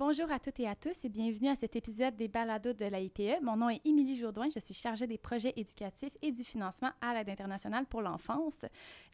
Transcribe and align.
Bonjour 0.00 0.32
à 0.32 0.38
toutes 0.38 0.58
et 0.60 0.66
à 0.66 0.74
tous 0.74 1.04
et 1.04 1.10
bienvenue 1.10 1.50
à 1.50 1.56
cet 1.56 1.76
épisode 1.76 2.16
des 2.16 2.26
Balados 2.26 2.72
de 2.72 2.86
l'AIPE. 2.86 3.42
Mon 3.42 3.54
nom 3.58 3.68
est 3.68 3.82
Émilie 3.84 4.16
Jourdouin, 4.16 4.48
je 4.48 4.58
suis 4.58 4.72
chargée 4.72 5.06
des 5.06 5.18
projets 5.18 5.52
éducatifs 5.56 6.16
et 6.22 6.32
du 6.32 6.42
financement 6.42 6.88
à 7.02 7.12
l'Aide 7.12 7.28
internationale 7.28 7.84
pour 7.84 8.00
l'enfance. 8.00 8.64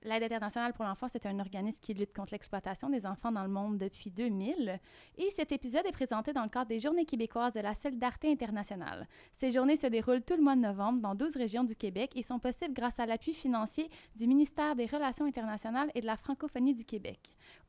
L'Aide 0.04 0.22
internationale 0.22 0.74
pour 0.74 0.84
l'enfance 0.84 1.16
est 1.16 1.26
un 1.26 1.40
organisme 1.40 1.80
qui 1.82 1.92
lutte 1.92 2.14
contre 2.14 2.34
l'exploitation 2.34 2.88
des 2.88 3.04
enfants 3.04 3.32
dans 3.32 3.42
le 3.42 3.48
monde 3.48 3.78
depuis 3.78 4.12
2000 4.12 4.78
et 5.18 5.30
cet 5.30 5.50
épisode 5.50 5.84
est 5.86 5.90
présenté 5.90 6.32
dans 6.32 6.44
le 6.44 6.48
cadre 6.48 6.68
des 6.68 6.78
Journées 6.78 7.04
québécoises 7.04 7.54
de 7.54 7.60
la 7.60 7.74
solidarité 7.74 8.30
internationale. 8.30 9.08
Ces 9.34 9.50
journées 9.50 9.74
se 9.74 9.88
déroulent 9.88 10.22
tout 10.22 10.36
le 10.36 10.44
mois 10.44 10.54
de 10.54 10.60
novembre 10.60 11.00
dans 11.00 11.16
12 11.16 11.34
régions 11.34 11.64
du 11.64 11.74
Québec 11.74 12.12
et 12.14 12.22
sont 12.22 12.38
possibles 12.38 12.74
grâce 12.74 13.00
à 13.00 13.06
l'appui 13.06 13.34
financier 13.34 13.90
du 14.14 14.28
ministère 14.28 14.76
des 14.76 14.86
Relations 14.86 15.24
internationales 15.24 15.90
et 15.96 16.00
de 16.00 16.06
la 16.06 16.16
francophonie 16.16 16.74
du 16.74 16.84
Québec. 16.84 17.18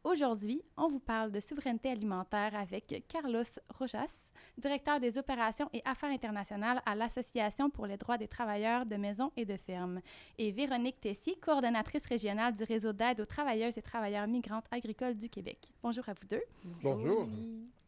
Aujourd'hui, 0.04 0.61
on 0.77 0.88
vous 0.88 1.00
parle 1.00 1.32
de 1.32 1.39
souveraineté 1.39 1.89
alimentaire 1.89 2.55
avec 2.55 3.04
Carlos 3.07 3.43
Rojas, 3.77 4.29
directeur 4.57 5.00
des 5.00 5.18
opérations 5.18 5.69
et 5.74 5.82
affaires 5.86 6.11
internationales 6.11 6.82
à 6.86 6.96
l'Association 6.96 7.69
pour 7.69 7.88
les 7.88 7.97
droits 7.97 8.18
des 8.18 8.28
travailleurs 8.28 8.86
de 8.86 8.96
maisons 8.96 9.32
et 9.36 9.46
de 9.46 9.57
fermes, 9.57 10.02
et 10.38 10.52
Véronique 10.52 11.02
Tessier, 11.02 11.38
coordonnatrice 11.41 12.05
régionale 12.05 12.54
du 12.54 12.64
réseau 12.64 12.93
d'aide 12.93 13.19
aux 13.19 13.25
travailleuses 13.25 13.78
et 13.78 13.82
travailleurs 13.82 14.28
migrantes 14.28 14.65
agricoles 14.71 15.18
du 15.18 15.29
Québec. 15.29 15.60
Bonjour 15.82 16.07
à 16.07 16.14
vous 16.14 16.27
deux. 16.27 16.43
Bonjour. 16.82 17.27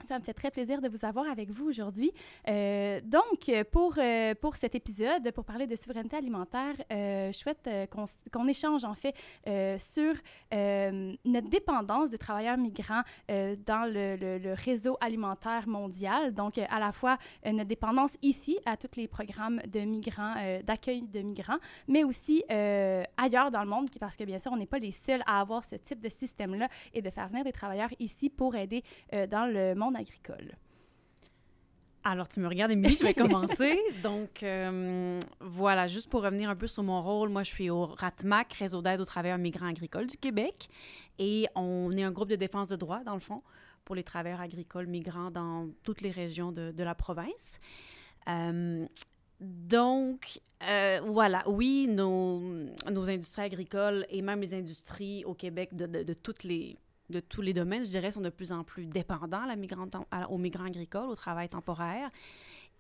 Ça 0.07 0.17
me 0.17 0.23
fait 0.23 0.33
très 0.33 0.49
plaisir 0.49 0.81
de 0.81 0.87
vous 0.87 1.05
avoir 1.05 1.29
avec 1.29 1.51
vous 1.51 1.67
aujourd'hui. 1.67 2.11
Euh, 2.47 2.99
donc, 3.03 3.51
pour, 3.71 3.93
euh, 3.97 4.33
pour 4.33 4.55
cet 4.55 4.73
épisode, 4.73 5.29
pour 5.31 5.43
parler 5.45 5.67
de 5.67 5.75
souveraineté 5.75 6.15
alimentaire, 6.15 6.73
euh, 6.91 7.31
je 7.31 7.37
souhaite 7.37 7.69
qu'on 7.91 8.05
qu'on 8.31 8.47
échange 8.47 8.85
en 8.85 8.95
fait 8.95 9.13
sur 9.79 10.13
notre 10.51 11.49
dépendance 11.49 12.09
des 12.09 12.17
travailleurs 12.17 12.57
migrants 12.57 13.01
dans 13.27 13.85
le, 13.91 14.15
le- 14.15 14.37
le 14.39 14.53
réseau 14.53 14.97
alimentaire 15.01 15.67
mondial. 15.67 16.33
Donc, 16.33 16.57
à 16.57 16.79
la 16.79 16.91
fois 16.91 17.17
notre 17.45 17.67
dépendance 17.67 18.17
ici 18.21 18.57
à 18.65 18.77
tous 18.77 18.95
les 18.97 19.07
programmes 19.07 19.59
de 19.67 19.81
migrants, 19.81 20.33
d'accueil 20.63 21.01
de 21.03 21.19
migrants, 21.21 21.57
mais 21.87 22.03
aussi 22.03 22.43
ailleurs 22.49 23.51
dans 23.51 23.61
le 23.63 23.69
monde, 23.69 23.89
parce 23.99 24.15
que 24.15 24.23
bien 24.23 24.39
sûr, 24.39 24.51
on 24.51 24.57
n'est 24.57 24.65
pas 24.65 24.79
les 24.79 24.91
seuls 24.91 25.21
à 25.27 25.39
avoir 25.41 25.63
ce 25.65 25.75
type 25.75 25.99
de 26.01 26.09
système-là 26.09 26.67
et 26.93 27.01
de 27.01 27.09
faire 27.09 27.27
venir 27.27 27.43
des 27.43 27.51
travailleurs 27.51 27.93
ici 27.99 28.29
pour 28.29 28.55
aider 28.55 28.83
dans 29.29 29.45
le 29.51 29.75
monde 29.75 29.88
agricole. 29.95 30.55
Alors, 32.03 32.29
tu 32.29 32.39
me 32.39 32.47
regardes, 32.47 32.71
Émilie, 32.71 32.95
je 32.95 33.03
vais 33.03 33.13
commencer. 33.13 33.77
Donc, 34.03 34.43
euh, 34.43 35.19
voilà, 35.41 35.87
juste 35.87 36.09
pour 36.09 36.23
revenir 36.23 36.49
un 36.49 36.55
peu 36.55 36.67
sur 36.67 36.81
mon 36.81 37.01
rôle, 37.01 37.29
moi, 37.29 37.43
je 37.43 37.49
suis 37.49 37.69
au 37.69 37.87
RATMAC, 37.87 38.53
Réseau 38.53 38.81
d'aide 38.81 39.01
aux 39.01 39.05
travailleurs 39.05 39.37
migrants 39.37 39.67
agricoles 39.67 40.07
du 40.07 40.17
Québec. 40.17 40.69
Et 41.17 41.47
on 41.55 41.95
est 41.97 42.03
un 42.03 42.11
groupe 42.11 42.29
de 42.29 42.35
défense 42.35 42.69
de 42.69 42.77
droits, 42.77 43.03
dans 43.03 43.15
le 43.15 43.19
fond, 43.19 43.43
pour 43.83 43.95
les 43.95 44.03
travailleurs 44.03 44.39
agricoles 44.39 44.87
migrants 44.87 45.29
dans 45.29 45.67
toutes 45.83 46.01
les 46.01 46.11
régions 46.11 46.53
de, 46.53 46.83
la 46.83 46.95
province. 46.95 47.59
Euh, 48.29 48.85
donc, 49.41 50.39
euh, 50.63 51.01
voilà, 51.05 51.43
oui, 51.47 51.87
nos, 51.89 52.41
industries 52.87 53.41
agricoles 53.41 54.05
et 54.09 54.21
même 54.21 54.39
les 54.39 54.53
industries 54.53 55.25
au 55.25 55.33
Québec 55.33 55.75
de 55.75 56.13
toutes 56.13 56.43
les, 56.43 56.77
de 57.09 57.19
tous 57.19 57.41
les 57.41 57.53
domaines, 57.53 57.83
je 57.83 57.89
dirais, 57.89 58.11
sont 58.11 58.21
de 58.21 58.29
plus 58.29 58.51
en 58.51 58.63
plus 58.63 58.85
dépendants 58.85 59.45
aux 60.29 60.37
migrants 60.37 60.65
agricoles, 60.65 61.09
au 61.09 61.15
travail 61.15 61.49
temporaire. 61.49 62.09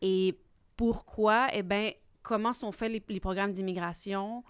Et 0.01 0.37
pourquoi? 0.75 1.47
Eh 1.53 1.63
bien, 1.63 1.91
comment 2.21 2.53
sont 2.53 2.71
faits 2.71 3.03
les, 3.07 3.19
programmes 3.19 3.51
d'immigration? 3.51 4.43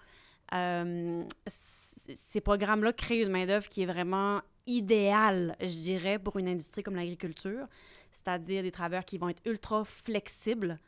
Euh, 0.54 1.24
ces 1.48 2.42
programmes-là 2.42 2.94
créent 2.94 3.22
une 3.22 3.30
main-d'œuvre 3.30 3.68
qui 3.70 3.84
est 3.84 3.86
vraiment 3.86 4.42
idéale, 4.68 5.56
je 5.62 5.68
dirais, 5.68 6.20
pour 6.20 6.38
une 6.38 6.48
industrie 6.48 6.84
comme 6.84 6.96
l'agriculture, 6.96 7.68
c'est-à-dire 8.12 8.64
des 8.64 8.72
travailleurs 8.72 9.06
qui 9.06 9.18
vont 9.18 9.30
être 9.30 9.42
ultra 9.46 9.84
flexibles, 9.84 10.80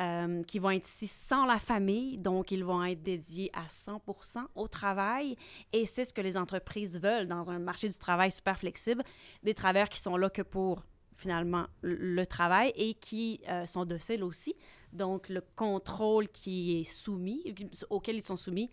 euh, 0.00 0.42
qui 0.42 0.58
vont 0.58 0.70
être 0.70 0.88
ici 0.88 1.06
sans 1.06 1.46
la 1.46 1.58
famille, 1.58 2.18
donc 2.18 2.50
ils 2.50 2.64
vont 2.64 2.82
être 2.84 3.02
dédiés 3.02 3.50
à 3.52 3.66
100% 3.66 4.44
au 4.56 4.66
travail. 4.66 5.36
Et 5.72 5.86
c'est 5.86 6.04
ce 6.04 6.12
que 6.12 6.20
les 6.20 6.36
entreprises 6.36 6.98
veulent 7.00 7.28
dans 7.28 7.50
un 7.50 7.58
marché 7.58 7.88
du 7.88 7.98
travail 7.98 8.32
super 8.32 8.58
flexible, 8.58 9.04
des 9.42 9.54
travailleurs 9.54 9.88
qui 9.88 10.00
sont 10.00 10.16
là 10.16 10.30
que 10.30 10.42
pour 10.42 10.82
finalement 11.16 11.66
le 11.82 12.24
travail 12.24 12.72
et 12.74 12.94
qui 12.94 13.40
euh, 13.48 13.66
sont 13.66 13.84
dociles 13.84 14.24
aussi. 14.24 14.56
Donc 14.92 15.28
le 15.28 15.42
contrôle 15.54 16.28
qui 16.28 16.80
est 16.80 16.84
soumis, 16.84 17.54
auquel 17.88 18.16
ils 18.16 18.24
sont 18.24 18.36
soumis, 18.36 18.70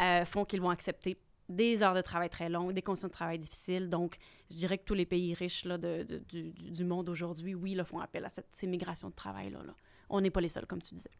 euh, 0.00 0.24
font 0.24 0.44
qu'ils 0.44 0.60
vont 0.60 0.70
accepter 0.70 1.16
des 1.48 1.82
heures 1.82 1.94
de 1.94 2.00
travail 2.00 2.28
très 2.28 2.48
longues, 2.48 2.72
des 2.72 2.82
conditions 2.82 3.06
de 3.06 3.12
travail 3.12 3.38
difficiles. 3.38 3.88
Donc, 3.88 4.16
je 4.50 4.56
dirais 4.56 4.78
que 4.78 4.84
tous 4.84 4.94
les 4.94 5.06
pays 5.06 5.32
riches 5.32 5.64
du, 5.64 6.84
monde 6.84 7.08
aujourd'hui, 7.08 7.54
oui, 7.54 7.78
font 7.84 8.00
appel 8.00 8.24
à 8.24 8.28
cette, 8.28 8.48
ces 8.50 8.66
migrations 8.66 9.10
de 9.10 9.14
travail-là. 9.14 9.62
là. 9.64 9.74
On 10.08 10.20
n'est 10.20 10.30
pas 10.30 10.40
les 10.40 10.48
seuls, 10.48 10.66
comme 10.66 10.82
tu 10.82 10.94
disais. 10.94 11.10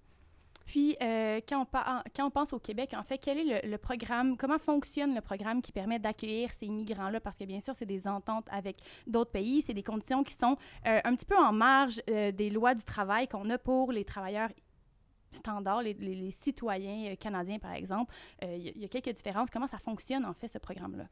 Puis, 0.67 0.97
euh, 1.01 1.41
quand, 1.49 1.63
on 1.63 1.67
quand 2.15 2.27
on 2.27 2.31
pense 2.31 2.53
au 2.53 2.59
Québec, 2.59 2.93
en 2.97 3.05
fait, 3.05 3.19
quel 3.19 3.39
est 3.39 3.67
le, 3.67 3.79
programme, 3.79 4.37
comment 4.37 4.59
fonctionne 4.59 5.15
le 5.15 5.21
programme 5.21 5.63
qui 5.63 5.71
permet 5.71 6.01
d'accueillir 6.01 6.53
ces 6.53 6.69
migrants-là? 6.69 7.21
Parce 7.21 7.39
que 7.39 7.45
bien 7.45 7.61
sûr, 7.61 7.75
c'est 7.75 7.87
des 7.87 8.09
ententes 8.09 8.47
avec 8.51 8.79
d'autres 9.07 9.31
pays, 9.31 9.63
c'est 9.63 9.75
des 9.75 9.85
conditions 9.85 10.25
qui 10.25 10.35
sont 10.35 10.57
euh, 10.87 11.01
un 11.05 11.15
petit 11.15 11.27
peu 11.27 11.39
en 11.39 11.53
marge 11.53 12.03
euh, 12.11 12.33
des 12.33 12.51
lois 12.51 12.75
du 12.75 12.83
travail 12.83 13.29
qu'on 13.29 13.49
a 13.49 13.59
pour 13.59 13.93
les 13.93 14.05
travailleurs 14.05 14.51
standards, 15.31 15.83
les, 15.83 16.31
citoyens 16.31 17.15
canadiens, 17.17 17.59
par 17.59 17.73
exemple. 17.73 18.13
Il 18.43 18.79
y 18.79 18.85
a 18.85 18.89
quelques 18.89 19.15
différences. 19.15 19.51
Comment 19.51 19.67
ça 19.67 19.79
fonctionne, 19.79 20.25
en 20.25 20.33
fait, 20.33 20.49
ce 20.49 20.59
programme-là? 20.59 21.05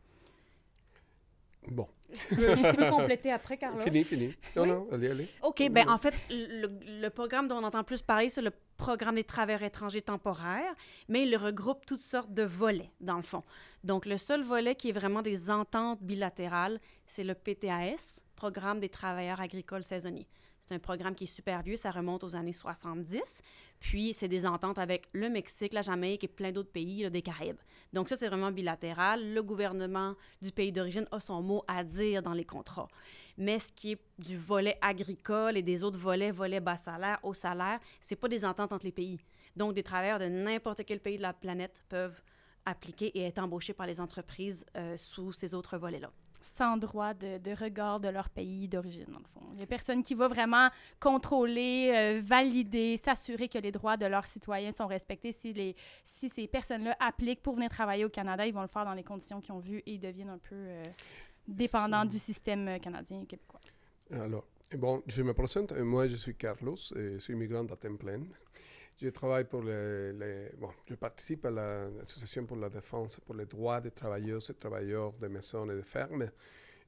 Bon, 1.68 1.86
Je 2.12 2.34
peux, 2.36 2.54
je 2.56 2.74
peux 2.76 2.90
compléter 2.90 3.32
après, 3.32 3.56
Carlos? 3.56 3.80
fini, 3.80 4.04
fini. 4.04 4.34
Non, 4.54 4.66
non, 4.66 4.88
allez, 4.92 5.10
allez. 5.10 5.28
OK, 5.42 5.68
ben 5.70 5.88
en 5.88 5.98
fait, 5.98 6.14
le, 6.30 6.68
le 7.00 7.08
programme 7.10 7.48
dont 7.48 7.56
on 7.56 7.64
entend 7.64 7.84
plus 7.84 8.02
parler, 8.02 8.28
c'est 8.28 8.42
le 8.42 8.52
programme 8.76 9.14
des 9.14 9.24
travailleurs 9.24 9.62
étrangers 9.62 10.02
temporaires, 10.02 10.74
mais 11.08 11.26
il 11.26 11.36
regroupe 11.36 11.86
toutes 11.86 12.00
sortes 12.00 12.32
de 12.32 12.42
volets, 12.42 12.90
dans 13.00 13.16
le 13.16 13.22
fond. 13.22 13.42
Donc, 13.82 14.04
le 14.06 14.16
seul 14.16 14.42
volet 14.42 14.74
qui 14.74 14.90
est 14.90 14.92
vraiment 14.92 15.22
des 15.22 15.50
ententes 15.50 16.02
bilatérales, 16.02 16.80
c'est 17.06 17.24
le 17.24 17.34
PTAS, 17.34 18.20
Programme 18.36 18.80
des 18.80 18.88
travailleurs 18.88 19.40
agricoles 19.40 19.84
saisonniers. 19.84 20.26
C'est 20.66 20.74
un 20.74 20.78
programme 20.78 21.14
qui 21.14 21.24
est 21.24 21.26
super 21.26 21.62
vieux, 21.62 21.76
ça 21.76 21.90
remonte 21.90 22.24
aux 22.24 22.34
années 22.36 22.54
70. 22.54 23.42
Puis, 23.80 24.14
c'est 24.14 24.28
des 24.28 24.46
ententes 24.46 24.78
avec 24.78 25.08
le 25.12 25.28
Mexique, 25.28 25.74
la 25.74 25.82
Jamaïque 25.82 26.24
et 26.24 26.28
plein 26.28 26.52
d'autres 26.52 26.70
pays 26.70 27.10
des 27.10 27.20
Caraïbes. 27.20 27.60
Donc, 27.92 28.08
ça, 28.08 28.16
c'est 28.16 28.28
vraiment 28.28 28.50
bilatéral. 28.50 29.34
Le 29.34 29.42
gouvernement 29.42 30.14
du 30.40 30.52
pays 30.52 30.72
d'origine 30.72 31.06
a 31.10 31.20
son 31.20 31.42
mot 31.42 31.62
à 31.68 31.84
dire 31.84 32.22
dans 32.22 32.32
les 32.32 32.46
contrats. 32.46 32.88
Mais 33.36 33.58
ce 33.58 33.72
qui 33.72 33.92
est 33.92 34.00
du 34.18 34.38
volet 34.38 34.78
agricole 34.80 35.58
et 35.58 35.62
des 35.62 35.84
autres 35.84 35.98
volets, 35.98 36.30
volets 36.30 36.60
bas 36.60 36.78
salaire, 36.78 37.18
haut 37.22 37.34
salaire, 37.34 37.78
c'est 38.00 38.16
pas 38.16 38.28
des 38.28 38.44
ententes 38.44 38.72
entre 38.72 38.86
les 38.86 38.92
pays. 38.92 39.20
Donc, 39.56 39.74
des 39.74 39.82
travailleurs 39.82 40.18
de 40.18 40.28
n'importe 40.28 40.84
quel 40.86 41.00
pays 41.00 41.18
de 41.18 41.22
la 41.22 41.34
planète 41.34 41.84
peuvent 41.90 42.22
appliquer 42.64 43.06
et 43.18 43.24
être 43.24 43.38
embauchés 43.38 43.74
par 43.74 43.86
les 43.86 44.00
entreprises 44.00 44.64
euh, 44.76 44.96
sous 44.96 45.32
ces 45.32 45.52
autres 45.52 45.76
volets-là. 45.76 46.10
Sans 46.44 46.76
droit 46.76 47.14
de, 47.14 47.54
regard 47.58 48.00
de 48.00 48.08
leur 48.08 48.28
pays 48.28 48.68
d'origine, 48.68 49.06
dans 49.08 49.18
le 49.18 49.24
fond. 49.24 49.40
Il 49.52 49.56
n'y 49.56 49.62
a 49.62 49.66
personne 49.66 50.02
qui 50.02 50.14
va 50.14 50.28
vraiment 50.28 50.68
contrôler, 51.00 51.90
euh, 51.94 52.20
valider, 52.22 52.98
s'assurer 52.98 53.48
que 53.48 53.58
les 53.58 53.72
droits 53.72 53.96
de 53.96 54.04
leurs 54.04 54.26
citoyens 54.26 54.70
sont 54.70 54.86
respectés. 54.86 55.32
Si, 55.32 55.54
les, 55.54 55.74
si 56.04 56.28
ces 56.28 56.46
personnes-là 56.46 56.96
appliquent 57.00 57.42
pour 57.42 57.54
venir 57.54 57.70
travailler 57.70 58.04
au 58.04 58.10
Canada, 58.10 58.46
ils 58.46 58.52
vont 58.52 58.62
le 58.62 58.68
faire 58.68 58.84
dans 58.84 58.92
les 58.92 59.02
conditions 59.02 59.40
qu'ils 59.40 59.54
ont 59.54 59.58
vues 59.58 59.82
et 59.86 59.94
ils 59.94 60.00
deviennent 60.00 60.28
un 60.28 60.38
peu 60.38 60.54
euh, 60.54 60.84
dépendants 61.48 62.04
du 62.04 62.18
système 62.18 62.68
euh, 62.68 62.78
canadien 62.78 63.22
et 63.22 63.26
québécois. 63.26 63.60
Alors, 64.10 64.44
bon, 64.76 65.02
je 65.06 65.22
me 65.22 65.32
présente. 65.32 65.72
Moi, 65.72 66.08
je 66.08 66.16
suis 66.16 66.34
Carlos, 66.34 66.76
et 66.94 67.14
je 67.14 67.18
suis 67.18 67.34
migrant 67.34 67.64
à 67.64 67.76
temps 67.76 67.96
plein. 67.96 68.20
Je 69.00 69.08
travaille 69.08 69.44
pour 69.44 69.62
les, 69.62 70.12
Bon, 70.58 70.70
je 70.88 70.94
participe 70.94 71.44
à 71.46 71.50
la- 71.50 71.90
l'Association 71.90 72.46
pour 72.46 72.56
la 72.56 72.68
défense 72.70 73.20
pour 73.20 73.34
les 73.34 73.46
droits 73.46 73.80
des 73.80 73.90
travailleuses 73.90 74.50
et 74.50 74.54
travailleurs 74.54 75.12
de 75.14 75.26
maisons 75.28 75.68
et 75.70 75.76
de 75.76 75.82
fermes. 75.82 76.30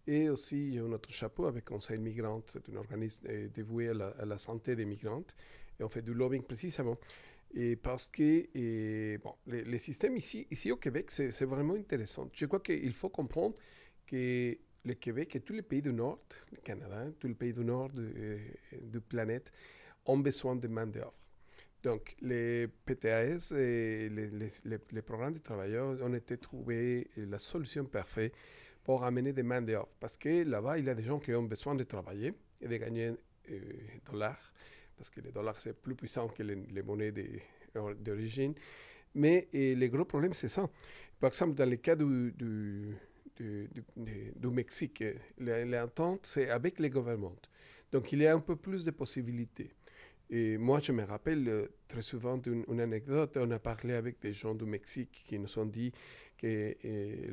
Et 0.07 0.29
aussi, 0.31 0.73
j'ai 0.73 0.79
un 0.81 0.93
autre 0.93 1.11
chapeau 1.11 1.47
avec 1.47 1.65
Conseil 1.65 1.99
Migrant. 1.99 2.43
C'est 2.47 2.69
un 2.71 2.77
organisme 2.77 3.27
euh, 3.29 3.49
dévoué 3.49 3.89
à 3.89 3.95
la, 3.95 4.09
à 4.09 4.25
la 4.25 4.39
santé 4.39 4.77
des 4.77 4.85
migrantes. 4.85 5.35
Et 5.81 5.83
on 5.85 5.89
fait 5.89 6.03
du 6.03 6.15
lobbying 6.15 6.43
précisément. 6.45 6.97
Et 7.55 7.77
parce 7.77 8.07
que 8.09 9.17
bon, 9.19 9.35
les, 9.47 9.79
systèmes 9.79 10.17
ici, 10.17 10.47
ici 10.51 10.71
au 10.73 10.77
Québec, 10.77 11.11
c'est 11.11 11.45
vraiment 11.45 11.75
intéressant. 11.75 12.29
Je 12.33 12.47
crois 12.47 12.61
qu'il 12.61 12.93
faut 12.93 13.09
comprendre 13.09 13.57
que 14.07 14.57
le 14.85 14.95
Québec 14.95 15.35
et 15.37 15.41
tous 15.41 15.55
les 15.55 15.63
pays 15.63 15.83
du 15.83 15.93
Nord, 15.93 16.21
le 16.53 16.59
Canada, 16.59 17.07
tous 17.19 17.29
les 17.29 17.35
pays 17.35 17.53
du 17.53 17.65
Nord 17.65 17.91
de, 17.91 18.13
euh, 18.17 18.39
de 18.83 18.99
planète 19.01 19.53
ont 20.05 20.19
besoin 20.19 20.55
de 20.57 20.69
main 20.69 20.87
d'œuvre. 20.87 21.15
Donc, 21.87 22.17
les 22.21 22.67
PTAS 22.85 23.53
et 23.53 24.09
les, 24.09 24.29
les, 24.31 24.51
les, 24.65 24.79
les 24.91 25.03
programmes 25.03 25.35
de 25.35 25.39
travailleurs 25.39 25.97
ont 26.03 26.15
été 26.15 26.37
trouvés 26.37 27.07
la 27.17 27.39
solution 27.39 27.85
parfaite 27.85 28.35
pour 28.83 29.05
amener 29.05 29.33
des 29.33 29.45
mains 29.45 29.63
d'œuvre. 29.63 29.89
Parce 30.01 30.17
que 30.17 30.43
là-bas, 30.43 30.79
il 30.79 30.87
y 30.87 30.91
a 30.91 30.97
des 30.97 31.05
gens 31.05 31.21
qui 31.21 31.33
ont 31.33 31.45
besoin 31.45 31.77
de 31.77 31.85
travailler 31.85 32.35
et 32.61 32.67
de 32.67 32.77
gagner 32.77 33.13
euh, 33.51 33.61
dollars, 34.05 34.53
parce 34.97 35.11
que 35.11 35.21
les 35.21 35.31
dollars, 35.31 35.61
c'est 35.61 35.81
plus 35.81 35.95
puissant 35.95 36.27
que 36.27 36.43
les, 36.43 36.57
les 36.57 36.83
monnaies 36.83 37.13
des- 37.13 37.41
d'origine. 38.01 38.55
Mais 39.15 39.47
et 39.53 39.77
le 39.77 39.87
gros 39.87 40.05
problème, 40.05 40.35
c'est 40.35 40.49
ça. 40.49 40.69
Par 41.21 41.29
exemple, 41.29 41.55
dans 41.55 41.71
le 41.71 41.77
cas 41.77 41.95
du 41.95 42.35
Mexique. 44.43 45.05
L'entente, 45.39 46.27
c'est 46.27 46.51
avec 46.51 46.81
les 46.81 46.91
gouvernements. 46.91 47.37
Donc, 47.93 48.13
il 48.13 48.23
y 48.23 48.27
a 48.27 48.35
un 48.35 48.41
peu 48.41 48.57
plus 48.57 48.85
de 48.85 48.91
possibilités. 48.91 49.71
Et 50.29 50.59
moi, 50.59 50.81
je 50.81 50.93
me 50.93 51.05
rappelle 51.05 51.49
euh, 51.49 51.67
très 51.87 52.03
souvent 52.03 52.37
d'une 52.37 52.81
anecdote. 52.81 53.37
On 53.41 53.51
a 53.53 53.59
parlé 53.59 53.95
avec 53.95 54.21
des 54.21 54.33
gens 54.33 54.55
du 54.55 54.65
Mexique 54.65 55.25
qui 55.27 55.39
nous 55.39 55.59
ont 55.59 55.67
dit 55.67 55.93
que 56.37 56.75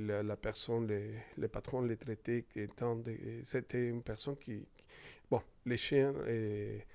la, 0.07 0.21
la, 0.21 0.37
personne, 0.37 0.87
le, 1.37 1.47
patron 1.47 1.81
les 1.81 1.97
traitait. 1.97 2.45
C'était 3.43 3.89
une 3.89 4.03
personne 4.03 4.37
qui. 4.37 4.65
Bon, 5.29 5.41
les 5.65 5.77
chiens, 5.77 6.13
et 6.27 6.85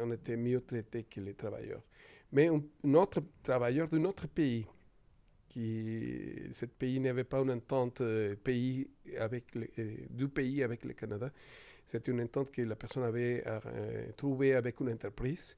on 0.00 0.10
était 0.12 0.36
mieux 0.36 0.60
traités 0.62 1.04
que 1.04 1.20
les 1.20 1.34
travailleurs. 1.34 1.82
Mais 2.32 2.48
un, 2.48 2.94
autre 2.94 3.22
travailleur 3.42 3.88
d'un 3.88 4.04
autre 4.04 4.26
pays, 4.28 4.66
qui. 5.48 6.48
Ce 6.52 6.66
pays 6.66 7.00
n'avait 7.00 7.24
pas 7.24 7.40
une 7.40 7.50
entente 7.50 8.00
euh, 8.00 8.34
pays 8.36 8.88
avec 9.18 9.56
euh, 9.56 9.96
du 10.10 10.28
pays 10.28 10.62
avec 10.62 10.84
le 10.84 10.92
Canada 10.92 11.32
c'était 11.86 12.10
une 12.10 12.20
entente 12.20 12.50
que 12.50 12.62
la 12.62 12.74
personne 12.74 13.04
avait 13.04 13.44
euh, 13.46 14.10
trouvée 14.16 14.54
avec 14.54 14.80
une 14.80 14.90
entreprise. 14.90 15.56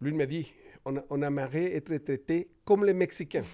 Lui 0.00 0.12
m'a 0.12 0.26
dit, 0.26 0.52
on, 0.84 1.02
on 1.08 1.22
aimerait 1.22 1.74
être 1.74 1.96
traité 1.96 2.50
comme 2.64 2.84
les 2.84 2.92
Mexicains. 2.92 3.44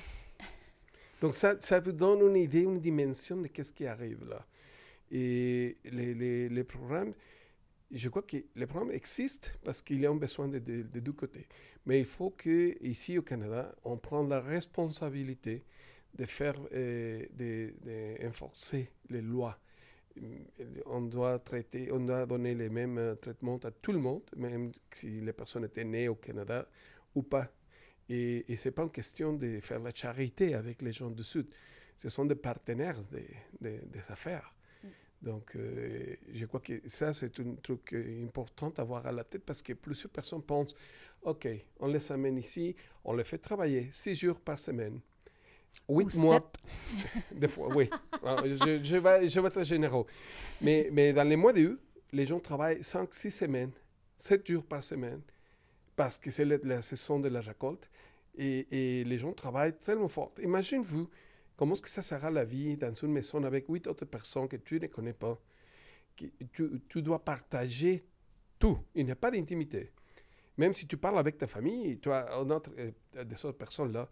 Donc 1.21 1.35
ça, 1.35 1.61
ça 1.61 1.79
vous 1.79 1.93
donne 1.93 2.23
une 2.29 2.37
idée, 2.37 2.63
une 2.63 2.81
dimension 2.81 3.37
de 3.37 3.47
qu'est-ce 3.47 3.73
qui 3.73 3.87
arrive 3.87 4.27
là. 4.29 4.45
Et 5.13 5.77
les, 5.85 6.49
les, 6.49 6.65
programmes, 6.65 7.15
je 7.91 8.09
crois 8.09 8.23
que 8.23 8.37
les 8.55 8.67
programmes 8.67 8.93
existent 8.93 9.51
parce 9.65 9.83
qu'il 9.83 10.01
y 10.01 10.07
a 10.07 10.11
un 10.11 10.17
besoin 10.17 10.49
de, 10.49 10.59
de, 10.59 10.83
de, 10.83 11.01
deux 11.01 11.13
côtés. 11.13 11.47
Mais 11.85 11.99
il 11.99 12.07
faut 12.07 12.31
que 12.31 12.77
ici 12.85 13.19
au 13.19 13.23
Canada, 13.23 13.75
on 13.85 13.97
prenne 13.97 14.29
la 14.29 14.41
responsabilité 14.41 15.65
de 16.15 16.25
faire, 16.25 16.55
euh, 16.73 17.25
de, 17.33 17.75
de 17.85 18.27
enforcer 18.27 18.91
les 19.09 19.21
lois 19.21 19.59
on 20.87 21.03
doit 21.03 21.39
traiter, 21.39 21.91
on 21.93 22.01
doit 22.01 22.27
donner 22.27 22.55
les 22.55 22.69
mêmes 22.69 22.99
euh, 22.99 23.15
traitements 23.15 23.59
à 23.59 23.71
tout 23.71 23.93
le 23.93 23.99
monde, 23.99 24.23
même 24.37 24.73
si 24.93 25.21
les 25.21 25.33
personnes 25.33 25.65
étaient 25.65 25.85
nées 25.85 26.09
au 26.09 26.15
Canada 26.15 26.67
ou 27.15 27.23
pas. 27.23 27.49
Et, 28.09 28.51
et 28.53 28.57
ce 28.57 28.69
n'est 28.69 28.73
pas 28.73 28.83
une 28.83 28.91
question 28.91 29.33
de 29.33 29.61
faire 29.61 29.81
la 29.81 29.95
charité 29.95 30.55
avec 30.55 30.83
les 30.83 30.93
gens 30.93 31.11
du 31.11 31.23
Sud. 31.23 31.47
Ce 31.97 32.09
sont 32.09 32.25
des 32.25 32.35
partenaires 32.35 33.03
des, 33.05 33.29
des, 33.61 33.79
des 33.79 34.11
affaires. 34.11 34.55
Mm. 34.83 34.89
Donc, 35.23 35.57
euh, 35.57 36.17
je 36.33 36.47
crois 36.47 36.61
que 36.61 36.81
ça, 36.87 37.15
c'est 37.15 37.39
un 37.41 37.55
truc 37.63 37.93
euh, 37.93 38.25
important 38.25 38.73
à 38.77 38.83
avoir 38.83 39.07
à 39.07 39.13
la 39.13 39.25
tête 39.25 39.45
parce 39.45 39.63
que 39.63 39.75
plusieurs 39.75 40.11
personnes 40.11 40.43
pensent, 40.43 40.75
OK, 41.23 41.47
on 41.79 41.89
les 41.89 42.13
amène 42.13 42.39
ici, 42.39 42.75
on 43.05 43.15
les 43.15 43.25
fait 43.25 43.39
travailler 43.39 43.89
six 43.93 44.15
jours 44.15 44.41
par 44.41 44.59
semaine. 44.59 45.01
Huit 45.89 46.15
mois. 46.15 46.53
Des 47.33 47.49
fois, 47.49 47.69
oui. 47.75 47.91
je, 48.23 48.81
je, 48.83 48.97
vais, 48.97 49.29
je 49.29 49.41
vais 49.41 49.49
être 49.49 49.63
généreux. 49.65 50.07
Mais, 50.61 50.89
mais 50.93 51.13
dans 51.13 51.29
les 51.29 51.37
mois 51.37 51.53
d'août, 51.53 51.81
les 52.13 52.27
gens 52.27 52.39
travaillent 52.39 52.81
5-6 52.81 53.31
semaines, 53.31 53.73
7 54.19 54.47
jours 54.47 54.65
par 54.65 54.85
semaine, 54.85 55.21
parce 55.97 56.19
que 56.19 56.31
c'est 56.31 56.45
la, 56.45 56.59
la, 56.63 56.83
saison 56.83 57.19
de 57.19 57.29
la 57.29 57.41
récolte. 57.41 57.91
Et, 58.37 59.01
et, 59.01 59.05
les 59.05 59.19
gens 59.19 59.33
travaillent 59.33 59.77
tellement 59.77 60.09
fort. 60.09 60.33
Imagine-vous 60.41 61.09
comment 61.57 61.73
est-ce 61.75 61.83
que 61.83 61.91
ça 61.91 62.03
sera 62.03 62.31
la 62.31 62.45
vie 62.45 62.77
dans 62.77 62.95
une 62.95 63.13
maison 63.13 63.43
avec 63.43 63.67
8 63.69 63.89
autres 63.89 64.05
personnes 64.05 64.49
que 64.49 64.57
tu 64.57 64.79
ne 64.79 64.87
connais 64.87 65.13
pas. 65.13 65.39
Tu, 66.17 66.33
tu 66.89 67.03
dois 67.03 67.25
partager 67.25 68.05
tout. 68.59 68.79
Il 68.95 69.07
n'y 69.07 69.11
a 69.11 69.17
pas 69.17 69.31
d'intimité. 69.31 69.91
Même 70.57 70.75
si 70.75 70.87
tu 70.87 70.97
parles 70.97 71.19
avec 71.19 71.39
ta 71.39 71.47
famille, 71.47 71.99
tu 71.99 72.13
as 72.13 72.31
une 72.33 72.53
autre, 72.53 72.71
euh, 72.79 73.25
des 73.25 73.47
autres 73.47 73.59
personnes 73.59 73.93
là. 73.93 74.09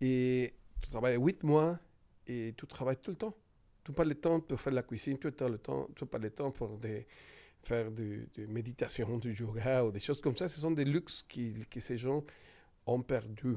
Et 0.00 0.54
tu 0.82 0.90
travailles 0.90 1.16
huit 1.16 1.42
mois 1.42 1.78
et 2.26 2.54
tu 2.56 2.66
travailles 2.66 2.96
tout 2.96 3.10
le 3.10 3.16
temps. 3.16 3.34
Tu 3.84 3.90
n'as 3.90 3.96
pas 3.96 4.04
le 4.04 4.14
temps 4.14 4.40
pour 4.40 4.60
faire 4.60 4.72
la 4.72 4.82
cuisine, 4.82 5.18
tu 5.18 5.26
n'as 5.26 5.48
le 5.48 5.58
temps, 5.58 5.88
tu 5.96 6.06
pas 6.06 6.18
le 6.18 6.30
temps 6.30 6.50
pour 6.50 6.78
des, 6.78 7.06
faire 7.62 7.90
de, 7.90 8.28
de, 8.34 8.46
méditation, 8.46 9.18
du 9.18 9.32
yoga 9.32 9.84
ou 9.84 9.90
des 9.90 10.00
choses 10.00 10.20
comme 10.20 10.36
ça. 10.36 10.48
Ce 10.48 10.60
sont 10.60 10.70
des 10.70 10.84
luxes 10.84 11.22
qui, 11.22 11.66
que 11.70 11.80
ces 11.80 11.98
gens 11.98 12.22
ont 12.86 13.02
perdu. 13.02 13.56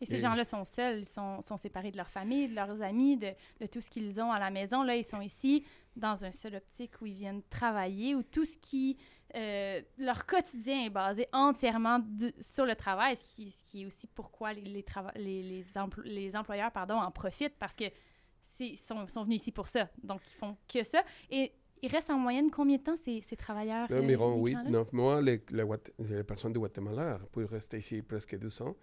Et 0.00 0.06
ces 0.06 0.18
gens-là 0.20 0.44
sont 0.44 0.64
seuls, 0.64 0.98
ils 1.00 1.04
sont, 1.04 1.40
sont, 1.40 1.56
séparés 1.56 1.90
de 1.90 1.96
leur 1.96 2.08
famille, 2.08 2.48
de 2.48 2.54
leurs 2.54 2.82
amis, 2.82 3.16
de, 3.16 3.32
de 3.60 3.66
tout 3.66 3.80
ce 3.80 3.90
qu'ils 3.90 4.20
ont 4.20 4.30
à 4.30 4.38
la 4.38 4.50
maison. 4.50 4.84
Là, 4.84 4.94
ils 4.94 5.04
sont 5.04 5.20
ici 5.20 5.64
dans 5.96 6.24
un 6.24 6.30
seul 6.30 6.54
optique 6.54 6.92
où 7.00 7.06
ils 7.06 7.14
viennent 7.14 7.42
travailler, 7.50 8.14
où 8.14 8.22
tout 8.22 8.44
ce 8.44 8.56
qui 8.58 8.96
euh, 9.36 9.82
leur 9.98 10.24
quotidien 10.24 10.84
est 10.84 10.90
basé 10.90 11.26
entièrement 11.32 11.98
du, 11.98 12.32
sur 12.40 12.64
le 12.64 12.74
travail, 12.74 13.16
ce 13.16 13.22
qui, 13.22 13.50
ce 13.50 13.62
qui, 13.64 13.82
est 13.82 13.86
aussi 13.86 14.06
pourquoi 14.06 14.54
les, 14.54 14.62
les, 14.62 14.84
les, 15.16 15.42
les, 15.42 15.78
empl 15.78 16.02
les 16.04 16.34
employeurs 16.34 16.72
pardon, 16.72 16.94
en 16.94 17.10
profitent 17.10 17.58
parce 17.58 17.74
que 17.74 17.84
sont, 18.76 19.06
sont 19.08 19.24
venus 19.24 19.42
ici 19.42 19.52
pour 19.52 19.68
ça. 19.68 19.88
Donc, 20.02 20.20
ils 20.26 20.34
font 20.34 20.56
que 20.66 20.82
ça. 20.82 21.02
Et 21.30 21.52
il 21.82 21.90
reste 21.90 22.10
en 22.10 22.18
moyenne 22.18 22.50
combien 22.50 22.76
de 22.76 22.82
temps 22.82 22.96
ces, 22.96 23.20
ces 23.20 23.36
travailleurs 23.36 23.86
Là, 23.90 24.00
environ 24.00 24.42
8, 24.42 24.56
9 24.68 24.92
mois. 24.92 25.20
Les, 25.20 25.42
les, 25.50 25.64
les, 25.98 26.24
personnes 26.24 26.52
du 26.52 26.58
Guatemala 26.58 27.20
peuvent 27.32 27.50
rester 27.50 27.78
ici 27.78 28.02
presque 28.02 28.36
200 28.36 28.74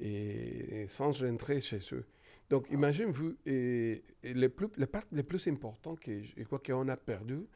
et, 0.00 0.82
et 0.82 0.88
sans 0.88 1.10
rentrer 1.20 1.60
chez 1.60 1.80
eux. 1.92 2.04
Donc, 2.50 2.66
imagine-vous, 2.70 3.36
et, 3.46 4.02
et 4.22 4.34
le 4.34 4.48
plus, 4.48 4.68
la 4.76 4.86
part 4.86 5.04
le 5.12 5.22
plus 5.22 5.46
important 5.48 5.94
que 5.94 6.22
je 6.22 6.42
crois 6.44 6.58
qu'on 6.58 6.88
a 6.88 6.96
perdu, 6.96 7.46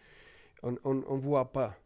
on 0.63 0.95
ne 0.95 1.21
voit 1.21 1.53
pas 1.53 1.77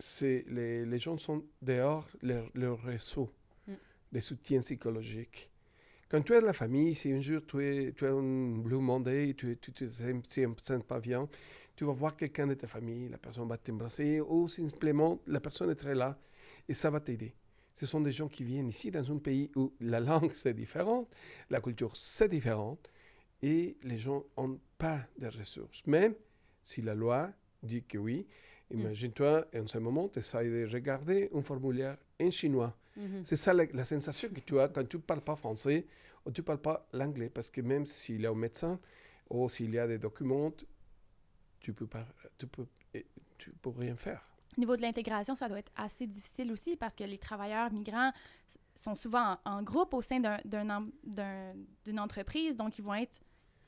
c'est 0.00 0.44
les, 0.48 0.84
les, 0.86 0.98
gens 0.98 1.16
sont 1.18 1.44
dehors 1.62 2.08
leur, 2.22 2.50
leur 2.54 2.82
réseau 2.82 3.30
mm. 3.68 3.72
de 4.12 4.20
soutien 4.20 4.60
psychologique. 4.60 5.50
Quand 6.08 6.22
tu 6.22 6.32
es 6.32 6.40
de 6.40 6.46
la 6.46 6.52
famille, 6.52 6.94
si 6.96 7.12
un 7.12 7.20
jour 7.20 7.42
tu 7.46 7.64
es, 7.64 7.92
tu 7.92 8.04
es 8.04 8.08
un 8.08 8.58
Blue 8.58 8.80
Monday, 8.80 9.34
tu 9.34 9.56
tu, 9.58 9.72
tu, 9.72 9.88
te 9.88 10.62
sens 10.62 10.82
pas 10.82 10.98
bien, 10.98 11.28
tu 11.76 11.84
vas 11.84 11.92
voir 11.92 12.16
quelqu'un 12.16 12.48
de 12.48 12.54
ta 12.54 12.66
famille, 12.66 13.08
la 13.08 13.18
personne 13.18 13.48
va 13.48 13.56
t'embrasser 13.56 14.20
ou 14.20 14.48
simplement 14.48 15.20
la 15.26 15.40
personne 15.40 15.70
est 15.70 15.76
très 15.76 15.94
là 15.94 16.18
et 16.68 16.74
ça 16.74 16.90
va 16.90 17.00
t'aider. 17.00 17.34
Ce 17.74 17.86
sont 17.86 18.00
des 18.00 18.12
gens 18.12 18.28
qui 18.28 18.42
viennent 18.42 18.68
ici 18.68 18.90
dans 18.90 19.10
un 19.10 19.18
pays 19.18 19.50
où 19.54 19.72
la 19.80 20.00
langue 20.00 20.32
c'est 20.34 20.52
différente, 20.52 21.08
la 21.48 21.60
culture 21.60 21.96
c'est 21.96 22.28
différente 22.28 22.90
et 23.40 23.76
les 23.82 23.98
gens 23.98 24.24
n'ont 24.36 24.58
pas 24.76 25.06
de 25.18 25.28
ressources. 25.28 25.86
Même 25.86 26.14
si 26.62 26.82
la 26.82 26.94
loi 26.94 27.32
dit 27.62 27.84
que 27.84 27.98
oui, 27.98 28.26
Imagine-toi, 28.70 29.46
en 29.54 29.66
ce 29.66 29.78
moment, 29.78 30.08
tu 30.08 30.20
essaies 30.20 30.48
de 30.48 30.72
regarder 30.72 31.28
un 31.34 31.42
formulaire 31.42 31.96
en 32.20 32.30
chinois. 32.30 32.76
Mm 32.96 33.02
-hmm. 33.02 33.24
C'est 33.24 33.36
ça 33.36 33.52
la, 33.52 33.64
la, 33.72 33.84
sensation 33.84 34.28
que 34.28 34.40
tu 34.40 34.58
as 34.60 34.68
quand 34.68 34.88
tu 34.88 34.96
ne 34.96 35.02
parles 35.02 35.24
pas 35.30 35.36
français 35.36 35.86
ou 36.24 36.30
tu 36.30 36.40
ne 36.40 36.44
parles 36.44 36.60
pas 36.62 36.86
l'anglais. 36.92 37.30
Parce 37.30 37.50
que 37.50 37.60
même 37.62 37.86
s'il 37.86 38.20
y 38.20 38.26
a 38.26 38.30
un 38.30 38.34
médecin 38.34 38.78
ou 39.28 39.48
s'il 39.48 39.72
y 39.74 39.78
a 39.78 39.86
des 39.86 39.98
documents, 39.98 40.52
tu 41.60 41.70
ne 41.70 41.76
peux, 41.76 41.86
pas, 41.86 42.06
tu 42.38 42.46
peux, 42.46 42.66
tu 43.38 43.50
peux 43.62 43.70
rien 43.70 43.96
faire. 43.96 44.22
Au 44.56 44.60
niveau 44.60 44.76
de 44.76 44.82
l'intégration, 44.82 45.34
ça 45.34 45.48
doit 45.48 45.60
être 45.60 45.72
assez 45.76 46.06
difficile 46.06 46.50
aussi 46.52 46.76
parce 46.76 46.94
que 46.94 47.04
les 47.04 47.18
travailleurs 47.18 47.72
migrants 47.72 48.12
sont 48.74 48.96
souvent 48.96 49.38
en, 49.44 49.58
en 49.58 49.62
groupe 49.62 49.94
au 49.94 50.02
sein 50.02 50.20
d'une 50.44 50.70
un, 50.70 51.98
entreprise. 51.98 52.56
Donc, 52.56 52.78
ils 52.78 52.84
vont 52.84 52.94
être 52.94 53.20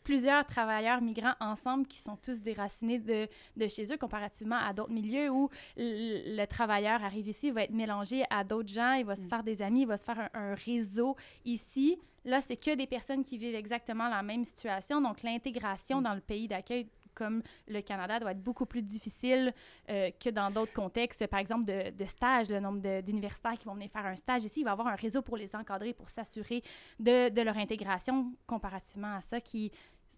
plusieurs 0.02 0.44
travailleurs 0.46 1.00
migrants 1.00 1.34
ensemble 1.40 1.86
qui 1.86 1.98
sont 1.98 2.16
tous 2.16 2.42
déracinés 2.42 2.98
de, 2.98 3.28
de 3.56 3.68
chez 3.68 3.92
eux 3.92 3.96
comparativement 3.96 4.56
à 4.56 4.72
d'autres 4.72 4.92
milieux 4.92 5.30
où 5.30 5.48
le, 5.76 6.36
le, 6.36 6.46
travailleur 6.46 7.02
arrive 7.02 7.28
ici, 7.28 7.48
il 7.48 7.52
va 7.52 7.64
être 7.64 7.72
mélangé 7.72 8.24
à 8.30 8.44
d'autres 8.44 8.72
gens, 8.72 8.92
il 8.92 9.04
va 9.04 9.16
se 9.16 9.22
mm. 9.22 9.28
faire 9.28 9.42
des 9.42 9.62
amis, 9.62 9.82
il 9.82 9.86
va 9.86 9.96
se 9.96 10.04
faire 10.04 10.28
un, 10.34 10.52
un 10.52 10.54
réseau 10.54 11.16
ici. 11.44 11.98
Là, 12.24 12.40
c'est 12.40 12.56
que 12.56 12.74
des 12.74 12.86
personnes 12.86 13.24
qui 13.24 13.36
vivent 13.38 13.54
exactement 13.56 14.08
la 14.08 14.22
même 14.22 14.44
situation. 14.44 15.00
Donc, 15.00 15.22
l'intégration 15.22 16.00
mm. 16.00 16.04
dans 16.04 16.14
le 16.14 16.20
pays 16.20 16.48
d'accueil 16.48 16.88
comme 17.14 17.42
le 17.68 17.80
Canada 17.80 18.18
doit 18.18 18.32
être 18.32 18.42
beaucoup 18.42 18.66
plus 18.66 18.82
difficile 18.82 19.52
euh, 19.90 20.10
que 20.18 20.30
dans 20.30 20.50
d'autres 20.50 20.72
contextes. 20.72 21.26
Par 21.26 21.40
exemple, 21.40 21.64
de, 21.64 21.90
de 21.90 22.04
stages, 22.04 22.48
le 22.48 22.60
nombre 22.60 23.00
d'universitaires 23.00 23.58
qui 23.58 23.66
vont 23.66 23.74
venir 23.74 23.90
faire 23.90 24.06
un 24.06 24.16
stage 24.16 24.44
ici, 24.44 24.60
il 24.60 24.64
va 24.64 24.70
y 24.70 24.72
avoir 24.72 24.88
un 24.88 24.94
réseau 24.94 25.22
pour 25.22 25.36
les 25.36 25.54
encadrer, 25.54 25.92
pour 25.92 26.10
s'assurer 26.10 26.62
de, 26.98 27.28
de, 27.28 27.42
leur 27.42 27.56
intégration 27.56 28.32
comparativement 28.46 29.14
à 29.14 29.20
ça 29.20 29.40
qui 29.40 29.70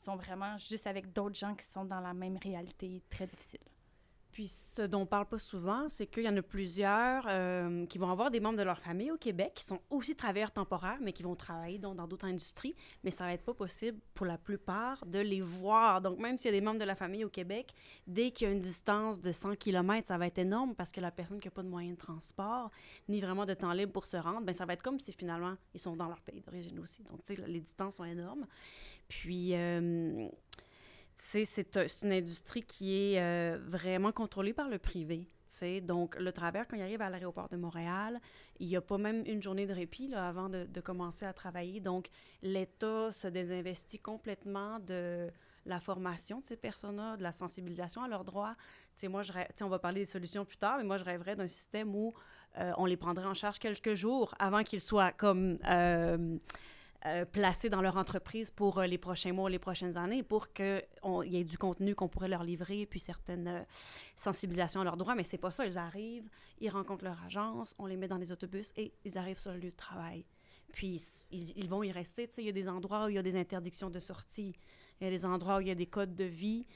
sont 0.04 0.16
vraiment 0.16 0.56
juste 0.58 0.86
avec 0.86 1.12
d'autres 1.12 1.36
gens 1.36 1.54
qui 1.54 1.66
sont 1.66 1.84
dans 1.84 2.00
la 2.00 2.14
même 2.14 2.36
réalité 2.36 3.02
très 3.10 3.26
difficile. 3.26 3.60
Puis 4.34 4.48
ce 4.48 4.82
dont 4.82 5.02
on 5.02 5.06
parle 5.06 5.26
pas 5.26 5.38
souvent, 5.38 5.88
c'est 5.88 6.08
qu'il 6.08 6.24
y 6.24 6.28
en 6.28 6.36
a 6.36 6.42
plusieurs 6.42 7.24
euh, 7.28 7.86
qui 7.86 7.98
vont 7.98 8.10
avoir 8.10 8.32
des 8.32 8.40
membres 8.40 8.58
de 8.58 8.64
leur 8.64 8.80
famille 8.80 9.12
au 9.12 9.16
Québec 9.16 9.52
qui 9.54 9.62
sont 9.64 9.78
aussi 9.90 10.16
travailleurs 10.16 10.50
temporaires, 10.50 10.98
mais 11.00 11.12
qui 11.12 11.22
vont 11.22 11.36
travailler 11.36 11.78
donc, 11.78 11.94
dans 11.94 12.08
d'autres 12.08 12.26
industries. 12.26 12.74
Mais 13.04 13.12
ça 13.12 13.26
va 13.26 13.32
être 13.32 13.44
pas 13.44 13.54
possible 13.54 13.96
pour 14.12 14.26
la 14.26 14.36
plupart 14.36 15.06
de 15.06 15.20
les 15.20 15.40
voir. 15.40 16.00
Donc 16.00 16.18
même 16.18 16.36
s'il 16.36 16.50
y 16.50 16.54
a 16.54 16.58
des 16.58 16.64
membres 16.64 16.80
de 16.80 16.84
la 16.84 16.96
famille 16.96 17.24
au 17.24 17.28
Québec, 17.28 17.72
dès 18.08 18.32
qu'il 18.32 18.48
y 18.48 18.50
a 18.50 18.52
une 18.52 18.60
distance 18.60 19.20
de 19.20 19.30
100 19.30 19.54
km, 19.54 20.08
ça 20.08 20.18
va 20.18 20.26
être 20.26 20.38
énorme 20.38 20.74
parce 20.74 20.90
que 20.90 21.00
la 21.00 21.12
personne 21.12 21.38
qui 21.38 21.46
n'a 21.46 21.52
pas 21.52 21.62
de 21.62 21.68
moyen 21.68 21.92
de 21.92 21.98
transport, 21.98 22.72
ni 23.08 23.20
vraiment 23.20 23.46
de 23.46 23.54
temps 23.54 23.72
libre 23.72 23.92
pour 23.92 24.06
se 24.06 24.16
rendre, 24.16 24.40
ben 24.40 24.52
ça 24.52 24.66
va 24.66 24.72
être 24.72 24.82
comme 24.82 24.98
si 24.98 25.12
finalement 25.12 25.54
ils 25.74 25.80
sont 25.80 25.94
dans 25.94 26.08
leur 26.08 26.20
pays 26.22 26.40
d'origine 26.40 26.80
aussi. 26.80 27.04
Donc 27.04 27.20
les 27.46 27.60
distances 27.60 27.94
sont 27.94 28.04
énormes. 28.04 28.48
Puis... 29.06 29.54
Euh, 29.54 30.28
c'est 31.16 31.78
une 32.02 32.12
industrie 32.12 32.62
qui 32.62 32.94
est 32.94 33.20
euh, 33.20 33.58
vraiment 33.62 34.12
contrôlée 34.12 34.52
par 34.52 34.68
le 34.68 34.78
privé. 34.78 35.26
Donc, 35.82 36.16
le 36.18 36.32
travailleur, 36.32 36.66
quand 36.66 36.76
il 36.76 36.82
arrive 36.82 37.02
à 37.02 37.10
l'aéroport 37.10 37.48
de 37.48 37.56
Montréal, 37.56 38.20
il 38.58 38.68
n'y 38.68 38.76
a 38.76 38.80
pas 38.80 38.98
même 38.98 39.22
une 39.26 39.42
journée 39.42 39.66
de 39.66 39.72
répit 39.72 40.08
là, 40.08 40.28
avant 40.28 40.48
de, 40.48 40.80
commencer 40.80 41.24
à 41.24 41.32
travailler. 41.32 41.80
Donc, 41.80 42.08
l'État 42.42 43.12
se 43.12 43.28
désinvestit 43.28 43.98
complètement 43.98 44.78
de 44.80 45.30
la 45.66 45.80
formation 45.80 46.40
de 46.40 46.46
ces 46.46 46.56
personnes-là, 46.56 47.16
de 47.16 47.22
la 47.22 47.32
sensibilisation 47.32 48.02
à 48.02 48.08
leurs 48.08 48.24
droits. 48.24 48.54
sais, 48.94 49.08
moi, 49.08 49.22
je 49.22 49.32
on 49.62 49.68
va 49.68 49.78
parler 49.78 50.00
des 50.00 50.10
solutions 50.10 50.44
plus 50.44 50.58
tard, 50.58 50.76
mais 50.78 50.84
moi, 50.84 50.98
je 50.98 51.04
rêverais 51.04 51.36
d'un 51.36 51.48
système 51.48 51.94
où 51.94 52.14
euh, 52.58 52.72
on 52.76 52.84
les 52.84 52.96
prendrait 52.96 53.24
en 53.24 53.34
charge 53.34 53.58
quelques 53.58 53.94
jours 53.94 54.34
avant 54.38 54.62
qu'ils 54.62 54.82
soient 54.82 55.12
comme... 55.12 55.58
Euh, 55.66 56.36
euh, 57.06 57.24
placés 57.24 57.68
dans 57.68 57.82
leur 57.82 57.96
entreprise 57.96 58.50
pour 58.50 58.80
les 58.80 58.98
prochains 58.98 59.32
mois, 59.32 59.50
les 59.50 59.58
prochaines 59.58 59.96
années, 59.96 60.22
pour 60.22 60.52
qu'il 60.52 60.82
y 61.24 61.36
ait 61.36 61.44
du 61.44 61.58
contenu 61.58 61.94
qu'on 61.94 62.08
pourrait 62.08 62.28
leur 62.28 62.44
livrer, 62.44 62.86
puis 62.86 63.00
certaines 63.00 63.66
sensibilisations 64.16 64.80
à 64.80 64.84
leurs 64.84 64.96
droits. 64.96 65.14
Mais 65.14 65.24
c'est 65.24 65.38
pas 65.38 65.50
ça. 65.50 65.66
Ils 65.66 65.78
arrivent, 65.78 66.28
ils 66.60 66.70
rencontrent 66.70 67.04
leur 67.04 67.22
agence, 67.24 67.74
on 67.78 67.86
les 67.86 67.96
met 67.96 68.08
dans 68.08 68.18
les 68.18 68.32
autobus 68.32 68.72
et 68.76 68.92
ils 69.04 69.18
arrivent 69.18 69.38
sur 69.38 69.52
le 69.52 69.58
lieu 69.58 69.70
de 69.70 69.76
travail. 69.76 70.24
Puis 70.72 71.22
ils, 71.30 71.52
ils 71.56 71.68
vont 71.68 71.82
y 71.82 71.92
rester. 71.92 72.28
Il 72.38 72.44
y 72.44 72.48
a 72.48 72.52
des 72.52 72.68
endroits 72.68 73.06
où 73.06 73.08
il 73.08 73.14
y 73.14 73.18
a 73.18 73.22
des 73.22 73.38
interdictions 73.38 73.90
de 73.90 74.00
sortie. 74.00 74.56
Il 75.00 75.04
y 75.04 75.06
a 75.06 75.10
des 75.10 75.24
endroits 75.24 75.58
où 75.58 75.60
il 75.60 75.68
y 75.68 75.70
a 75.70 75.76
des 75.76 75.86
codes 75.86 76.14
de 76.14 76.24
vie. 76.24 76.66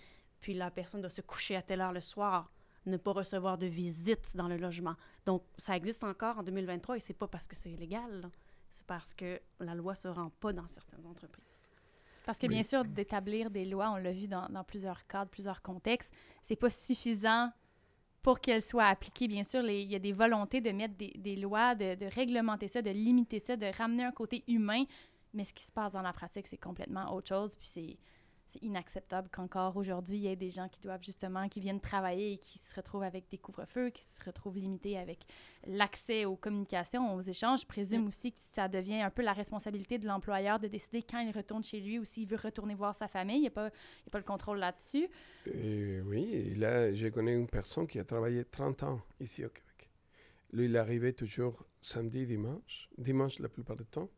Puis 0.40 0.54
la 0.54 0.70
personne 0.70 1.00
doit 1.00 1.10
se 1.10 1.20
coucher 1.20 1.56
à 1.56 1.62
telle 1.62 1.80
heure 1.80 1.92
le 1.92 2.00
soir 2.00 2.52
ne 2.86 2.96
pas 2.96 3.12
recevoir 3.12 3.58
de 3.58 3.66
visite 3.66 4.34
dans 4.34 4.48
le 4.48 4.56
logement. 4.56 4.96
Donc, 5.26 5.42
ça 5.56 5.76
existe 5.76 6.04
encore 6.04 6.38
en 6.38 6.42
2023 6.42 6.96
et 6.96 7.00
c'est 7.00 7.14
pas 7.14 7.28
parce 7.28 7.46
que 7.46 7.54
c'est 7.54 7.70
illégal, 7.70 8.30
c'est 8.78 8.86
parce 8.86 9.12
que 9.12 9.40
la 9.58 9.74
loi 9.74 9.96
se 9.96 10.06
rend 10.06 10.30
pas 10.38 10.52
dans 10.52 10.68
certaines 10.68 11.04
entreprises. 11.04 11.68
Parce 12.24 12.38
que 12.38 12.46
bien 12.46 12.62
sûr, 12.62 12.84
d'établir 12.84 13.50
des 13.50 13.64
lois, 13.64 13.90
on 13.90 13.96
l'a 13.96 14.12
vu 14.12 14.28
dans, 14.28 14.46
dans, 14.50 14.62
plusieurs 14.62 15.04
cadres, 15.08 15.30
plusieurs 15.30 15.62
contextes, 15.62 16.12
c'est 16.42 16.56
pas 16.56 16.70
suffisant 16.70 17.50
pour 18.22 18.38
qu'elles 18.38 18.62
soient 18.62 18.86
appliquées. 18.86 19.26
Bien 19.26 19.42
sûr, 19.42 19.62
il 19.64 19.90
y 19.90 19.96
a 19.96 19.98
des 19.98 20.12
volontés 20.12 20.60
de 20.60 20.70
mettre 20.70 20.94
des, 20.94 21.12
des 21.16 21.34
lois, 21.34 21.74
de, 21.74 21.96
de, 21.96 22.06
réglementer 22.06 22.68
ça, 22.68 22.82
de 22.82 22.90
limiter 22.90 23.40
ça, 23.40 23.56
de 23.56 23.66
ramener 23.76 24.04
un 24.04 24.12
côté 24.12 24.44
humain, 24.46 24.84
mais 25.34 25.42
ce 25.42 25.52
qui 25.52 25.64
se 25.64 25.72
passe 25.72 25.92
dans 25.92 26.02
la 26.02 26.12
pratique, 26.12 26.46
c'est 26.46 26.56
complètement 26.56 27.12
autre 27.14 27.28
chose. 27.28 27.56
Puis 27.56 27.68
c'est 27.68 27.98
c'est 28.48 28.62
inacceptable 28.62 29.28
qu'encore 29.30 29.76
aujourd'hui, 29.76 30.16
il 30.16 30.22
y 30.22 30.28
ait 30.28 30.36
des 30.36 30.50
gens 30.50 30.68
qui 30.68 30.80
doivent 30.80 31.02
justement, 31.02 31.48
qui 31.48 31.60
viennent 31.60 31.80
travailler 31.80 32.32
et 32.32 32.38
qui 32.38 32.58
se 32.58 32.74
retrouvent 32.74 33.02
avec 33.02 33.28
des 33.30 33.36
couvre-feux, 33.36 33.90
qui 33.90 34.02
se 34.02 34.24
retrouvent 34.24 34.56
limités 34.56 34.96
avec 34.96 35.26
l'accès 35.66 36.24
aux 36.24 36.36
communications, 36.36 37.14
aux 37.14 37.20
échanges. 37.20 37.60
Je 37.62 37.66
présume 37.66 38.04
mm. 38.04 38.08
aussi 38.08 38.32
que 38.32 38.40
ça 38.54 38.66
devient 38.66 39.02
un 39.02 39.10
peu 39.10 39.22
la 39.22 39.34
responsabilité 39.34 39.98
de 39.98 40.06
l'employeur 40.06 40.58
de 40.58 40.66
décider 40.66 41.02
quand 41.02 41.20
il 41.20 41.30
retourne 41.30 41.62
chez 41.62 41.78
lui 41.80 41.98
ou 41.98 42.04
s'il 42.04 42.26
veut 42.26 42.38
retourner 42.42 42.74
voir 42.74 42.94
sa 42.94 43.06
famille. 43.06 43.36
Il 43.36 43.42
n'y 43.42 43.48
a, 43.48 43.50
pas, 43.50 43.66
a 43.66 44.10
pas 44.10 44.18
le 44.18 44.24
contrôle 44.24 44.58
là-dessus. 44.58 45.08
Euh, 45.48 46.02
oui, 46.06 46.54
là, 46.54 46.94
j'ai 46.94 47.10
connu 47.10 47.34
une 47.34 47.48
personne 47.48 47.86
qui 47.86 47.98
a 47.98 48.04
travaillé 48.04 48.44
30 48.44 48.82
ans 48.84 49.00
ici 49.20 49.44
au 49.44 49.50
Québec. 49.50 49.90
Lui, 50.52 50.64
il 50.64 50.76
arrivait 50.78 51.12
toujours 51.12 51.66
samedi, 51.82 52.26
dimanche, 52.26 52.88
dimanche 52.96 53.40
la 53.40 53.50
plupart 53.50 53.76
du 53.76 53.84
temps. 53.84 54.08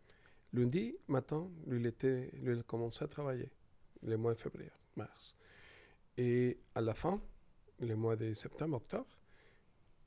Lundi 0.52 0.96
matin, 1.08 1.50
lui, 1.66 1.80
il, 1.80 1.86
était, 1.86 2.30
lui, 2.34 2.56
il 2.56 2.62
commençait 2.62 3.04
à 3.04 3.08
travailler 3.08 3.50
le 4.02 4.16
mois 4.16 4.34
de 4.34 4.40
février, 4.40 4.70
mars. 4.96 5.36
Et 6.16 6.58
à 6.74 6.80
la 6.80 6.94
fin, 6.94 7.20
le 7.78 7.94
mois 7.94 8.16
de 8.16 8.32
septembre, 8.34 8.76
octobre, 8.76 9.18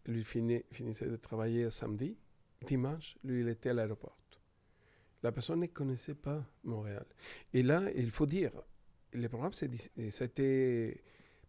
lui 0.05 0.23
finissait 0.23 1.09
de 1.09 1.15
travailler 1.15 1.71
samedi. 1.71 2.17
Dimanche, 2.62 3.17
lui, 3.23 3.41
il 3.41 3.50
était 3.50 3.69
à 3.69 3.73
l'aéroport. 3.73 4.17
La 5.21 5.31
personne 5.31 5.62
ne 5.62 5.67
connaissait 5.67 6.15
pas 6.15 6.45
Montréal. 6.63 7.05
Et 7.53 7.63
là, 7.63 7.89
il 7.95 8.12
faut 8.12 8.25
dire, 8.25 8.51
le 9.13 9.29
programme, 9.29 9.53
c'était 9.53 11.01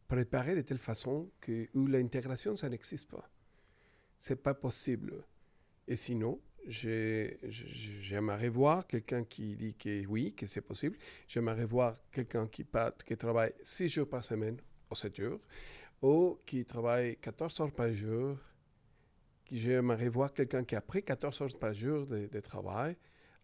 préparé 0.07 0.55
de 0.55 0.61
telle 0.61 0.79
façon 0.79 1.29
que 1.41 1.69
l'intégration, 1.75 2.55
ça 2.55 2.69
n'existe 2.69 3.11
pas. 3.11 3.29
C'est 4.17 4.41
pas 4.41 4.55
possible. 4.55 5.25
Et 5.89 5.97
sinon, 5.97 6.41
j'aimerais 6.67 8.49
voir 8.49 8.87
quelqu'un 8.87 9.25
qui 9.25 9.57
dit 9.57 9.75
que 9.75 10.07
oui, 10.07 10.33
que 10.33 10.47
c'est 10.47 10.61
possible. 10.61 10.97
J'aimerais 11.29 11.65
voir 11.65 11.97
quelqu'un 12.11 12.47
qui, 12.47 12.67
qui 13.07 13.17
travaille 13.17 13.53
6 13.63 13.89
jours 13.89 14.09
par 14.09 14.25
semaine 14.25 14.57
ou 14.91 14.95
7 14.95 15.17
jours, 15.17 15.41
ou 16.03 16.39
qui 16.47 16.65
travaille 16.65 17.17
14 17.17 17.61
heures 17.61 17.73
par 17.73 17.93
jour. 17.93 18.37
J'aimerais 19.51 20.09
voir 20.09 20.33
quelqu'un 20.33 20.65
qui 20.65 20.75
a 20.75 20.81
pris 20.81 21.03
14 21.03 21.43
heures 21.43 21.59
par 21.59 21.75
jour 21.75 22.07
de, 22.07 22.41
travail 22.41 22.97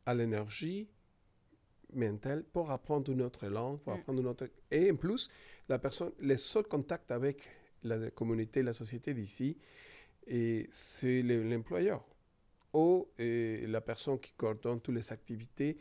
à 0.07 0.15
l'énergie 0.15 0.89
mentale 1.93 2.45
pour 2.45 2.71
apprendre 2.71 3.12
une 3.12 3.23
autre 3.23 3.47
langue, 3.49 3.81
pour 3.81 3.93
mm. 3.93 3.97
apprendre 3.97 4.21
une 4.21 4.27
autre... 4.29 4.49
Et 4.71 4.91
en 4.91 4.97
plus, 4.97 5.29
la 5.69 5.79
personne, 5.79 6.12
les 6.21 6.39
seuls 6.39 6.65
contacts 6.65 7.11
avec 7.11 7.49
la 7.83 8.11
communauté, 8.11 8.62
la 8.62 8.73
société 8.73 9.12
d'ici, 9.12 9.59
c'est 10.71 11.23
l'employeur 11.23 12.05
ou 12.73 13.09
la 13.19 13.81
personne 13.81 14.19
qui 14.19 14.33
coordonne 14.33 14.81
toutes 14.81 14.95
les 14.95 15.12
activités. 15.12 15.77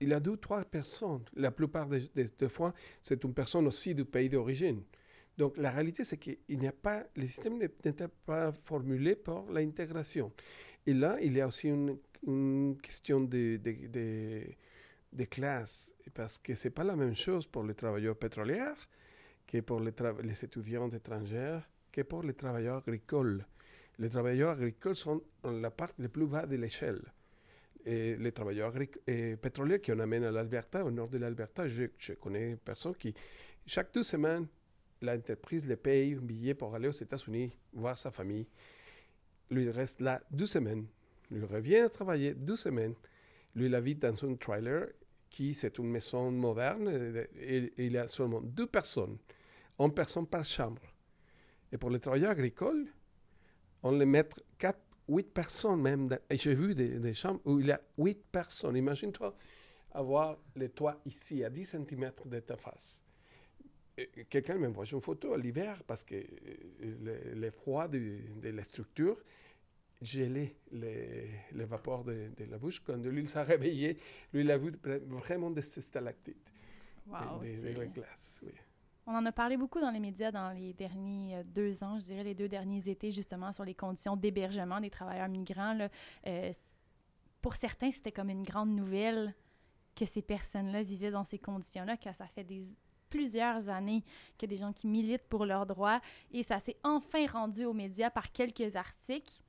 Il 0.00 0.12
a 0.12 0.20
deux 0.20 0.32
ou 0.32 0.36
trois 0.36 0.64
personnes. 0.64 1.24
La 1.34 1.50
plupart 1.50 1.86
des, 1.88 2.48
fois, 2.48 2.74
c'est 3.00 3.22
une 3.22 3.34
personne 3.34 3.66
aussi 3.66 3.94
du 3.94 4.04
pays 4.04 4.28
d'origine. 4.28 4.82
Donc 5.38 5.56
la 5.56 5.70
réalité, 5.70 6.04
c'est 6.04 6.18
qu'il 6.18 6.38
le 6.50 7.26
système 7.26 7.58
n'était 7.58 8.08
pas 8.26 8.52
formulé 8.52 9.16
pour 9.16 9.50
l'intégration. 9.50 10.32
Et 10.86 10.94
là, 10.94 11.18
il 11.20 11.34
y 11.34 11.40
a 11.40 11.46
aussi 11.46 11.68
une, 11.68 12.76
question 12.82 13.20
de, 13.20 13.58
classe, 15.30 15.94
parce 16.12 16.38
que 16.38 16.54
ce 16.54 16.68
n'est 16.68 16.72
pas 16.72 16.84
la 16.84 16.96
même 16.96 17.14
chose 17.14 17.46
pour 17.46 17.62
les 17.62 17.74
travailleurs 17.74 18.16
pétroliers 18.16 18.74
que 19.46 19.60
pour 19.60 19.80
les 19.80 20.44
étudiants 20.44 20.88
étrangers, 20.90 21.58
que 21.90 22.02
pour 22.02 22.22
les 22.22 22.34
travailleurs 22.34 22.78
agricoles 22.78 23.44
les 24.00 24.08
travailleurs 24.08 24.52
agricoles 24.52 24.96
sont 24.96 25.22
la 25.44 25.70
partie 25.70 26.00
la 26.00 26.08
plus 26.08 26.26
bas 26.26 26.46
de 26.46 26.56
l'échelle. 26.56 27.02
Et 27.84 28.16
les 28.16 28.32
travailleurs 28.32 28.74
et 29.06 29.36
pétroliers 29.36 29.80
qui 29.80 29.92
en 29.92 29.98
amènent 30.00 30.24
à 30.24 30.30
l'Alberta, 30.30 30.84
au 30.84 30.90
nord 30.90 31.08
de 31.08 31.18
l'Alberta, 31.18 31.68
je, 31.68 31.84
je, 31.98 32.14
connais 32.14 32.56
personne 32.56 32.94
qui, 32.94 33.14
chaque 33.66 33.92
deux 33.92 34.02
semaines, 34.02 34.46
l'entreprise 35.02 35.66
les 35.66 35.76
paye 35.76 36.14
un 36.14 36.20
billet 36.20 36.54
pour 36.54 36.74
aller 36.74 36.88
aux 36.88 36.92
États-Unis 36.92 37.52
voir 37.72 37.96
sa 37.96 38.10
famille. 38.10 38.46
Lui, 39.50 39.70
reste 39.70 40.00
là 40.00 40.20
deux 40.30 40.46
semaines. 40.46 40.86
Lui 41.30 41.44
revient 41.44 41.86
travailler 41.92 42.34
deux 42.34 42.56
semaines. 42.56 42.94
Lui, 43.54 43.66
il 43.66 43.74
habite 43.74 44.00
dans 44.00 44.24
un 44.24 44.34
trailer 44.34 44.88
qui, 45.28 45.52
c'est 45.52 45.78
une 45.78 45.90
maison 45.90 46.30
moderne, 46.30 46.88
et, 47.38 47.72
il 47.76 47.92
y 47.92 47.98
a 47.98 48.08
seulement 48.08 48.40
deux 48.40 48.66
personnes, 48.66 49.18
une 49.78 49.92
personne 49.92 50.26
par 50.26 50.44
chambre. 50.44 50.82
Et 51.72 51.78
pour 51.78 51.90
les 51.90 52.00
travailleurs 52.00 52.30
agricoles, 52.30 52.86
on 53.82 53.92
les 53.92 54.06
met 54.06 54.28
4, 54.58 54.78
8 55.08 55.32
personnes 55.32 55.80
même. 55.80 56.08
et 56.28 56.36
j'ai 56.36 56.54
vu 56.54 56.74
des, 56.74 57.14
chambres 57.14 57.40
où 57.44 57.60
il 57.60 57.66
y 57.66 57.72
a 57.72 57.80
8 57.98 58.24
personnes. 58.30 58.76
Imagine-toi 58.76 59.34
avoir 59.92 60.38
le 60.54 60.68
toit 60.68 61.00
ici, 61.04 61.42
à 61.44 61.50
10 61.50 61.64
cm 61.64 62.12
de 62.26 62.40
ta 62.40 62.56
face. 62.56 63.02
Quelqu'un 64.30 64.56
m'envoie 64.56 64.86
une 64.86 65.00
photo 65.00 65.34
à 65.34 65.38
l'hiver 65.38 65.82
parce 65.86 66.04
que 66.04 66.14
euh, 66.14 67.34
le, 67.34 67.50
froid 67.50 67.86
de, 67.86 68.18
la 68.42 68.62
structure 68.62 69.18
gelait 70.00 70.56
les, 70.70 71.28
les 71.52 71.64
vapeurs 71.64 72.04
de, 72.04 72.30
la 72.48 72.56
bouche. 72.56 72.80
Quand 72.80 72.96
lui 72.96 73.26
s'est 73.26 73.42
réveillé, 73.42 73.98
lui, 74.32 74.42
il 74.42 74.50
a 74.50 74.56
vu 74.56 74.72
vraiment 74.84 75.50
des 75.50 75.60
stalactites, 75.60 76.50
wow, 77.08 77.40
des, 77.42 77.56
des, 77.56 77.88
glaces. 77.88 78.40
Oui. 78.42 78.52
On 79.10 79.16
en 79.16 79.26
a 79.26 79.32
parlé 79.32 79.56
beaucoup 79.56 79.80
dans 79.80 79.90
les 79.90 79.98
médias 79.98 80.30
dans 80.30 80.52
les 80.52 80.72
derniers 80.72 81.34
euh, 81.34 81.42
deux 81.44 81.82
ans, 81.82 81.98
je 81.98 82.04
dirais 82.04 82.22
les 82.22 82.34
deux 82.36 82.46
derniers 82.46 82.88
étés, 82.88 83.10
justement, 83.10 83.52
sur 83.52 83.64
les 83.64 83.74
conditions 83.74 84.14
d'hébergement 84.14 84.80
des 84.80 84.88
travailleurs 84.88 85.26
migrants. 85.26 85.76
Euh, 86.28 86.52
pour 87.42 87.56
certains, 87.56 87.90
c'était 87.90 88.12
comme 88.12 88.30
une 88.30 88.44
grande 88.44 88.70
nouvelle 88.70 89.34
que 89.96 90.06
ces 90.06 90.22
personnes-là 90.22 90.84
vivaient 90.84 91.10
dans 91.10 91.24
ces 91.24 91.40
conditions-là, 91.40 91.96
que 91.96 92.12
ça 92.12 92.28
fait 92.28 92.46
plusieurs 93.08 93.68
années 93.68 94.04
qu'il 94.38 94.48
y 94.48 94.54
a 94.54 94.56
des 94.56 94.60
gens 94.60 94.72
qui 94.72 94.86
militent 94.86 95.26
pour 95.28 95.44
leurs 95.44 95.66
droits 95.66 96.00
et 96.30 96.44
ça 96.44 96.60
s'est 96.60 96.76
enfin 96.84 97.26
rendu 97.26 97.64
aux 97.64 97.72
médias 97.72 98.10
par 98.10 98.30
quelques 98.30 98.76
articles 98.76 99.42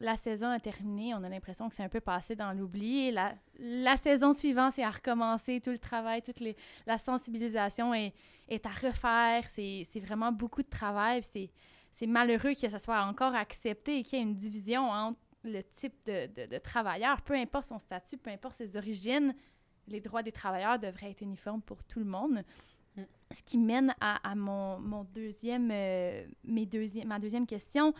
la 0.00 0.16
saison 0.16 0.48
a 0.48 0.58
terminé, 0.58 1.14
on 1.14 1.22
a 1.22 1.28
l'impression 1.28 1.68
que 1.68 1.74
c'est 1.74 1.82
un 1.82 1.88
peu 1.88 2.00
passé 2.00 2.34
dans 2.34 2.52
l'oubli. 2.52 3.10
La, 3.12 3.34
la 3.58 3.96
saison 3.96 4.32
suivante, 4.32 4.72
c'est 4.74 4.82
à 4.82 4.90
recommencer, 4.90 5.60
tout 5.60 5.70
le 5.70 5.78
travail, 5.78 6.22
toute 6.22 6.40
les, 6.40 6.56
la 6.86 6.98
sensibilisation 6.98 7.94
est, 7.94 8.12
est 8.48 8.66
à 8.66 8.70
refaire. 8.70 9.44
C'est 9.48 10.00
vraiment 10.00 10.32
beaucoup 10.32 10.62
de 10.62 10.68
travail. 10.68 11.22
C'est 11.22 12.06
malheureux 12.06 12.54
que 12.54 12.68
ça 12.68 12.78
soit 12.78 13.02
encore 13.02 13.34
accepté 13.34 13.98
et 13.98 14.02
qu'il 14.02 14.18
y 14.18 14.22
ait 14.22 14.24
une 14.24 14.34
division 14.34 14.82
entre 14.82 15.18
le 15.44 15.62
type 15.62 15.94
de, 16.06 16.26
de, 16.26 16.46
de, 16.46 16.58
travailleur, 16.58 17.20
peu 17.20 17.34
importe 17.34 17.66
son 17.66 17.78
statut, 17.78 18.16
peu 18.16 18.30
importe 18.30 18.56
ses 18.56 18.76
origines, 18.78 19.34
les 19.88 20.00
droits 20.00 20.22
des 20.22 20.32
travailleurs 20.32 20.78
devraient 20.78 21.10
être 21.10 21.20
uniformes 21.20 21.60
pour 21.60 21.84
tout 21.84 21.98
le 21.98 22.06
monde. 22.06 22.42
Mm. 22.96 23.02
Ce 23.34 23.42
qui 23.42 23.58
mène 23.58 23.94
à, 24.00 24.26
à 24.28 24.34
mon, 24.34 24.78
mon, 24.80 25.04
deuxième, 25.04 25.70
euh, 25.70 26.26
mes 26.44 26.64
deuxième, 26.64 27.08
ma 27.08 27.18
deuxième 27.18 27.46
question 27.46 27.92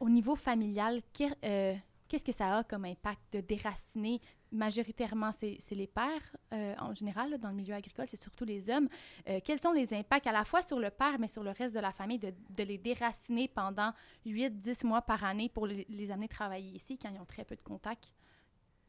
au 0.00 0.08
niveau 0.08 0.34
familial, 0.34 1.00
euh, 1.44 1.76
qu'est-ce 2.08 2.24
que 2.24 2.32
ça 2.32 2.58
a 2.58 2.64
comme 2.64 2.86
impact 2.86 3.20
de 3.32 3.40
déraciner 3.40 4.20
majoritairement, 4.52 5.30
c'est 5.30 5.58
les 5.70 5.86
pères 5.86 6.36
euh, 6.52 6.74
en 6.80 6.92
général, 6.92 7.38
dans 7.38 7.50
le 7.50 7.54
milieu 7.54 7.74
agricole, 7.74 8.06
c'est 8.08 8.20
surtout 8.20 8.44
les 8.44 8.68
hommes. 8.68 8.88
Euh, 9.28 9.38
quels 9.44 9.60
sont 9.60 9.72
les 9.72 9.94
impacts 9.94 10.26
à 10.26 10.32
la 10.32 10.44
fois 10.44 10.60
sur 10.62 10.80
le 10.80 10.90
père, 10.90 11.18
mais 11.20 11.28
sur 11.28 11.44
le 11.44 11.50
reste 11.50 11.74
de 11.74 11.80
la 11.80 11.92
famille, 11.92 12.18
de, 12.18 12.32
les 12.62 12.78
déraciner 12.78 13.46
pendant 13.46 13.92
8-10 14.26 14.86
mois 14.86 15.02
par 15.02 15.22
année 15.22 15.48
pour 15.48 15.68
les, 15.68 15.86
les, 15.88 16.10
amener 16.10 16.26
travailler 16.26 16.74
ici 16.74 16.98
quand 16.98 17.10
ils 17.14 17.20
ont 17.20 17.26
très 17.26 17.44
peu 17.44 17.54
de 17.54 17.62
contacts? 17.62 18.12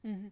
Mm-hmm. 0.04 0.32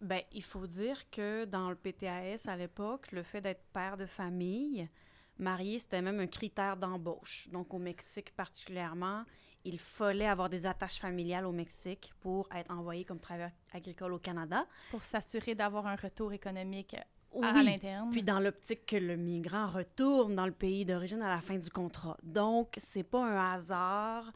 Ben, 0.00 0.22
il 0.32 0.42
faut 0.42 0.66
dire 0.66 1.10
que 1.10 1.44
dans 1.44 1.68
le 1.68 1.76
PTAS 1.76 2.46
à 2.46 2.56
l'époque, 2.56 3.12
le 3.12 3.22
fait 3.22 3.42
d'être 3.42 3.64
père 3.74 3.98
de 3.98 4.06
famille, 4.06 4.88
marié, 5.36 5.78
c'était 5.78 6.00
même 6.00 6.20
un 6.20 6.26
critère 6.26 6.76
d'embauche. 6.76 7.48
Donc 7.50 7.74
au 7.74 7.78
Mexique 7.78 8.34
particulièrement, 8.34 9.24
il 9.64 9.78
fallait 9.78 10.26
avoir 10.26 10.48
des 10.48 10.66
attaches 10.66 10.98
familiales 10.98 11.46
au 11.46 11.52
Mexique 11.52 12.12
pour 12.20 12.48
être 12.54 12.70
envoyé 12.70 13.04
comme 13.04 13.20
travailleur 13.20 13.50
agricole 13.72 14.12
au 14.14 14.18
Canada. 14.18 14.66
Pour 14.90 15.02
s'assurer 15.02 15.54
d'avoir 15.54 15.86
un 15.86 15.96
retour 15.96 16.32
économique 16.32 16.96
à 17.42 17.62
l'interne. 17.62 18.10
Puis 18.10 18.22
dans 18.22 18.40
l'optique 18.40 18.86
que 18.86 18.96
le 18.96 19.16
migrant 19.16 19.68
retourne 19.68 20.34
dans 20.34 20.46
le 20.46 20.52
pays 20.52 20.84
d'origine 20.84 21.22
à 21.22 21.28
la 21.28 21.40
fin 21.40 21.58
du 21.58 21.70
contrat. 21.70 22.16
Donc, 22.22 22.74
c'est 22.76 23.02
pas 23.02 23.24
un 23.24 23.54
hasard 23.54 24.32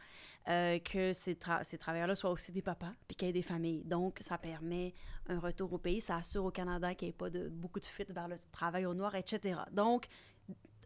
euh, 0.49 0.79
que 0.79 1.13
ces, 1.13 1.37
ces 1.63 1.79
travailleurs-là 1.79 2.15
soient 2.15 2.31
aussi 2.31 2.53
des 2.53 2.63
papas 2.63 2.93
puis 3.09 3.17
qu'il 3.17 3.27
y 3.27 3.31
ait 3.31 3.33
des 3.33 3.43
familles. 3.43 3.83
Donc, 3.85 4.19
ça 4.21 4.39
permet 4.39 4.95
un 5.29 5.39
retour 5.39 5.73
au 5.73 5.79
pays. 5.79 6.01
Ça 6.01 6.17
assure 6.17 6.45
au 6.45 6.51
Canada 6.51 6.95
qu'il 6.95 7.07
n'y 7.07 7.11
ait 7.11 7.17
pas 7.17 7.31
de, 7.31 7.49
beaucoup 7.49 7.81
de 7.81 7.87
fuites 7.87 8.11
vers 8.13 8.29
le 8.29 8.37
travail 8.53 8.87
au 8.87 8.95
noir, 8.95 9.15
etc. 9.15 9.61
Donc, 9.73 10.07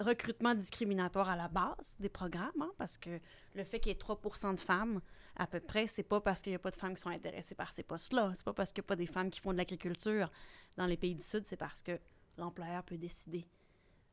recrutement 0.01 0.55
discriminatoire 0.55 1.29
à 1.29 1.37
la 1.37 1.49
base 1.49 1.97
des 1.99 2.09
programmes, 2.09 2.63
hein, 2.63 2.73
parce 2.79 2.97
que 2.99 3.21
le 3.55 3.65
fait 3.65 3.81
qu'il 3.81 3.91
y 3.91 3.95
ait 3.95 3.99
3% 3.99 4.55
de 4.55 4.61
femmes, 4.61 5.01
à 5.37 5.47
peu 5.47 5.61
près, 5.61 5.87
c'est 5.87 6.03
pas 6.03 6.21
parce 6.21 6.43
qu'il 6.43 6.53
n'y 6.53 6.57
a 6.57 6.61
pas 6.61 6.71
de 6.71 6.77
femmes 6.77 6.95
qui 6.95 7.03
sont 7.03 7.11
intéressées 7.11 7.55
par 7.55 7.73
ces 7.73 7.83
postes-là. 7.83 8.33
C'est 8.35 8.45
pas 8.45 8.53
parce 8.53 8.73
qu'il 8.73 8.83
n'y 8.83 8.87
a 8.87 8.89
pas 8.89 8.97
des 8.97 9.07
femmes 9.07 9.31
qui 9.31 9.41
font 9.41 9.53
de 9.53 9.59
l'agriculture 9.59 10.31
dans 10.77 10.87
les 10.87 10.97
pays 10.97 11.15
du 11.15 11.25
Sud, 11.25 11.47
c'est 11.47 11.57
parce 11.57 11.83
que 11.83 11.99
l'employeur 12.37 12.83
peut 12.83 12.99
décider 12.99 13.47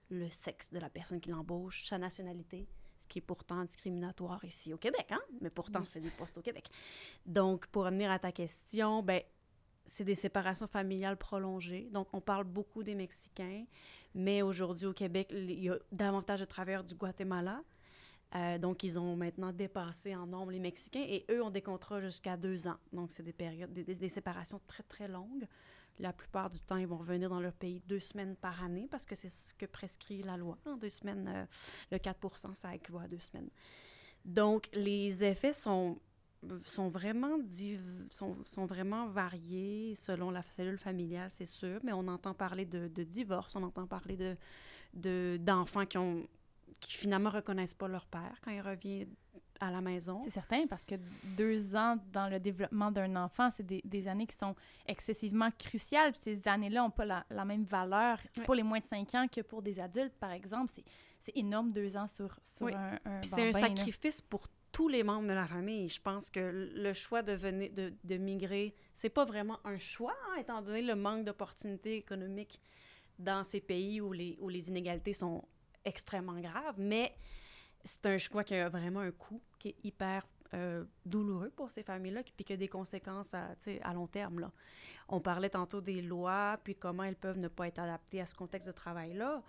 le 0.10 0.30
sexe 0.30 0.72
de 0.72 0.80
la 0.80 0.90
personne 0.90 1.20
qui 1.20 1.30
l'embauche, 1.30 1.86
sa 1.88 1.98
nationalité, 1.98 2.68
ce 3.00 3.08
qui 3.08 3.20
est 3.20 3.22
pourtant 3.22 3.64
discriminatoire 3.64 4.44
ici 4.46 4.74
au 4.74 4.78
Québec, 4.78 5.08
hein? 5.12 5.22
Mais 5.42 5.50
pourtant, 5.50 5.84
c'est 5.86 6.00
des 6.00 6.12
postes 6.12 6.38
au 6.38 6.42
Québec. 6.42 6.70
Donc, 7.26 7.68
pour 7.68 7.86
revenir 7.86 8.12
à 8.12 8.20
ta 8.20 8.32
question, 8.32 9.04
ben 9.04 9.22
c'est 9.86 10.04
des 10.04 10.16
séparations 10.16 10.68
familiales 10.68 11.18
prolongées. 11.18 11.90
Donc, 11.92 12.08
on 12.14 12.22
parle 12.22 12.46
beaucoup 12.46 12.84
des 12.84 12.96
Mexicains, 12.96 13.66
mais 14.14 14.42
aujourd'hui 14.42 14.88
au 14.88 14.94
Québec, 14.94 15.30
il 15.32 15.64
y 15.64 15.70
a 15.70 15.78
davantage 15.92 16.40
de 16.40 16.46
travailleurs 16.46 16.84
du 16.84 16.96
Guatemala. 16.96 17.62
Euh, 18.36 18.58
donc, 18.58 18.84
ils 18.84 19.00
ont 19.00 19.16
maintenant 19.16 19.54
dépassé 19.54 20.16
en 20.16 20.28
nombre 20.28 20.52
les 20.52 20.60
Mexicains 20.60 21.06
et 21.08 21.26
eux 21.30 21.42
ont 21.42 21.52
des 21.52 21.62
contrats 21.62 22.02
jusqu'à 22.02 22.36
deux 22.36 22.68
ans. 22.68 22.78
Donc, 22.92 23.12
c'est 23.12 23.24
des 23.24 23.34
périodes, 23.34 23.72
des, 23.72 24.10
séparations 24.10 24.60
très, 24.68 24.84
très 24.84 25.08
longues. 25.08 25.48
La 26.00 26.12
plupart 26.12 26.50
du 26.50 26.60
temps, 26.60 26.76
ils 26.76 26.88
vont 26.88 26.98
revenir 26.98 27.30
dans 27.30 27.40
leur 27.40 27.54
pays 27.54 27.82
deux 27.88 28.02
semaines 28.02 28.36
par 28.36 28.62
année 28.64 28.88
parce 28.92 29.06
que 29.06 29.16
c'est 29.16 29.30
ce 29.30 29.54
que 29.54 29.66
prescrit 29.66 30.24
la 30.24 30.36
loi. 30.36 30.58
En 30.66 30.76
deux 30.76 30.90
semaines, 30.90 31.32
euh, 31.34 31.46
le 31.92 32.00
4 32.00 32.54
ça 32.56 32.76
équivaut 32.76 33.00
à 33.00 33.08
deux 33.08 33.20
semaines. 33.20 33.50
Donc, 34.26 34.68
les 34.74 35.24
effets 35.24 35.54
sont 35.54 36.00
sont 36.66 36.90
vraiment, 36.90 37.38
sont, 38.12 38.36
sont, 38.46 38.66
vraiment 38.66 39.08
variés 39.08 39.96
selon 39.96 40.32
la 40.32 40.42
cellule 40.42 40.78
familiale, 40.78 41.30
c'est 41.32 41.46
sûr, 41.46 41.80
mais 41.84 41.94
on 41.94 42.08
entend 42.08 42.34
parler 42.34 42.66
de, 42.66 42.88
de 42.88 43.04
divorce, 43.04 43.56
on 43.56 43.64
entend 43.64 43.88
parler 43.88 44.18
de, 44.18 44.36
de, 44.94 45.38
d'enfants 45.42 45.86
qui 45.86 45.98
ont 45.98 46.28
qui 46.80 46.94
finalement 46.98 47.30
reconnaissent 47.30 47.74
pas 47.74 47.88
leur 47.88 48.06
père 48.06 48.40
quand 48.44 48.52
il 48.52 48.62
revient 48.62 49.08
à 49.60 49.72
la 49.72 49.82
maison. 49.82 50.22
C'est 50.24 50.32
certain, 50.32 50.68
parce 50.68 50.84
que 50.84 50.96
deux 51.38 51.76
ans 51.76 51.98
dans 52.12 52.28
le 52.28 52.40
développement 52.40 52.92
d'un 52.92 53.16
enfant, 53.16 53.50
c'est 53.52 53.66
des, 53.66 53.82
des, 53.86 54.08
années 54.08 54.28
qui 54.28 54.36
sont 54.36 54.56
excessivement 54.86 55.50
cruciales. 55.58 56.12
Puis 56.12 56.22
ces 56.22 56.48
années-là 56.48 56.82
n'ont 56.82 56.90
pas 56.90 57.06
la, 57.06 57.26
la, 57.30 57.46
même 57.46 57.64
valeur 57.64 58.20
pour 58.44 58.56
les 58.56 58.64
moins 58.64 58.80
de 58.80 58.84
cinq 58.84 59.16
ans 59.16 59.28
que 59.34 59.42
pour 59.42 59.62
des 59.62 59.80
adultes, 59.80 60.16
par 60.20 60.32
exemple. 60.32 60.72
C'est, 61.22 61.36
énorme, 61.36 61.72
deux 61.72 61.98
ans 61.98 62.06
sur, 62.06 62.38
sur 62.44 62.68
un, 62.68 63.00
un 63.04 63.22
C'est 63.24 63.50
un 63.50 63.54
sacrifice 63.54 64.22
pour 64.22 64.48
tous 64.76 64.90
les 64.90 65.04
membres 65.04 65.30
de 65.30 65.34
la 65.34 65.48
famille. 65.48 65.88
Je 65.88 66.02
pense 66.02 66.30
que 66.30 66.70
le 66.76 66.92
choix 66.92 67.22
de, 67.22 67.32
venir, 67.32 67.72
de, 67.72 67.94
de 68.04 68.18
migrer, 68.18 68.76
c'est 68.94 69.10
pas 69.10 69.24
vraiment 69.24 69.58
un 69.64 69.78
choix, 69.78 70.14
hein, 70.28 70.42
étant 70.42 70.62
donné 70.62 70.82
le 70.82 70.96
manque 70.96 71.24
d'opportunités 71.24 71.96
économiques 71.96 72.60
dans 73.18 73.46
ces 73.46 73.62
pays 73.62 74.02
où 74.02 74.12
les, 74.12 74.68
inégalités 74.68 75.14
sont 75.14 75.46
extrêmement 75.86 76.42
graves, 76.42 76.76
mais 76.78 77.16
c'est 77.86 78.06
un 78.08 78.18
choix 78.18 78.44
qui 78.44 78.54
a 78.54 78.68
vraiment 78.68 79.00
un 79.00 79.12
coût, 79.12 79.42
qui 79.60 79.70
est 79.70 79.76
hyper 79.86 80.28
euh, 80.54 80.84
douloureux 81.06 81.54
pour 81.56 81.72
ces 81.72 81.84
familles-là, 81.84 82.24
puis 82.36 82.44
qui 82.44 82.52
a 82.52 82.58
des 82.58 82.68
conséquences 82.68 83.34
à, 83.34 83.94
long 83.94 84.08
terme. 84.08 84.52
On 85.08 85.22
parlait 85.22 85.52
tantôt 85.52 85.80
des 85.80 86.02
lois, 86.02 86.60
puis 86.62 86.76
comment 86.76 87.04
elles 87.04 87.16
peuvent 87.16 87.40
ne 87.40 87.48
pas 87.48 87.70
être 87.70 87.80
adaptées 87.80 88.20
à 88.20 88.26
ce 88.26 88.36
contexte 88.36 88.68
de 88.68 88.74
travail-là. 88.74 89.42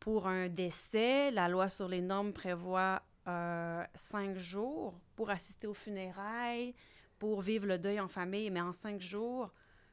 Pour 0.00 0.28
un 0.28 0.48
décès, 0.48 1.30
la 1.30 1.46
loi 1.50 1.68
sur 1.68 1.88
les 1.88 2.00
normes 2.00 2.32
prévoit 2.32 3.02
euh, 3.28 3.84
cinq 3.94 4.36
jours 4.36 4.98
pour 5.14 5.30
assister 5.30 5.66
aux 5.66 5.74
funérailles, 5.74 6.74
pour 7.18 7.40
vivre 7.40 7.66
le 7.66 7.78
deuil 7.78 8.00
en 8.00 8.08
famille, 8.08 8.50
mais 8.50 8.60
en 8.60 8.72
cinq 8.72 9.00
jours, 9.00 9.52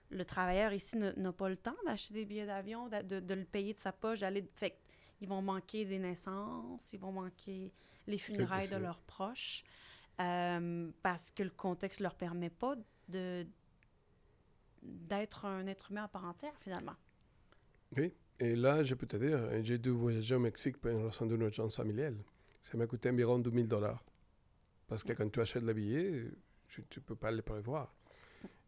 le 0.09 0.25
travailleur 0.25 0.73
ici 0.73 0.97
n'a 0.97 1.31
pas 1.31 1.49
le 1.49 1.57
temps 1.57 1.75
d'acheter 1.85 2.15
des 2.15 2.25
billets 2.25 2.47
d'avion, 2.47 2.87
de, 2.87 3.19
de, 3.19 3.33
le 3.35 3.45
payer 3.45 3.73
de 3.73 3.79
sa 3.79 3.91
poche, 3.91 4.21
d'aller. 4.21 4.49
Fait 4.55 4.75
ils 5.21 5.27
vont 5.27 5.41
manquer 5.41 5.85
des 5.85 5.99
naissances, 5.99 6.93
ils 6.93 6.99
vont 6.99 7.11
manquer 7.11 7.73
les 8.07 8.17
funérailles 8.17 8.69
de 8.69 8.77
leurs 8.77 9.01
proches, 9.01 9.63
euh, 10.21 10.89
parce 11.03 11.29
que 11.29 11.43
le 11.43 11.49
contexte 11.49 11.99
ne 11.99 12.05
leur 12.05 12.15
permet 12.15 12.49
pas 12.49 12.75
de 13.09 13.45
d'être 14.81 15.45
un 15.45 15.67
être 15.67 15.91
humain 15.91 16.05
à 16.05 16.07
part 16.07 16.23
entière, 16.23 16.53
finalement. 16.61 16.95
Oui, 17.97 18.13
et 18.39 18.55
là, 18.55 18.81
je 18.81 18.95
peux 18.95 19.05
te 19.05 19.17
dire, 19.17 19.61
j'ai 19.61 19.77
dû 19.77 19.89
voyager 19.89 20.35
au 20.35 20.39
Mexique 20.39 20.77
pour 20.77 20.89
une 20.89 21.05
raison 21.05 21.25
d'une 21.25 21.41
urgence 21.41 21.75
familiale 21.75 22.15
ça 22.61 22.77
m'a 22.77 22.87
coûté 22.87 23.09
environ 23.09 23.39
2000 23.39 23.67
dollars. 23.67 24.03
Parce 24.87 25.03
que 25.03 25.13
quand 25.13 25.29
tu 25.31 25.39
achètes 25.39 25.63
le 25.63 25.73
billet, 25.73 26.25
tu 26.67 26.81
ne 26.81 27.01
peux 27.01 27.15
pas 27.15 27.31
le 27.31 27.41
prévoir. 27.41 27.93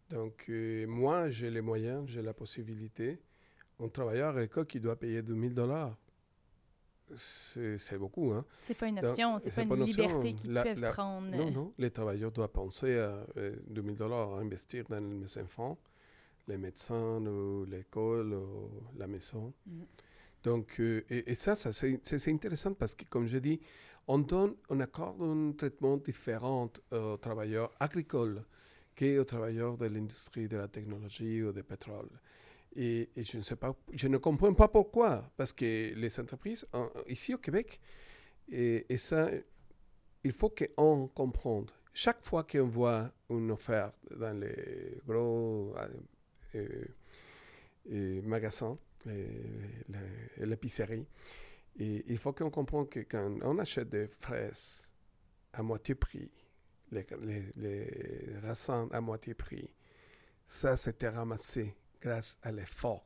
Donc, 0.09 0.45
euh, 0.49 0.85
moi, 0.87 1.29
j'ai 1.29 1.49
les 1.49 1.61
moyens, 1.61 2.07
j'ai 2.07 2.21
la 2.21 2.33
possibilité. 2.33 3.19
Un 3.79 3.87
travailleur 3.87 4.35
agricole 4.35 4.67
qui 4.67 4.79
doit 4.79 4.97
payer 4.97 5.21
2000 5.21 5.53
dollars, 5.55 5.97
c'est 7.15 7.97
beaucoup. 7.97 8.31
Hein? 8.31 8.45
C'est 8.61 8.77
pas 8.77 8.87
une 8.87 8.99
option, 8.99 9.39
c'est 9.39 9.53
pas, 9.53 9.63
une 9.63 9.85
liberté 9.85 10.33
qu'ils 10.33 10.53
peuvent 10.53 10.91
prendre. 10.91 11.35
Non, 11.35 11.51
non. 11.51 11.73
Les 11.77 11.89
travailleurs 11.91 12.31
doivent 12.31 12.49
penser 12.49 12.99
à 12.99 13.25
2000 13.69 13.93
euh, 13.93 13.95
dollars 13.95 14.33
à 14.35 14.39
investir 14.39 14.85
dans 14.87 15.01
mes 15.01 15.37
enfants, 15.37 15.77
les 16.47 16.57
médecins, 16.57 17.19
l'école, 17.67 18.39
la 18.97 19.07
maison. 19.07 19.53
Mm. 19.65 19.81
Donc, 20.43 20.79
euh, 20.79 21.03
et, 21.09 21.35
ça, 21.35 21.55
ça 21.55 21.71
c'est 21.73 22.31
intéressant 22.31 22.73
parce 22.73 22.95
que, 22.95 23.05
comme 23.05 23.27
je 23.27 23.37
dis, 23.37 23.59
on 24.07 24.19
donne, 24.19 24.55
on 24.69 24.79
accorde 24.79 25.21
un 25.21 25.51
traitement 25.51 25.97
différent 25.97 26.69
aux 26.91 27.17
travailleurs 27.17 27.71
agricoles 27.79 28.43
qu'aux 28.97 29.23
travailleurs 29.23 29.77
de 29.77 29.85
l'industrie 29.85 30.47
de 30.47 30.57
la 30.57 30.67
technologie 30.67 31.43
ou 31.43 31.51
du 31.51 31.63
pétrole. 31.63 32.09
Et, 32.75 33.09
je 33.15 33.37
ne 33.37 33.41
sais 33.41 33.55
pas, 33.55 33.75
je 33.93 34.07
ne 34.07 34.17
comprends 34.17 34.53
pas 34.53 34.67
pourquoi, 34.67 35.29
parce 35.37 35.53
que 35.53 35.93
les 35.93 36.19
entreprises, 36.19 36.65
ici 37.07 37.33
au 37.33 37.37
Québec, 37.37 37.79
et, 38.49 38.97
ça, 38.97 39.29
il 40.23 40.33
faut 40.33 40.53
qu'on 40.77 41.07
comprenne. 41.07 41.65
Chaque 41.93 42.23
fois 42.23 42.43
qu'on 42.43 42.67
voit 42.67 43.11
une 43.29 43.51
offerte 43.51 44.07
dans 44.15 44.37
les 44.39 44.97
gros 45.05 45.75
euh, 46.55 46.85
euh, 47.91 48.21
magasins, 48.21 48.77
l'épicerie. 50.37 51.05
Et 51.79 52.03
il 52.07 52.17
faut 52.17 52.33
qu'on 52.33 52.49
comprenne 52.49 52.87
que 52.87 52.99
quand 53.01 53.37
on 53.43 53.57
achète 53.59 53.89
des 53.89 54.07
fraises 54.07 54.91
à 55.53 55.63
moitié 55.63 55.95
prix, 55.95 56.29
les, 56.91 57.05
les, 57.55 58.37
raisins 58.41 58.89
à 58.91 58.99
moitié 58.99 59.33
prix, 59.33 59.69
ça 60.45 60.75
c'était 60.75 61.09
ramassé 61.09 61.75
grâce 62.01 62.37
à 62.41 62.51
l'effort 62.51 63.05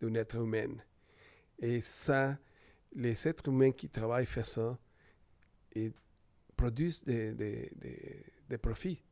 d'un 0.00 0.14
être 0.14 0.36
humain. 0.36 0.76
Et 1.58 1.80
ça, 1.80 2.38
les 2.94 3.26
êtres 3.26 3.48
humains 3.48 3.72
qui 3.72 3.88
travaillent 3.88 4.26
font 4.26 4.44
ça 4.44 4.78
et 5.74 5.92
produisent 6.56 7.02
des, 7.04 7.32
des, 7.32 7.72
des, 8.48 8.58
profits 8.58 9.02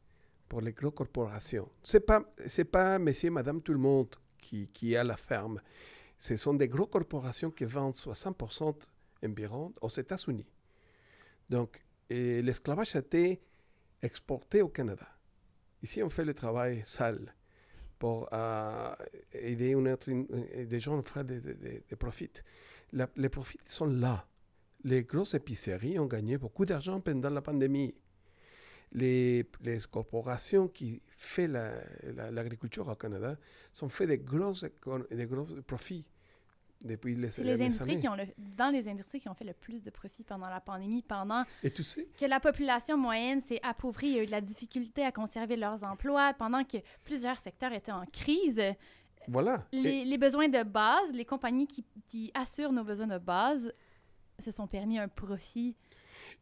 pour 0.49 0.61
les 0.61 0.73
grosses 0.73 0.95
corporations. 0.95 1.69
Ce 1.83 1.97
n'est 1.97 2.03
pas, 2.03 2.21
pas 2.71 2.99
monsieur, 2.99 3.31
madame, 3.31 3.63
tout 3.63 3.73
le 3.73 3.79
monde 3.79 4.15
qui, 4.39 4.69
qui 4.69 4.95
a 4.97 5.03
la 5.03 5.17
ferme 5.17 5.61
ce 6.23 6.37
sont 6.37 6.55
des 6.55 6.69
grosses 6.69 6.89
corporations 6.89 7.51
qui 7.51 7.65
vendent 7.65 7.97
60% 7.97 8.77
environ 9.25 9.75
aux 9.81 9.89
États-Unis. 9.89 10.47
Donc, 11.51 11.83
l'esclavage 12.09 12.95
a 12.95 13.01
été 13.01 13.43
exporté 14.01 14.63
au 14.63 14.69
Canada. 14.69 15.09
Ici, 15.83 16.01
on 16.01 16.09
fait 16.09 16.25
le 16.25 16.33
travail 16.33 16.81
sale 16.85 17.35
pour 17.99 18.29
euh, 18.33 18.95
aider 19.33 19.75
des 20.65 20.79
gens 20.79 21.01
à 21.01 21.03
faire 21.03 21.25
des, 21.25 21.41
profits. 21.99 22.31
les 22.93 23.29
profits 23.29 23.59
sont 23.67 23.87
là. 23.87 24.25
Les 24.85 25.03
grosses 25.03 25.35
épiceries 25.35 25.99
ont 25.99 26.07
gagné 26.07 26.39
beaucoup 26.39 26.65
d'argent 26.65 27.01
pendant 27.01 27.31
la 27.31 27.43
pandémie. 27.43 27.97
Les, 28.95 29.47
les 29.63 29.79
corporations 29.91 30.69
qui 30.69 31.03
font 31.17 31.53
l'agriculture 32.31 32.89
au 32.89 32.95
Canada 32.95 33.37
sont 33.73 33.89
fait 33.89 34.07
des 34.07 34.19
gros, 34.19 34.55
des 35.11 35.27
gros 35.27 35.47
profits 35.67 36.07
depuis 36.85 37.15
les, 37.15 37.29
les 37.39 37.63
industries 37.63 38.01
qui 38.01 38.09
ont 38.09 38.17
le, 38.17 38.27
dans 38.57 38.71
les 38.71 38.89
industries 38.89 39.21
qui 39.21 39.29
ont 39.29 39.35
fait 39.35 39.45
le 39.45 39.53
plus 39.53 39.85
de 39.85 39.91
profits 39.91 40.25
pendant 40.25 40.49
la 40.49 40.61
pandémie, 40.61 41.03
pendant 41.03 41.45
Et 41.63 41.71
tu 41.71 41.83
sais? 41.83 42.09
que 42.19 42.27
la 42.27 42.41
population 42.41 42.97
moyenne 42.97 43.41
s'est 43.41 43.61
appauvrie, 43.63 44.09
il 44.09 44.15
y 44.15 44.19
a 44.19 44.23
eu 44.23 44.27
de 44.27 44.31
la 44.31 44.41
difficulté 44.41 45.05
à 45.05 45.13
conserver 45.13 45.57
leurs 45.57 45.85
emplois, 45.85 46.35
pendant 46.35 46.65
que 46.65 46.79
plusieurs 47.05 47.39
secteurs 47.39 47.73
étaient 47.73 47.93
en 47.93 48.05
crise. 48.07 48.61
Voilà. 49.29 49.65
Les, 49.73 50.05
les 50.05 50.19
besoins 50.19 50.49
de 50.49 50.63
base, 50.65 51.13
les 51.13 51.25
compagnies 51.25 51.69
qui, 51.69 51.85
qui, 52.09 52.33
assurent 52.35 52.73
nos 52.73 52.85
besoins 52.85 53.07
de 53.07 53.19
base 53.19 53.73
se 54.39 54.51
sont 54.51 54.67
permis 54.67 54.99
un 54.99 55.09
profit 55.09 55.77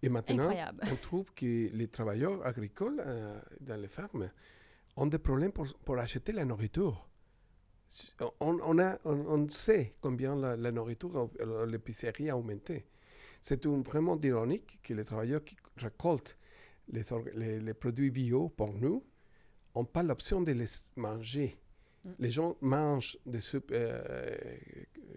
Et 0.03 0.09
maintenant, 0.09 0.45
incroyable. 0.45 0.81
on 0.91 0.97
trouve 0.97 1.33
que 1.35 1.71
les 1.73 1.89
travailleurs 1.89 2.45
agricoles 2.47 3.03
euh, 3.05 3.39
dans 3.61 3.81
les 3.81 3.89
fermes 3.89 4.31
ont 4.97 5.07
des 5.07 5.19
problèmes 5.19 5.53
pour, 5.53 5.67
pour 5.85 5.99
acheter 5.99 6.33
la 6.33 6.45
nourriture. 6.45 7.07
On, 8.41 8.59
on, 8.63 8.79
a, 8.79 8.99
on, 9.05 9.19
on, 9.27 9.49
sait 9.49 9.97
combien 10.01 10.37
la, 10.37 10.57
la 10.57 10.71
nourriture, 10.71 11.31
l'épicerie 11.67 12.31
a 12.31 12.37
augmenté. 12.37 12.87
C'est 13.41 13.67
vraiment 13.67 14.21
ironique 14.21 14.79
que 14.83 14.95
les 14.95 15.05
travailleurs 15.05 15.45
qui 15.45 15.57
récoltent 15.77 16.37
les, 16.93 17.03
les, 17.35 17.61
les 17.61 17.75
produits 17.75 18.11
bio 18.11 18.49
pour 18.49 18.73
nous 18.73 19.05
n'ont 19.75 19.85
pas 19.85 20.03
l'option 20.03 20.41
de 20.41 20.53
les 20.53 20.67
manger. 20.97 21.59
Mm. 22.05 22.11
Les 22.19 22.31
gens 22.31 22.57
mangent 22.61 23.19
des 23.27 23.41
soupes 23.41 23.71
euh, 23.73 24.37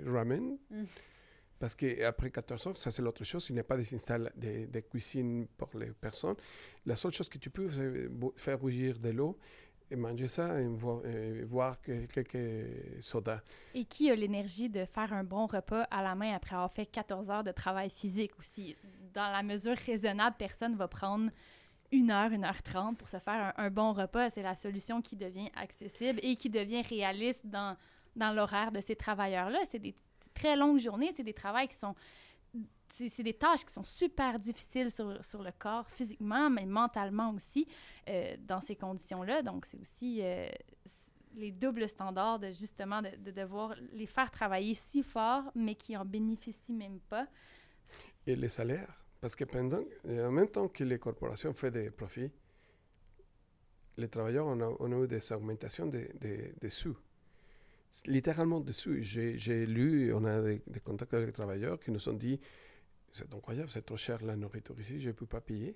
ramen 0.05 0.57
mm. 0.69 0.83
Parce 1.63 1.75
qu'après 1.75 2.29
14 2.29 2.67
heures, 2.67 2.77
ça 2.77 2.91
c'est 2.91 3.01
l'autre 3.01 3.23
chose, 3.23 3.47
il 3.47 3.53
n'y 3.53 3.61
a 3.61 3.63
pas 3.63 3.77
des, 3.77 3.85
des, 4.35 4.67
des 4.67 4.81
cuisines 4.81 5.47
pour 5.55 5.69
les 5.79 5.91
personnes. 5.91 6.35
La 6.85 6.97
seule 6.97 7.13
chose 7.13 7.29
que 7.29 7.37
tu 7.37 7.49
peux, 7.49 7.69
c'est 7.69 8.09
faire 8.35 8.59
bouillir 8.59 8.99
de 8.99 9.11
l'eau 9.11 9.37
et 9.89 9.95
manger 9.95 10.27
ça 10.27 10.59
et 10.59 10.65
et 10.65 11.43
voir 11.45 11.79
que, 11.81 12.05
quelques 12.07 13.01
sodas. 13.01 13.39
Et 13.73 13.85
qui 13.85 14.11
a 14.11 14.15
l'énergie 14.15 14.67
de 14.67 14.83
faire 14.83 15.13
un 15.13 15.23
bon 15.23 15.45
repas 15.45 15.83
à 15.83 16.03
la 16.03 16.15
main 16.15 16.35
après 16.35 16.53
avoir 16.55 16.73
fait 16.73 16.85
14 16.85 17.31
heures 17.31 17.45
de 17.45 17.53
travail 17.53 17.89
physique 17.89 18.37
aussi? 18.37 18.75
Dans 19.13 19.31
la 19.31 19.41
mesure 19.41 19.77
raisonnable, 19.77 20.35
personne 20.37 20.75
va 20.75 20.89
prendre 20.89 21.31
une 21.93 22.11
heure, 22.11 22.33
une 22.33 22.43
heure 22.43 22.61
trente 22.61 22.97
pour 22.97 23.07
se 23.07 23.19
faire 23.19 23.53
un, 23.57 23.63
un 23.67 23.69
bon 23.69 23.93
repas. 23.93 24.29
C'est 24.31 24.43
la 24.43 24.57
solution 24.57 25.01
qui 25.01 25.15
devient 25.15 25.49
accessible 25.55 26.19
et 26.23 26.35
qui 26.35 26.49
devient 26.49 26.81
réaliste 26.81 27.45
dans, 27.45 27.77
dans 28.17 28.33
l'horaire 28.33 28.73
de 28.73 28.81
ces 28.81 28.97
travailleurs-là. 28.97 29.59
C'est 29.71 29.79
des 29.79 29.95
très 30.33 30.55
longues 30.55 30.79
journées, 30.79 31.11
c'est 31.15 31.23
des 31.23 31.33
travails 31.33 31.67
qui 31.67 31.75
sont 31.75 31.95
c'est 32.93 33.23
des 33.23 33.33
tâches 33.33 33.65
qui 33.65 33.73
sont 33.73 33.83
super 33.83 34.37
difficiles 34.37 34.91
sur, 34.91 35.23
sur, 35.25 35.41
le 35.41 35.51
corps, 35.57 35.89
physiquement, 35.89 36.49
mais 36.49 36.65
mentalement 36.65 37.31
aussi, 37.31 37.67
euh, 38.07 38.35
dans 38.39 38.61
ces 38.61 38.75
conditions-là. 38.75 39.41
Donc, 39.41 39.65
c'est 39.65 39.79
aussi 39.81 40.19
euh, 40.21 40.47
les 41.35 41.51
doubles 41.51 41.89
standards 41.89 42.39
de 42.39 42.51
justement 42.51 43.01
de, 43.01 43.09
de, 43.17 43.31
devoir 43.31 43.75
les 43.93 44.05
faire 44.05 44.29
travailler 44.29 44.75
si 44.75 45.01
fort, 45.01 45.43
mais 45.55 45.75
qui 45.75 45.97
en 45.97 46.05
bénéficient 46.05 46.73
même 46.73 46.99
pas. 47.09 47.27
Et 48.27 48.35
les 48.35 48.49
salaires? 48.49 49.03
Parce 49.19 49.35
que 49.35 49.45
pendant, 49.45 49.81
en 50.07 50.31
même 50.31 50.49
temps 50.49 50.67
que 50.67 50.83
les 50.83 50.99
corporations 50.99 51.53
font 51.53 51.69
des 51.69 51.89
profits, 51.89 52.29
les 53.97 54.09
travailleurs 54.09 54.47
ont, 54.47 55.03
eu 55.03 55.07
des 55.07 55.31
augmentations 55.31 55.87
des 55.87 56.11
de, 56.19 56.53
de 56.61 56.69
sous 56.69 56.97
littéralement 58.05 58.59
dessus. 58.59 59.03
J'ai 59.03 59.65
lu, 59.65 60.13
on 60.13 60.25
a 60.25 60.41
des, 60.41 60.61
des, 60.67 60.79
contacts 60.79 61.13
avec 61.13 61.27
les 61.27 61.33
travailleurs 61.33 61.79
qui 61.79 61.91
nous 61.91 62.09
ont 62.09 62.13
dit 62.13 62.39
c'est 63.13 63.31
incroyable, 63.33 63.69
c'est 63.69 63.85
trop 63.85 63.97
cher 63.97 64.23
la 64.23 64.35
nourriture 64.35 64.79
ici, 64.79 64.99
je 64.99 65.09
ne 65.09 65.13
peux 65.13 65.27
pas 65.27 65.41
payer. 65.41 65.75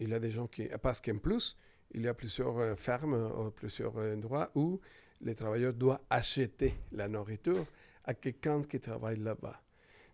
Il 0.00 0.08
y 0.10 0.14
a 0.14 0.18
des 0.18 0.30
gens 0.32 0.48
qui. 0.48 0.68
Parce 0.82 1.00
qu'en 1.00 1.18
plus, 1.18 1.56
il 1.92 2.02
y 2.02 2.08
a 2.08 2.14
plusieurs 2.14 2.58
euh, 2.58 2.74
fermes, 2.74 3.14
euh, 3.14 3.50
plusieurs 3.50 3.96
endroits 3.96 4.50
où 4.56 4.80
les 5.20 5.34
travailleurs 5.34 5.72
doivent 5.72 6.02
acheter 6.10 6.74
la 6.90 7.06
nourriture 7.06 7.64
à 8.04 8.14
quelqu'un 8.14 8.62
qui 8.62 8.80
travaille 8.80 9.18
là-bas. 9.18 9.60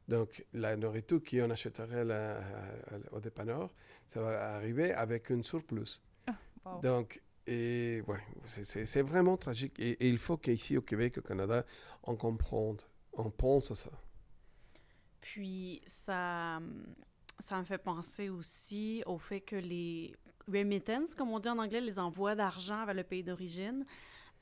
Donc, 0.06 0.44
la 0.52 0.76
nourriture 0.76 1.22
qu'on 1.22 1.50
achèterait 1.50 2.04
la, 2.04 2.38
à, 2.38 2.42
au 3.12 3.20
dépanneur, 3.20 3.72
ça 4.08 4.20
va 4.20 4.56
arriver 4.56 4.92
avec 4.92 5.30
une 5.30 5.42
surplus. 5.42 6.02
Oh, 6.28 6.32
wow. 6.64 6.80
Donc, 6.80 7.20
et 7.48 8.02
ouais, 8.06 8.20
c'est 8.44 9.00
vraiment 9.00 9.38
tragique. 9.38 9.78
Et, 9.78 10.06
il 10.06 10.18
faut 10.18 10.36
qu'ici 10.36 10.76
au 10.76 10.82
Québec, 10.82 11.16
au 11.16 11.22
Canada, 11.22 11.64
on 12.02 12.14
comprenne, 12.14 12.76
on 13.14 13.30
pense 13.30 13.70
à 13.70 13.74
ça. 13.74 13.90
Puis 15.22 15.80
ça, 15.86 16.60
ça 17.40 17.58
me 17.58 17.64
fait 17.64 17.78
penser 17.78 18.28
aussi 18.28 19.02
au 19.06 19.18
fait 19.18 19.40
que 19.40 19.56
les 19.56 20.14
remittances, 20.46 21.14
comme 21.14 21.30
on 21.30 21.38
dit 21.38 21.48
en 21.48 21.58
anglais, 21.58 21.80
les 21.80 21.98
envois 21.98 22.34
d'argent 22.34 22.84
vers 22.84 22.94
le 22.94 23.04
pays 23.04 23.22
d'origine, 23.22 23.86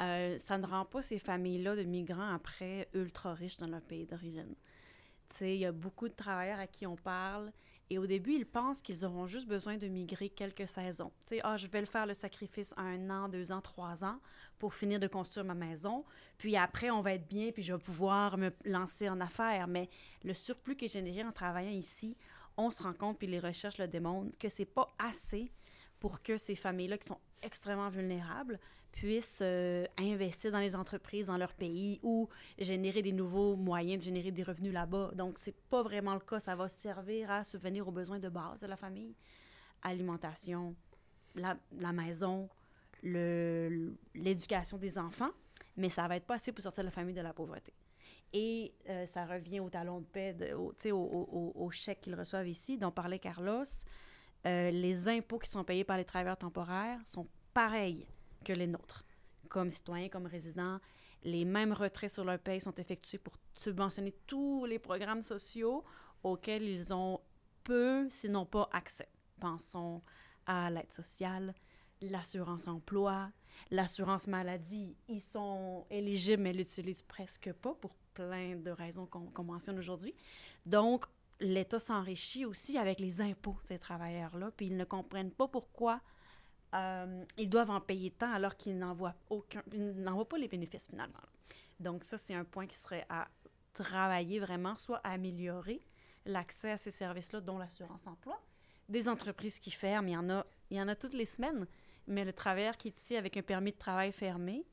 euh, 0.02 0.36
ça 0.38 0.58
ne 0.58 0.66
rend 0.66 0.84
pas 0.84 1.00
ces 1.00 1.20
familles-là 1.20 1.76
de 1.76 1.84
migrants 1.84 2.34
après 2.34 2.88
ultra 2.92 3.34
riches 3.34 3.56
dans 3.56 3.68
leur 3.68 3.82
pays 3.82 4.06
d'origine. 4.06 4.54
Tu 5.28 5.36
sais, 5.36 5.54
il 5.54 5.60
y 5.60 5.64
a 5.64 5.72
beaucoup 5.72 6.08
de 6.08 6.14
travailleurs 6.14 6.58
à 6.58 6.66
qui 6.66 6.86
on 6.88 6.96
parle 6.96 7.52
et 7.88 7.98
au 7.98 8.06
début, 8.06 8.32
ils 8.32 8.46
pensent 8.46 8.82
qu'ils 8.82 9.04
auront 9.04 9.26
juste 9.26 9.46
besoin 9.46 9.76
de 9.76 9.86
migrer 9.86 10.28
quelques 10.28 10.66
saisons. 10.66 11.12
Tu 11.26 11.36
sais, 11.36 11.40
ah, 11.44 11.56
je 11.56 11.68
vais 11.68 11.80
le 11.80 11.86
faire 11.86 12.06
le 12.06 12.14
sacrifice 12.14 12.74
un 12.76 13.10
an, 13.10 13.28
deux 13.28 13.52
ans, 13.52 13.60
trois 13.60 14.02
ans 14.02 14.18
pour 14.58 14.74
finir 14.74 14.98
de 14.98 15.06
construire 15.06 15.46
ma 15.46 15.54
maison. 15.54 16.04
Puis 16.36 16.56
après, 16.56 16.90
on 16.90 17.00
va 17.00 17.12
être 17.12 17.28
bien, 17.28 17.52
puis 17.52 17.62
je 17.62 17.72
vais 17.74 17.78
pouvoir 17.78 18.38
me 18.38 18.50
lancer 18.64 19.08
en 19.08 19.20
affaires. 19.20 19.68
Mais 19.68 19.88
le 20.24 20.34
surplus 20.34 20.74
qui 20.74 20.86
est 20.86 20.92
généré 20.92 21.22
en 21.22 21.30
travaillant 21.30 21.70
ici, 21.70 22.16
on 22.56 22.70
se 22.70 22.82
rend 22.82 22.94
compte, 22.94 23.18
puis 23.18 23.28
les 23.28 23.38
recherches 23.38 23.78
le 23.78 23.86
démontrent, 23.86 24.36
que 24.38 24.48
c'est 24.48 24.64
pas 24.64 24.92
assez 24.98 25.52
pour 26.00 26.22
que 26.22 26.36
ces 26.36 26.56
familles-là 26.56 26.98
qui 26.98 27.06
sont 27.06 27.20
extrêmement 27.42 27.90
vulnérables 27.90 28.58
puissent 28.96 29.40
euh, 29.42 29.86
investir 29.98 30.50
dans 30.50 30.58
les 30.58 30.74
entreprises 30.74 31.26
dans 31.26 31.36
leur 31.36 31.52
pays 31.52 32.00
ou 32.02 32.28
générer 32.58 33.02
des 33.02 33.12
nouveaux 33.12 33.54
moyens 33.54 33.98
de 33.98 34.04
générer 34.04 34.32
des 34.32 34.42
revenus 34.42 34.72
là-bas. 34.72 35.12
Donc, 35.14 35.38
c'est 35.38 35.54
pas 35.68 35.82
vraiment 35.82 36.14
le 36.14 36.20
cas. 36.20 36.40
Ça 36.40 36.54
va 36.54 36.66
servir 36.68 37.30
à 37.30 37.44
subvenir 37.44 37.86
aux 37.86 37.92
besoins 37.92 38.18
de 38.18 38.30
base 38.30 38.62
de 38.62 38.66
la 38.66 38.76
famille. 38.76 39.14
Alimentation, 39.82 40.74
la, 41.34 41.56
maison, 41.92 42.48
l'éducation 43.02 44.78
des 44.78 44.98
enfants, 44.98 45.30
mais 45.76 45.90
ça 45.90 46.08
va 46.08 46.16
être 46.16 46.26
pas 46.26 46.36
assez 46.36 46.50
pour 46.50 46.62
sortir 46.62 46.82
la 46.82 46.90
famille 46.90 47.14
de 47.14 47.20
la 47.20 47.34
pauvreté. 47.34 47.74
Et 48.32 48.72
euh, 48.88 49.04
ça 49.06 49.26
revient 49.26 49.60
au 49.60 49.68
talon 49.68 50.00
de 50.00 50.06
paix, 50.06 50.32
de, 50.32 50.54
au, 50.54 50.74
au, 50.90 50.92
au, 50.94 51.52
au 51.54 51.70
chèque 51.70 52.00
qu'ils 52.00 52.14
reçoivent 52.14 52.48
ici, 52.48 52.78
dont 52.78 52.90
parlait 52.90 53.18
Carlos. 53.18 53.64
Euh, 54.46 54.70
les 54.70 55.06
impôts 55.06 55.38
qui 55.38 55.50
sont 55.50 55.64
payés 55.64 55.84
par 55.84 55.98
les 55.98 56.04
travailleurs 56.04 56.38
temporaires 56.38 57.00
sont 57.04 57.28
pareils 57.52 58.06
que 58.46 58.52
les 58.52 58.68
nôtres. 58.68 59.04
Comme 59.48 59.70
citoyens, 59.70 60.08
comme 60.08 60.26
résidents, 60.26 60.78
les 61.24 61.44
mêmes 61.44 61.72
retraits 61.72 62.10
sur 62.10 62.24
leur 62.24 62.38
paye 62.38 62.60
sont 62.60 62.74
effectués 62.76 63.18
pour 63.18 63.34
subventionner 63.54 64.14
tous 64.26 64.64
les 64.66 64.78
programmes 64.78 65.22
sociaux 65.22 65.84
auxquels 66.22 66.62
ils 66.62 66.94
ont 66.94 67.20
peu, 67.64 68.08
sinon 68.10 68.46
pas 68.46 68.68
accès. 68.72 69.08
Pensons 69.40 70.02
à 70.46 70.70
l'aide 70.70 70.92
sociale, 70.92 71.54
l'assurance 72.00 72.68
emploi, 72.68 73.30
l'assurance 73.70 74.28
maladie. 74.28 74.96
Ils 75.08 75.20
sont 75.20 75.86
éligibles, 75.90 76.44
mais 76.44 76.52
l'utilisent 76.52 77.02
presque 77.02 77.52
pas 77.54 77.74
pour 77.74 77.96
plein 78.14 78.56
de 78.56 78.70
raisons 78.70 79.06
qu'on 79.06 79.26
qu 79.26 79.42
mentionne 79.42 79.78
aujourd'hui. 79.78 80.14
Donc, 80.64 81.06
l'État 81.40 81.80
s'enrichit 81.80 82.46
aussi 82.46 82.78
avec 82.78 83.00
les 83.00 83.20
impôts 83.20 83.58
de 83.62 83.68
ces 83.68 83.78
travailleurs-là, 83.78 84.52
puis 84.56 84.66
ils 84.66 84.76
ne 84.76 84.84
comprennent 84.84 85.32
pas 85.32 85.48
pourquoi 85.48 86.00
euh, 86.76 87.24
ils 87.36 87.48
doivent 87.48 87.70
en 87.70 87.80
payer 87.80 88.10
tant 88.10 88.32
alors 88.32 88.56
qu'ils 88.56 88.78
n'en 88.78 88.94
voient 88.94 89.14
aucun, 89.30 89.62
n'en 89.72 90.24
pas 90.24 90.38
les 90.38 90.48
bénéfices 90.48 90.88
finalement. 90.88 91.20
Donc 91.80 92.04
ça, 92.04 92.18
c'est 92.18 92.34
un 92.34 92.44
point 92.44 92.66
qui 92.66 92.76
serait 92.76 93.06
à 93.08 93.28
travailler 93.72 94.40
vraiment, 94.40 94.76
soit 94.76 95.00
à 95.04 95.12
améliorer 95.12 95.82
l'accès 96.24 96.70
à 96.70 96.76
ces 96.76 96.90
services-là, 96.90 97.40
dont 97.40 97.58
l'assurance 97.58 98.06
emploi. 98.06 98.40
Des 98.88 99.08
entreprises 99.08 99.58
qui 99.58 99.70
ferment, 99.70 100.08
il 100.08 100.12
y 100.12 100.16
en 100.16 100.30
a, 100.30 100.46
il 100.70 100.76
y 100.76 100.80
en 100.80 100.88
a 100.88 100.94
toutes 100.94 101.12
les 101.12 101.24
semaines, 101.24 101.66
mais 102.06 102.24
le 102.24 102.32
travailleur 102.32 102.76
qui 102.76 102.88
est 102.88 102.98
ici 102.98 103.16
avec 103.16 103.36
un 103.36 103.42
permis 103.42 103.72
de 103.72 103.78
travail 103.78 104.12
fermé, 104.12 104.64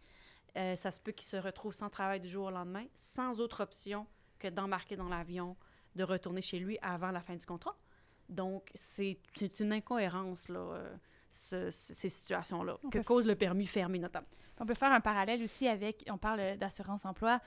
euh, 0.55 0.75
ça 0.75 0.91
se 0.91 0.99
peut 0.99 1.11
qu'il 1.11 1.25
se 1.25 1.37
retrouve 1.37 1.73
sans 1.73 1.89
travail 1.89 2.19
du 2.19 2.29
jour 2.29 2.47
au 2.47 2.51
lendemain, 2.51 2.85
sans 2.95 3.39
autre 3.39 3.63
option 3.63 4.05
que 4.39 4.47
d'embarquer 4.47 4.95
dans 4.95 5.09
l'avion, 5.09 5.55
de 5.95 6.03
retourner 6.03 6.41
chez 6.41 6.59
lui 6.59 6.77
avant 6.81 7.11
la 7.11 7.21
fin 7.21 7.35
du 7.35 7.45
contrat. 7.45 7.75
Donc, 8.29 8.71
c'est 8.75 9.19
une 9.59 9.73
incohérence, 9.73 10.49
là. 10.49 10.59
Euh, 10.59 10.95
ce, 11.33 11.69
ces 11.71 12.09
situations-là, 12.09 12.77
que 12.91 12.99
cause 12.99 13.27
le 13.27 13.35
permis 13.35 13.65
fermé 13.65 13.97
notamment. 13.99 14.27
On 14.59 14.65
peut 14.65 14.75
faire 14.75 14.91
un 14.91 15.01
parallèle 15.01 15.41
aussi 15.41 15.67
avec, 15.67 16.05
on 16.09 16.17
parle 16.17 16.57
d'assurance-emploi, 16.57 17.39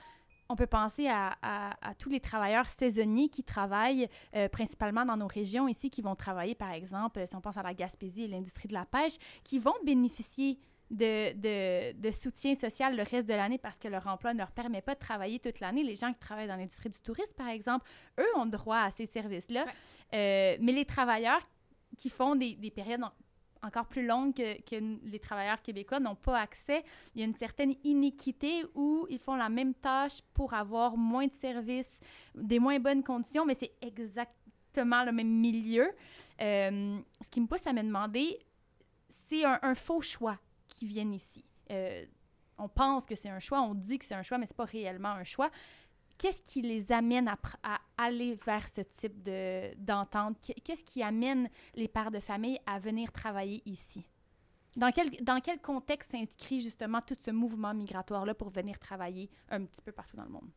on 0.49 0.55
peut 0.55 0.67
penser 0.67 1.07
à, 1.07 1.37
à, 1.41 1.89
à, 1.89 1.95
tous 1.95 2.09
les 2.09 2.19
travailleurs 2.19 2.67
saisonniers 2.67 3.29
qui 3.29 3.43
travaillent 3.43 4.09
euh, 4.35 4.47
principalement 4.49 5.05
dans 5.05 5.17
nos 5.17 5.27
régions 5.27 5.67
ici, 5.67 5.89
qui 5.89 6.01
vont 6.01 6.15
travailler, 6.15 6.55
par 6.55 6.71
exemple, 6.71 7.25
si 7.25 7.35
on 7.35 7.41
pense 7.41 7.57
à 7.57 7.63
la 7.63 7.73
Gaspésie 7.73 8.23
et 8.23 8.27
l'industrie 8.27 8.67
de 8.67 8.73
la 8.73 8.85
pêche, 8.85 9.17
qui 9.43 9.59
vont 9.59 9.75
bénéficier 9.85 10.59
de, 10.89 11.33
de, 11.33 11.93
de, 11.99 12.11
soutien 12.11 12.55
social 12.55 12.95
le 12.95 13.03
reste 13.03 13.27
de 13.27 13.33
l'année 13.33 13.57
parce 13.57 13.77
que 13.77 13.89
leur 13.89 14.07
emploi 14.07 14.33
ne 14.33 14.39
leur 14.39 14.51
permet 14.51 14.81
pas 14.81 14.95
de 14.95 14.99
travailler 14.99 15.39
toute 15.39 15.59
l'année. 15.59 15.83
Les 15.83 15.95
gens 15.95 16.13
qui 16.13 16.19
travaillent 16.19 16.47
dans 16.47 16.55
l'industrie 16.55 16.89
du 16.89 17.01
tourisme, 17.01 17.33
par 17.35 17.49
exemple, 17.49 17.85
eux 18.19 18.37
ont 18.37 18.45
droit 18.45 18.77
à 18.77 18.91
ces 18.91 19.05
services-là. 19.05 19.65
Ouais. 19.65 19.71
Euh, 20.13 20.57
mais 20.61 20.71
les 20.71 20.85
travailleurs 20.85 21.41
qui 21.97 22.09
font 22.09 22.35
des, 22.35 22.55
des 22.55 22.71
périodes 22.71 23.01
encore 23.63 23.85
plus 23.85 24.05
longue 24.05 24.33
que, 24.33 25.09
les 25.09 25.19
travailleurs 25.19 25.61
québécois 25.61 25.99
n'ont 25.99 26.15
pas 26.15 26.39
accès. 26.39 26.83
Il 27.15 27.21
y 27.21 27.23
a 27.23 27.27
une 27.27 27.35
certaine 27.35 27.73
iniquité 27.83 28.65
où 28.75 29.05
ils 29.09 29.19
font 29.19 29.35
la 29.35 29.49
même 29.49 29.73
tâche 29.73 30.21
pour 30.33 30.53
avoir 30.53 30.97
moins 30.97 31.27
de 31.27 31.33
services, 31.33 31.99
des 32.35 32.59
moins 32.59 32.79
bonnes 32.79 33.03
conditions, 33.03 33.45
mais 33.45 33.55
c'est 33.55 33.73
exactement 33.81 35.03
le 35.03 35.11
même 35.11 35.29
milieu. 35.29 35.89
Euh, 36.41 36.97
ce 37.21 37.29
qui 37.29 37.41
me 37.41 37.47
pousse 37.47 37.65
à 37.65 37.73
me 37.73 37.81
demander, 37.81 38.39
c'est 39.29 39.43
un, 39.43 39.75
faux 39.75 40.01
choix 40.01 40.37
qui 40.67 40.85
viennent 40.85 41.13
ici. 41.13 41.43
Euh, 41.71 42.05
on 42.57 42.67
pense 42.67 43.05
que 43.05 43.15
c'est 43.15 43.29
un 43.29 43.39
choix, 43.39 43.61
on 43.61 43.75
dit 43.75 43.99
que 43.99 44.05
c'est 44.05 44.15
un 44.15 44.23
choix, 44.23 44.37
mais 44.37 44.45
c'est 44.45 44.57
pas 44.57 44.65
réellement 44.65 45.09
un 45.09 45.23
choix. 45.23 45.51
Qu'est-ce 46.17 46.41
qui 46.41 46.61
les 46.61 46.91
amène 46.91 47.27
à, 47.27 47.37
aller 47.97 48.35
vers 48.45 48.67
ce 48.67 48.81
type 48.81 49.21
de, 49.21 49.73
d'entente? 49.75 50.37
Qu- 50.39 50.59
Qu'est-ce 50.63 50.83
qui 50.83 51.03
amène 51.03 51.49
les 51.75 51.87
pères 51.87 52.11
de 52.11 52.19
famille 52.19 52.59
à 52.65 52.79
venir 52.79 53.11
travailler 53.11 53.61
ici? 53.65 54.03
Dans 54.75 54.91
quel, 54.91 55.09
dans 55.23 55.39
quel 55.39 55.59
contexte 55.59 56.11
s'inscrit 56.11 56.61
justement 56.61 57.01
tout 57.01 57.17
ce 57.23 57.31
mouvement 57.31 57.73
migratoire-là 57.73 58.33
pour 58.35 58.49
venir 58.49 58.77
travailler 58.79 59.29
un 59.49 59.63
petit 59.65 59.81
peu 59.81 59.91
partout 59.91 60.15
dans 60.17 60.23
le 60.25 60.29
monde? 60.29 60.49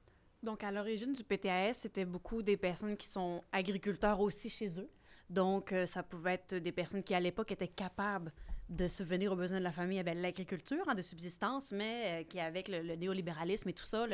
Donc, 0.43 0.65
à 0.65 0.71
l'origine 0.71 1.13
du 1.13 1.23
PTAS, 1.25 1.75
c'était 1.75 2.07
beaucoup 2.07 2.43
des 2.43 2.57
personnes 2.57 2.97
qui 2.97 3.07
sont 3.07 3.45
agriculteurs 3.53 4.21
aussi 4.21 4.49
chez 4.49 4.81
eux. 4.81 4.91
Donc, 5.29 5.73
euh, 5.73 5.85
ça 5.87 6.03
pouvait 6.03 6.35
être 6.35 6.55
des 6.55 6.73
personnes 6.73 7.03
qui, 7.03 7.15
à 7.15 7.21
l'époque, 7.21 7.53
étaient 7.53 7.69
capables 7.69 8.33
de 8.71 8.87
subvenir 8.87 9.33
aux 9.33 9.37
besoins 9.37 9.59
de 9.59 9.65
la 9.65 9.73
famille 9.73 9.99
avec 9.99 10.15
l'agriculture, 10.15 10.89
hein, 10.89 10.95
de 10.95 11.03
subsistance, 11.03 11.73
mais 11.73 12.23
euh, 12.23 12.25
qui, 12.25 12.39
avec 12.39 12.69
le, 12.69 12.95
néolibéralisme 12.95 13.69
et 13.69 13.73
tout 13.73 13.85
ça, 13.85 14.07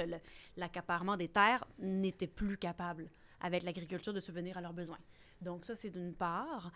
l'accaparement 0.57 1.17
des 1.17 1.29
terres, 1.29 1.65
n'étaient 1.79 2.27
plus 2.27 2.57
capables, 2.57 3.11
avec 3.41 3.63
l'agriculture, 3.63 4.15
de 4.15 4.21
subvenir 4.21 4.57
à 4.57 4.63
leurs 4.63 4.73
besoins. 4.73 4.99
Donc, 5.43 5.67
ça, 5.67 5.77
c'est 5.77 5.91
d'une 5.91 6.15
part. 6.15 6.73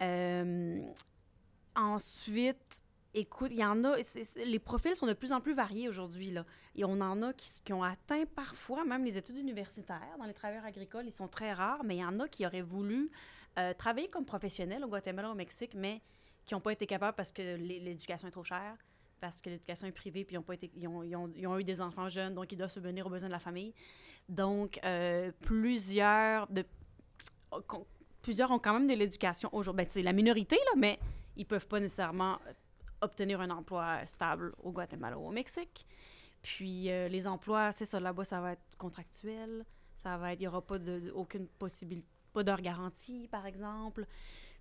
Euh, 0.00 0.80
ensuite, 1.76 2.82
écoute, 3.12 3.50
il 3.52 3.58
y 3.58 3.64
en 3.64 3.84
a, 3.84 3.96
les 4.36 4.58
profils 4.58 4.96
sont 4.96 5.06
de 5.06 5.12
plus 5.12 5.32
en 5.32 5.42
plus 5.42 5.54
variés 5.54 5.86
aujourd'hui. 5.86 6.34
Et 6.76 6.84
on 6.86 6.98
en 7.02 7.20
a 7.20 7.34
qui, 7.34 7.60
qui 7.62 7.74
ont 7.74 7.82
atteint 7.82 8.24
parfois 8.24 8.86
même 8.86 9.04
les 9.04 9.18
études 9.18 9.36
universitaires. 9.36 10.16
Dans 10.18 10.24
les 10.24 10.32
travailleurs 10.32 10.64
agricoles, 10.64 11.04
ils 11.06 11.12
sont 11.12 11.28
très 11.28 11.52
rares, 11.52 11.84
mais 11.84 11.96
il 11.96 12.00
y 12.00 12.04
en 12.04 12.18
a 12.20 12.26
qui 12.26 12.46
auraient 12.46 12.62
voulu 12.62 13.10
euh, 13.58 13.74
travailler 13.74 14.08
comme 14.08 14.24
professionnels 14.24 14.82
au 14.82 14.88
Guatemala, 14.88 15.30
au 15.30 15.34
Mexique, 15.34 15.74
mais 15.74 16.00
qui 16.48 16.54
n'ont 16.54 16.60
pas 16.60 16.72
été 16.72 16.86
capables 16.86 17.14
parce 17.14 17.30
que 17.30 17.42
l'é- 17.56 17.78
l'éducation 17.78 18.26
est 18.26 18.32
trop 18.32 18.42
chère, 18.42 18.74
parce 19.20 19.40
que 19.40 19.50
l'éducation 19.50 19.86
est 19.86 19.92
privée, 19.92 20.24
puis 20.24 20.34
ils 20.34 20.38
ont, 20.38 20.42
pas 20.42 20.54
été, 20.54 20.70
ils, 20.74 20.88
ont, 20.88 21.58
eu 21.58 21.64
des 21.64 21.80
enfants 21.80 22.08
jeunes, 22.08 22.34
donc 22.34 22.50
ils 22.50 22.56
doivent 22.56 22.70
subvenir 22.72 23.06
aux 23.06 23.10
besoins 23.10 23.28
de 23.28 23.32
la 23.34 23.38
famille. 23.38 23.74
Donc, 24.28 24.80
euh, 24.84 25.30
plusieurs, 25.40 26.48
plusieurs 28.22 28.50
ont 28.50 28.58
quand 28.58 28.72
même 28.74 28.86
de 28.86 28.94
l'éducation 28.94 29.48
aujourd'hui. 29.52 29.86
Ben, 29.94 30.04
la 30.04 30.12
minorité, 30.12 30.56
là, 30.56 30.72
mais 30.76 30.98
ils 31.36 31.46
peuvent 31.46 31.66
pas 31.68 31.80
nécessairement 31.80 32.38
obtenir 33.00 33.40
un 33.40 33.50
emploi 33.50 34.04
stable 34.06 34.54
au 34.62 34.72
Guatemala 34.72 35.18
ou 35.18 35.28
au 35.28 35.30
Mexique. 35.30 35.86
Puis 36.42 36.90
euh, 36.90 37.08
les 37.08 37.26
emplois, 37.26 37.72
c'est 37.72 37.84
ça, 37.84 38.00
là-bas, 38.00 38.24
ça 38.24 38.40
va 38.40 38.52
être 38.52 38.76
contractuel. 38.76 39.64
Ça 40.02 40.16
va 40.16 40.32
être, 40.32 40.38
il 40.38 40.42
n'y 40.42 40.48
aura 40.48 40.62
pas 40.62 40.78
de- 40.78 41.10
aucune 41.14 41.46
possibilité, 41.48 42.06
pas 42.32 42.44
d'heure 42.44 42.60
garantie, 42.60 43.26
par 43.30 43.46
exemple. 43.46 44.06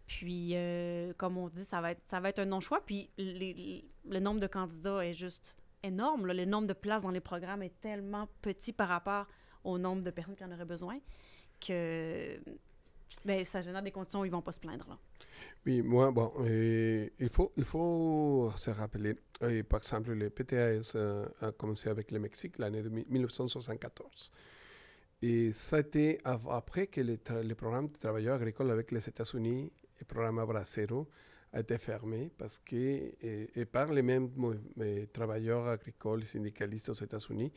Puis, 0.07 0.51
euh, 0.55 1.11
comme 1.17 1.37
on 1.37 1.49
dit, 1.49 1.65
ça 1.65 1.81
va 1.81 1.91
être, 1.91 2.01
ça 2.05 2.19
va 2.19 2.29
être 2.29 2.39
un 2.39 2.45
non-choix. 2.45 2.81
Puis, 2.85 3.09
les- 3.17 3.83
le 4.09 4.19
nombre 4.19 4.39
de 4.39 4.47
candidats 4.47 5.05
est 5.05 5.13
juste 5.13 5.55
énorme. 5.83 6.27
Le 6.27 6.45
nombre 6.45 6.67
de 6.67 6.73
places 6.73 7.03
dans 7.03 7.11
les 7.11 7.19
programmes 7.19 7.61
est 7.61 7.79
tellement 7.81 8.27
petit 8.41 8.71
par 8.73 8.87
rapport 8.87 9.27
au 9.63 9.77
nombre 9.77 10.01
de 10.03 10.09
personnes 10.11 10.35
qui 10.35 10.43
en 10.45 10.51
auraient 10.51 10.65
besoin 10.65 10.97
que 11.59 12.39
ben, 13.25 13.43
ça 13.43 13.61
génère 13.61 13.81
des 13.81 13.91
conditions 13.91 14.21
où 14.21 14.25
ils 14.25 14.31
vont 14.31 14.41
pas 14.41 14.51
se 14.51 14.59
plaindre. 14.59 14.97
Oui, 15.65 15.81
moi, 15.81 16.11
bon, 16.11 16.31
euh, 16.39 17.09
il, 17.19 17.29
faut, 17.29 17.51
il 17.57 17.63
faut 17.65 18.51
se 18.55 18.69
rappeler, 18.69 19.15
euh, 19.43 19.63
par 19.63 19.79
exemple, 19.79 20.11
le 20.13 20.29
PTAS 20.29 20.95
a 21.41 21.51
commencé 21.51 21.89
avec 21.89 22.11
le 22.11 22.19
Mexique 22.19 22.57
l'année 22.59 22.81
de 22.81 22.89
mi- 22.89 23.05
1974. 23.09 24.31
Et 25.21 25.51
ça 25.51 25.77
a 25.77 25.79
été 25.79 26.19
après 26.23 26.87
que 26.87 27.01
le, 27.01 27.17
le 27.43 27.55
programme 27.55 27.87
de 27.87 27.97
travailleurs 27.97 28.35
agricoles 28.35 28.69
avec 28.71 28.91
les 28.91 29.07
États-Unis, 29.09 29.71
le 29.99 30.05
programme 30.05 30.39
Abracero, 30.39 31.07
a 31.53 31.61
été 31.61 31.77
fermé 31.77 32.29
parce 32.37 32.59
que, 32.59 33.63
par 33.65 33.91
les 33.91 34.01
mêmes 34.01 34.29
euh, 34.79 35.05
travailleurs 35.13 35.67
agricoles 35.67 36.25
syndicalistes 36.25 36.89
aux 36.89 36.93
États-Unis, 36.93 37.51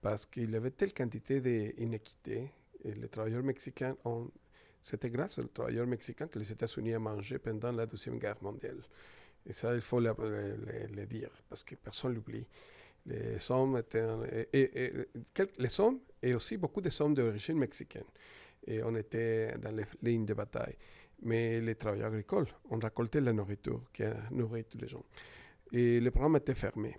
parce 0.00 0.26
qu'il 0.26 0.50
y 0.50 0.56
avait 0.56 0.70
telle 0.70 0.92
quantité 0.92 1.40
d'inéquité. 1.40 2.50
Les 2.84 3.08
travailleurs 3.08 3.42
mexicains 3.42 3.96
ont 4.04 4.30
c'était 4.84 5.08
grâce 5.08 5.38
aux 5.38 5.44
travailleurs 5.44 5.86
mexicains 5.86 6.28
que 6.28 6.38
les 6.38 6.52
États-Unis 6.52 6.94
ont 6.96 7.00
mangé 7.00 7.38
pendant 7.38 7.72
la 7.72 7.86
Deuxième 7.86 8.18
Guerre 8.18 8.36
mondiale. 8.42 8.82
Et 9.46 9.54
ça, 9.54 9.74
il 9.74 9.80
faut 9.80 9.98
le, 9.98 11.06
dire, 11.06 11.30
parce 11.48 11.64
que 11.64 11.74
personne 11.74 12.14
l'oublie. 12.14 12.46
Les 13.06 13.50
hommes 13.50 13.78
étaient... 13.78 14.06
Et, 14.52 14.92
les 15.58 15.80
hommes, 15.80 16.00
et 16.22 16.34
aussi 16.34 16.58
beaucoup 16.58 16.82
de 16.82 16.90
hommes 17.00 17.14
d'origine 17.14 17.56
mexicaine. 17.56 18.04
Et 18.66 18.82
on 18.82 18.94
était 18.94 19.56
dans 19.56 19.74
les 19.74 19.86
lignes 20.02 20.26
de 20.26 20.34
bataille. 20.34 20.76
Mais 21.22 21.60
les 21.60 21.74
travailleurs 21.74 22.08
agricoles, 22.08 22.48
on 22.70 22.78
récoltait 22.78 23.20
la 23.20 23.32
nourriture 23.32 23.82
qui 23.92 24.02
a 24.02 24.14
nourri 24.30 24.64
tous 24.64 24.78
les 24.78 24.88
gens. 24.88 25.04
Et 25.72 26.00
le 26.00 26.10
programme 26.10 26.36
était 26.36 26.54
fermé. 26.54 26.96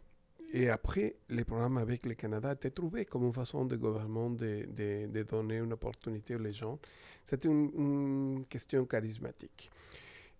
Et 0.51 0.69
après, 0.69 1.15
le 1.29 1.43
programme 1.43 1.77
avec 1.77 2.05
le 2.05 2.13
Canada 2.13 2.53
été 2.53 2.71
trouvé 2.71 3.05
comme 3.05 3.25
une 3.25 3.33
façon 3.33 3.65
de 3.65 3.75
gouvernement 3.75 4.29
de, 4.29 5.23
donner 5.23 5.57
une 5.57 5.73
opportunité 5.73 6.35
aux 6.35 6.51
gens. 6.51 6.79
C'était 7.23 7.47
une, 7.47 8.45
question 8.49 8.85
charismatique. 8.85 9.69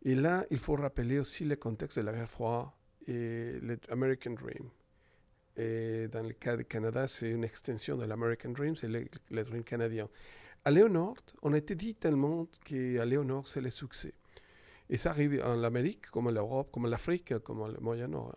Et 0.04 0.16
là, 0.16 0.46
il 0.52 0.60
faut 0.60 0.76
rappeler 0.76 1.20
aussi 1.20 1.44
le 1.44 1.56
contexte 1.56 2.00
de 2.00 2.06
la 2.06 2.14
guerre 2.14 2.30
froide 2.30 2.68
et 3.08 3.60
l'American 3.90 4.32
Dream. 4.32 4.70
Et 5.58 6.08
dans 6.10 6.24
le 6.24 6.34
cas 6.34 6.58
du 6.58 6.66
Canada, 6.66 7.08
c'est 7.08 7.30
une 7.30 7.44
extension 7.44 7.98
de 7.98 8.06
l'American 8.06 8.50
Dream, 8.50 8.76
c'est 8.76 8.88
le 8.88 9.44
Dream 9.44 9.64
canadien. 9.64 10.08
Aller 10.66 10.82
au 10.82 10.90
nord, 10.90 11.16
on 11.44 11.54
a 11.54 11.58
été 11.58 11.76
dit 11.76 11.94
tellement 11.96 12.48
qu'aller 12.66 13.18
au 13.18 13.24
nord, 13.24 13.48
c'est 13.48 13.62
le 13.62 13.70
succès. 13.70 14.14
Et 14.90 14.98
ça 14.98 15.12
arrive 15.12 15.42
en 15.44 15.64
Amérique, 15.64 16.08
comme 16.08 16.28
en 16.28 16.32
Europe, 16.32 16.70
comme 16.72 16.86
en 16.86 16.92
Afrique, 16.92 17.38
comme 17.40 17.62
au 17.62 17.82
Moyen-Orient. 17.82 18.34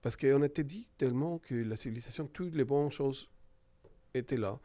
Parce 0.00 0.16
qu'on 0.16 0.42
était 0.42 0.64
dit 0.64 0.88
tellement 0.98 1.38
que 1.38 1.54
la 1.54 1.76
civilisation, 1.76 2.26
toutes 2.26 2.54
les 2.54 2.64
bonnes 2.64 2.90
choses 2.92 3.28
étaient 4.14 4.36
là. 4.36 4.58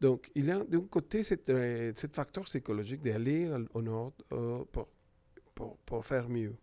Donc, 0.00 0.30
il 0.34 0.46
y 0.46 0.50
a 0.50 0.64
d'un 0.64 0.80
côté 0.82 1.22
cette, 1.22 1.48
euh, 1.48 1.92
ce 1.96 2.06
facteur 2.06 2.44
psychologique 2.44 3.02
d'aller 3.02 3.46
al- 3.46 3.68
au 3.74 3.82
nord 3.82 4.12
euh, 4.32 4.64
pour, 4.72 4.88
pour, 5.54 5.76
pour 5.78 6.04
faire 6.04 6.28
mieux. 6.28 6.54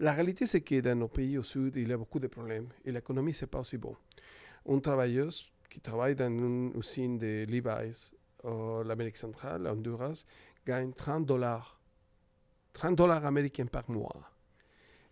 La 0.00 0.12
réalité, 0.12 0.46
c'est 0.46 0.60
que 0.60 0.80
dans 0.80 0.98
nos 0.98 1.08
pays 1.08 1.38
au 1.38 1.42
sud, 1.42 1.76
il 1.76 1.88
y 1.88 1.92
a 1.92 1.96
beaucoup 1.96 2.18
de 2.18 2.26
problèmes 2.26 2.68
et 2.84 2.90
l'économie, 2.90 3.32
c'est 3.32 3.46
pas 3.46 3.60
aussi 3.60 3.78
bon. 3.78 3.94
Une 4.66 4.80
travailleuse 4.82 5.50
qui 5.70 5.80
travaille 5.80 6.14
dans 6.14 6.28
une 6.28 6.72
usine 6.76 7.16
de 7.18 7.46
Levi's 7.48 8.12
en 8.44 8.88
Amérique 8.88 9.16
centrale, 9.16 9.66
Honduras, 9.66 10.24
gagne 10.66 10.92
30 10.92 11.26
dollars. 11.26 11.80
30 12.72 12.96
dollars 12.96 13.24
américains 13.24 13.66
par 13.66 13.88
mois. 13.90 14.30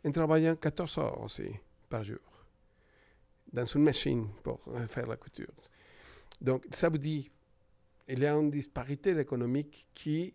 En 0.05 0.11
travaillant 0.11 0.57
14 0.57 0.99
heures 0.99 1.21
aussi 1.21 1.51
par 1.89 2.03
jour 2.03 2.19
dans 3.53 3.65
une 3.65 3.83
machine 3.83 4.29
pour 4.43 4.61
euh, 4.69 4.87
faire 4.87 5.07
la 5.07 5.17
couture. 5.17 5.53
Donc, 6.41 6.67
ça 6.71 6.89
vous 6.89 6.99
dit, 6.99 7.31
il 8.09 8.19
y 8.19 8.27
a 8.27 8.35
une 8.35 8.51
disparité 8.51 9.17
économique 9.19 9.89
qui, 9.95 10.35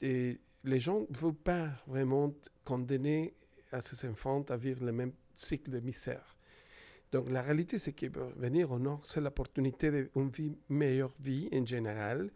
les 0.00 0.80
gens 0.80 1.00
ne 1.00 1.16
veulent 1.16 1.34
pas 1.34 1.70
vraiment 1.86 2.32
condamner 2.64 3.34
à 3.72 3.80
ces 3.80 4.08
enfants 4.08 4.42
à 4.48 4.56
vivre 4.56 4.84
le 4.84 4.92
même 4.92 5.12
cycle 5.34 5.70
de 5.70 5.80
misère. 5.80 6.35
Donc, 7.16 7.30
la 7.30 7.40
réalité, 7.40 7.78
c'est 7.78 7.92
que 7.94 8.06
venir 8.36 8.70
au 8.70 8.78
Nord, 8.78 9.00
c'est 9.04 9.22
l'opportunité 9.22 9.90
d'une 9.90 10.28
vie, 10.28 10.54
meilleure 10.68 11.14
vie 11.18 11.48
en 11.50 11.64
général. 11.64 12.30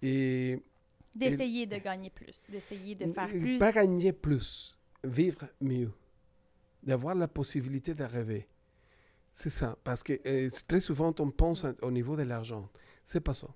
Et 0.00 0.58
D'essayer 1.14 1.66
de 1.66 1.76
gagner 1.76 2.08
plus, 2.08 2.46
d'essayer 2.48 2.94
de 2.94 3.12
faire 3.12 3.28
plus. 3.28 3.58
Pas 3.58 3.70
gagner 3.72 4.12
plus, 4.12 4.78
vivre 5.04 5.46
mieux, 5.60 5.90
d'avoir 6.82 7.14
la 7.14 7.28
possibilité 7.28 7.94
de 7.94 8.04
rêver. 8.04 8.46
C'est 9.34 9.50
ça, 9.50 9.76
parce 9.84 10.02
que 10.02 10.14
euh, 10.26 10.48
très 10.66 10.80
souvent 10.80 11.14
on 11.18 11.30
pense 11.30 11.64
à- 11.66 11.74
au 11.82 11.90
niveau 11.90 12.16
de 12.16 12.22
l'argent. 12.22 12.68
C'est 13.04 13.20
pas 13.20 13.34
ça. 13.34 13.48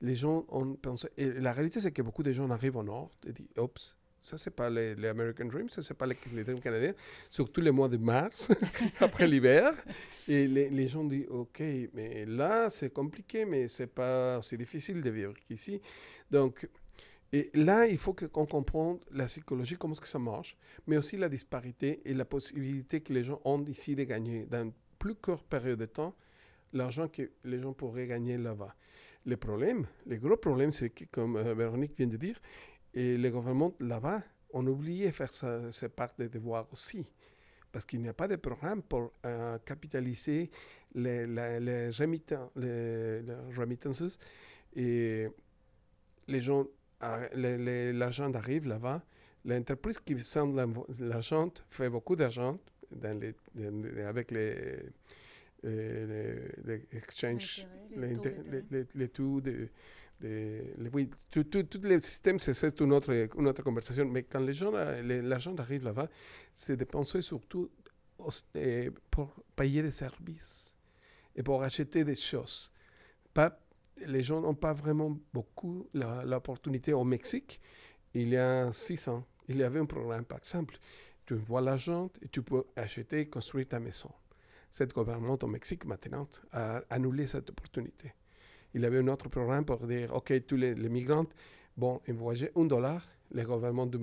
Les 0.00 0.16
gens 0.16 0.44
ont 0.48 0.74
pensé. 0.74 1.08
Et 1.16 1.26
la 1.30 1.52
réalité, 1.52 1.80
c'est 1.80 1.92
que 1.92 2.02
beaucoup 2.02 2.22
de 2.24 2.32
gens 2.32 2.50
arrivent 2.50 2.76
au 2.76 2.82
Nord 2.82 3.10
et 3.26 3.32
disent 3.32 3.46
Oups, 3.58 3.96
ça, 4.24 4.38
c'est 4.38 4.50
pas 4.50 4.70
les, 4.70 5.06
American 5.06 5.44
Dream, 5.44 5.68
ça, 5.68 5.82
c'est 5.82 5.92
pas 5.92 6.06
les, 6.06 6.44
Dreams 6.44 6.58
canadiens, 6.60 6.94
surtout 7.28 7.60
les 7.60 7.70
mois 7.70 7.90
de 7.90 7.98
mars, 7.98 8.50
après 9.00 9.26
l'hiver. 9.26 9.74
Et 10.26 10.46
les, 10.48 10.88
gens 10.88 11.04
disent 11.04 11.26
Ok, 11.28 11.62
mais 11.92 12.24
là, 12.24 12.70
c'est 12.70 12.90
compliqué, 12.90 13.44
mais 13.44 13.68
c'est 13.68 13.86
pas 13.86 14.38
aussi 14.38 14.56
difficile 14.56 15.02
de 15.02 15.10
vivre 15.10 15.34
qu'ici. 15.46 15.78
Donc, 16.30 16.66
et 17.34 17.50
là, 17.52 17.86
il 17.86 17.98
faut 17.98 18.14
qu'on 18.14 18.46
comprenne 18.46 18.98
la 19.10 19.26
psychologie, 19.26 19.76
comment 19.76 19.92
est-ce 19.92 20.00
que 20.00 20.08
ça 20.08 20.18
marche, 20.18 20.56
mais 20.86 20.96
aussi 20.96 21.18
la 21.18 21.28
disparité 21.28 22.00
et 22.06 22.14
la 22.14 22.24
possibilité 22.24 23.02
que 23.02 23.12
les 23.12 23.24
gens 23.24 23.42
ont 23.44 23.62
ici 23.66 23.94
de 23.94 24.04
gagner 24.04 24.46
dans 24.46 24.62
une 24.62 24.72
plus 24.98 25.16
courte 25.16 25.46
période 25.46 25.78
de 25.78 25.86
temps 25.86 26.16
l'argent 26.72 27.08
que 27.08 27.30
les 27.44 27.60
gens 27.60 27.74
pourraient 27.74 28.06
gagner 28.06 28.38
là-bas. 28.38 28.74
Le 29.26 29.36
problème, 29.36 29.86
le 30.06 30.16
gros 30.16 30.36
problème, 30.36 30.72
c'est 30.72 30.90
que, 30.90 31.04
comme 31.10 31.36
euh, 31.36 31.54
Véronique 31.54 31.96
vient 31.96 32.06
de 32.06 32.16
dire, 32.16 32.38
et 32.94 33.16
les 33.18 33.30
gouvernements 33.30 33.74
là-bas 33.80 34.22
on 34.54 34.66
oubliait 34.68 35.10
faire 35.10 35.32
ça, 35.32 35.70
cette 35.72 35.94
part 35.94 36.14
des 36.16 36.28
devoirs 36.28 36.66
aussi. 36.72 37.04
Parce 37.72 37.84
qu'il 37.84 38.00
n'y 38.00 38.08
a 38.08 38.14
pas 38.14 38.28
de 38.28 38.36
programme 38.36 38.82
pour 38.82 39.12
euh, 39.26 39.58
capitaliser 39.64 40.48
les, 40.94 41.26
les, 41.26 41.58
les, 41.58 41.90
les, 41.90 43.34
remittances. 43.56 44.18
Et 44.76 45.26
les 46.28 46.40
gens, 46.40 46.66
l'argent 47.00 48.32
arrive 48.32 48.66
là-bas. 48.68 49.02
L'entreprise 49.44 49.98
qui 49.98 50.22
sent 50.22 50.46
l'argent 51.00 51.52
fait 51.68 51.90
beaucoup 51.90 52.14
d'argent 52.14 52.58
avec 53.02 54.30
les, 54.30 54.78
les, 55.64 56.86
exchanges, 56.92 57.66
les, 57.96 59.08
taux 59.08 59.40
de, 59.40 59.68
oui, 60.22 61.10
tous 61.30 61.80
les 61.82 62.00
systèmes, 62.00 62.38
c'est 62.38 62.80
une 62.80 62.92
autre, 62.92 63.12
une 63.12 63.46
autre 63.46 63.62
conversation. 63.62 64.06
Mais 64.06 64.22
quand 64.22 64.40
l'argent 64.40 65.54
arrive 65.56 65.84
là-bas, 65.84 66.08
c'est 66.52 66.76
dépensé 66.76 67.22
surtout 67.22 67.70
pour 69.10 69.34
payer 69.56 69.82
des 69.82 69.90
services 69.90 70.76
et 71.34 71.42
pour 71.42 71.62
acheter 71.62 72.04
des 72.04 72.16
choses. 72.16 72.72
Pas, 73.32 73.58
les 74.06 74.22
gens 74.22 74.40
n'ont 74.40 74.54
pas 74.54 74.72
vraiment 74.72 75.18
beaucoup 75.32 75.88
l'opportunité 75.92 76.92
au 76.92 77.04
Mexique. 77.04 77.60
Il 78.14 78.28
y 78.28 78.36
a 78.36 78.72
six 78.72 79.08
ans, 79.08 79.26
il 79.48 79.56
y 79.56 79.62
avait 79.62 79.80
un 79.80 79.86
programme, 79.86 80.24
par 80.24 80.38
exemple. 80.38 80.78
Tu 81.26 81.34
vois 81.34 81.60
l'argent 81.60 82.10
et 82.22 82.28
tu 82.28 82.42
peux 82.42 82.64
acheter 82.76 83.28
construire 83.28 83.66
ta 83.66 83.80
maison. 83.80 84.10
Cette 84.70 84.92
gouvernement 84.92 85.38
au 85.40 85.46
Mexique 85.46 85.84
maintenant 85.84 86.28
a 86.52 86.82
annulé 86.90 87.26
cette 87.26 87.50
opportunité 87.50 88.12
il 88.74 88.84
avait 88.84 88.98
un 88.98 89.08
autre 89.08 89.28
programme 89.28 89.64
pour 89.64 89.86
dire, 89.86 90.12
OK, 90.14 90.32
tous 90.46 90.56
les, 90.56 90.74
migrants, 90.74 91.26
bon, 91.76 92.00
voyager 92.08 92.50
un 92.56 92.64
dollar, 92.64 93.06
le 93.30 93.44
gouvernement 93.44 93.86
de, 93.86 93.98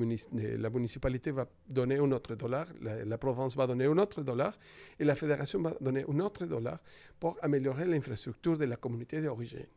la 0.58 0.70
municipalité 0.70 1.32
va 1.32 1.48
donner 1.70 1.98
un 1.98 2.12
autre 2.12 2.36
dollar, 2.36 2.68
la, 2.82 3.18
province 3.18 3.56
va 3.56 3.68
donner 3.68 3.86
un 3.86 3.98
autre 3.98 4.22
dollar, 4.24 4.58
et 5.00 5.04
la 5.04 5.16
fédération 5.16 5.62
va 5.62 5.74
donner 5.80 6.06
un 6.08 6.20
autre 6.20 6.46
dollar 6.46 6.80
pour 7.20 7.38
améliorer 7.42 7.86
l'infrastructure 7.86 8.58
de 8.58 8.66
la 8.66 8.78
communauté 8.78 9.22
d'origine. 9.22 9.68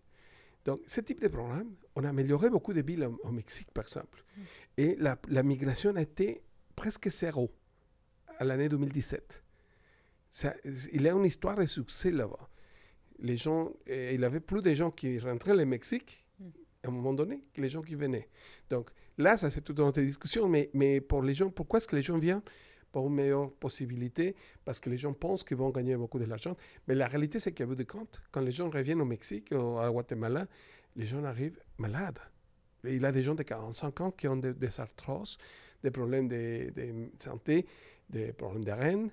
Donc, 0.64 0.80
ce 0.87 1.00
type 1.00 1.20
de 1.20 1.28
programme, 1.28 1.74
on 1.94 2.04
a 2.04 2.09
amélioré 2.09 2.48
beaucoup 2.48 2.72
de 2.72 2.80
villes 2.80 3.09
au, 3.22 3.30
Mexique, 3.30 3.70
par 3.72 3.85
exemple. 3.85 4.24
Mm. 4.37 4.40
Et 4.78 4.96
la, 4.98 5.18
la, 5.28 5.42
migration 5.42 5.94
a 5.94 6.00
été 6.00 6.42
presque 6.74 7.11
zéro 7.11 7.50
à 8.38 8.44
l'année 8.44 8.70
2017. 8.70 9.42
Ça, 10.30 10.54
il 10.64 11.02
y 11.02 11.09
a 11.09 11.12
une 11.12 11.26
histoire 11.26 11.57
de 11.57 11.66
succès 11.66 12.11
là-bas 12.11 12.48
les 13.18 13.37
gens, 13.37 13.72
il 13.87 14.24
avait 14.24 14.40
plus 14.40 14.62
de 14.62 14.74
gens 14.74 14.90
qui 14.90 15.18
rentraient 15.18 15.53
au 15.53 15.66
Mexique 15.66 16.24
à 16.83 16.88
un 16.88 16.90
moment 16.90 17.14
donné 17.14 17.42
que 17.53 17.61
les 17.61 17.68
gens 17.68 17.83
qui 17.83 17.94
venaient. 17.94 18.29
Donc 18.70 18.90
là, 19.18 19.37
ça 19.37 19.50
c'est 19.50 19.62
toute 19.62 19.79
une 19.79 19.87
autre 19.87 20.00
discussion, 20.00 20.48
mais, 20.48 20.70
mais 20.74 21.00
pour 21.00 21.22
les 21.22 21.35
gens, 21.35 21.50
pourquoi 21.50 21.79
est-ce 21.79 21.88
que 21.88 21.96
les 21.96 22.03
gens 22.03 22.18
viennent? 22.18 22.42
Pour 22.92 23.09
une 23.09 23.14
meilleure 23.14 23.50
possibilité 23.53 24.37
Parce 24.64 24.79
que 24.79 24.88
les 24.88 24.98
gens 24.98 25.12
pensent 25.12 25.42
qu'ils 25.42 25.57
vont 25.57 25.70
gagner 25.70 25.96
beaucoup 25.96 26.18
d'argent. 26.20 26.57
Mais 26.87 26.94
la 26.94 27.09
réalité, 27.09 27.40
c'est 27.40 27.50
qu'à 27.50 27.66
bout 27.66 27.74
de 27.74 27.83
compte, 27.83 28.20
quand 28.31 28.40
les 28.40 28.53
gens 28.53 28.70
reviennent 28.70 29.00
au 29.00 29.05
Mexique 29.05 29.48
ou 29.50 29.79
à 29.79 29.90
Guatemala, 29.90 30.46
les 30.94 31.07
gens 31.07 31.24
arrivent 31.24 31.59
malades. 31.79 32.20
il 32.85 33.03
y 33.03 33.05
a 33.05 33.11
des 33.11 33.24
gens 33.24 33.35
de 33.35 33.42
45 33.42 34.00
ans 34.00 34.11
qui 34.12 34.29
ont 34.29 34.37
des, 34.37 34.81
arthroses, 34.81 35.38
des 35.83 35.90
problèmes 35.90 36.29
de, 36.29 36.70
de 36.70 37.11
santé, 37.18 37.66
des 38.09 38.33
problèmes 38.33 38.62
de 38.64 39.11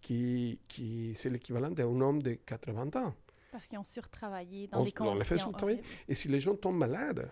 qui, 0.00 0.58
qui 0.66 1.12
c'est 1.14 1.30
l'équivalent 1.30 1.70
d'un 1.70 2.00
homme 2.00 2.22
de 2.22 2.32
80 2.32 2.90
ans. 2.96 3.14
Parce 3.52 3.68
qu'ils 3.68 3.78
ont 3.78 3.84
surtravaillé 3.84 4.66
dans 4.66 4.82
des 4.82 4.92
conditions 4.92 5.52
Et 6.08 6.14
si 6.14 6.26
les 6.28 6.40
gens 6.40 6.56
tombent 6.56 6.78
malades, 6.78 7.30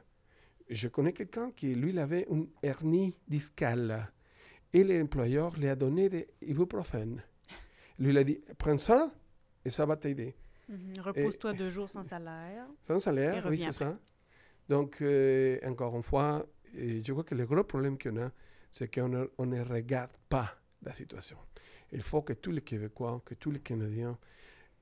je 0.69 0.87
connais 0.87 1.15
quelqu'un 1.15 1.51
qui, 1.51 1.75
lui, 1.75 1.91
il 1.91 1.99
avait 1.99 2.27
une 2.31 2.47
hernie 2.63 3.17
discale. 3.27 4.13
Et 4.75 4.85
l'employeur 4.85 5.57
lui 5.57 5.67
a 5.67 5.75
donné 5.75 6.11
des 6.11 6.29
ibuprofènes. 6.43 7.23
Lui, 7.99 8.11
il 8.11 8.19
a 8.19 8.25
dit, 8.25 8.39
prends 8.59 8.77
ça 8.77 9.11
et 9.65 9.71
ça 9.71 9.87
va 9.87 9.97
t'aider. 9.97 10.37
Mhm. 10.69 11.01
Repose-toi 11.01 11.55
deux 11.55 11.71
jours 11.71 11.89
sans 11.89 12.05
salaire. 12.05 12.67
Sans 12.83 13.01
salaire, 13.01 13.47
oui, 13.49 13.63
c'est 13.65 13.73
ça. 13.73 13.99
Donc, 14.69 15.01
euh, 15.01 15.59
encore 15.67 15.97
une 15.97 16.03
fois, 16.03 16.47
je 16.75 17.11
crois 17.13 17.25
que 17.25 17.35
le 17.35 17.47
gros 17.47 17.65
problème 17.65 17.99
qu'on 17.99 18.17
a, 18.19 18.31
c'est 18.71 18.95
qu'on 18.95 19.09
ne, 19.09 19.27
on 19.39 19.47
ne 19.47 19.63
regarde 19.63 20.13
pas 20.29 20.55
la 20.83 20.93
situation. 20.93 21.39
Il 21.93 22.03
faut 22.03 22.23
que 22.23 22.35
tous 22.35 22.53
les 22.53 22.61
Québécois, 22.61 23.21
que 23.25 23.35
tous 23.35 23.51
les 23.51 23.61
Canadiens 23.61 24.17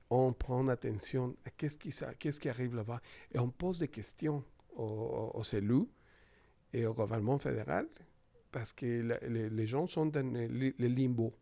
on 0.09 0.33
prend 0.33 0.67
attention 0.67 1.35
à 1.45 1.49
qu'est-ce 1.51 1.77
qui, 1.77 1.91
qui 2.39 2.49
arrive 2.49 2.75
là-bas 2.75 3.01
et 3.31 3.39
on 3.39 3.49
pose 3.49 3.79
des 3.79 3.87
questions 3.87 4.43
aux, 4.75 5.31
aux 5.33 5.43
élus 5.43 5.85
et 6.73 6.85
au 6.85 6.93
gouvernement 6.93 7.37
fédéral 7.39 7.87
parce 8.51 8.73
que 8.73 9.17
les 9.27 9.67
gens 9.67 9.87
sont 9.87 10.07
dans 10.07 10.25
le, 10.25 10.87
limbo, 10.87 11.33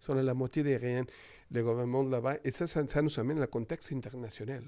ils 0.00 0.04
sont 0.04 0.16
à 0.16 0.22
la 0.22 0.34
moitié 0.34 0.62
des 0.62 0.76
rien, 0.76 1.04
le 1.50 1.62
gouvernement 1.62 2.02
là-bas, 2.04 2.36
et 2.44 2.52
ça, 2.52 2.66
ça, 2.66 3.02
nous 3.02 3.20
amène 3.20 3.42
au 3.42 3.46
contexte 3.46 3.92
international. 3.92 4.64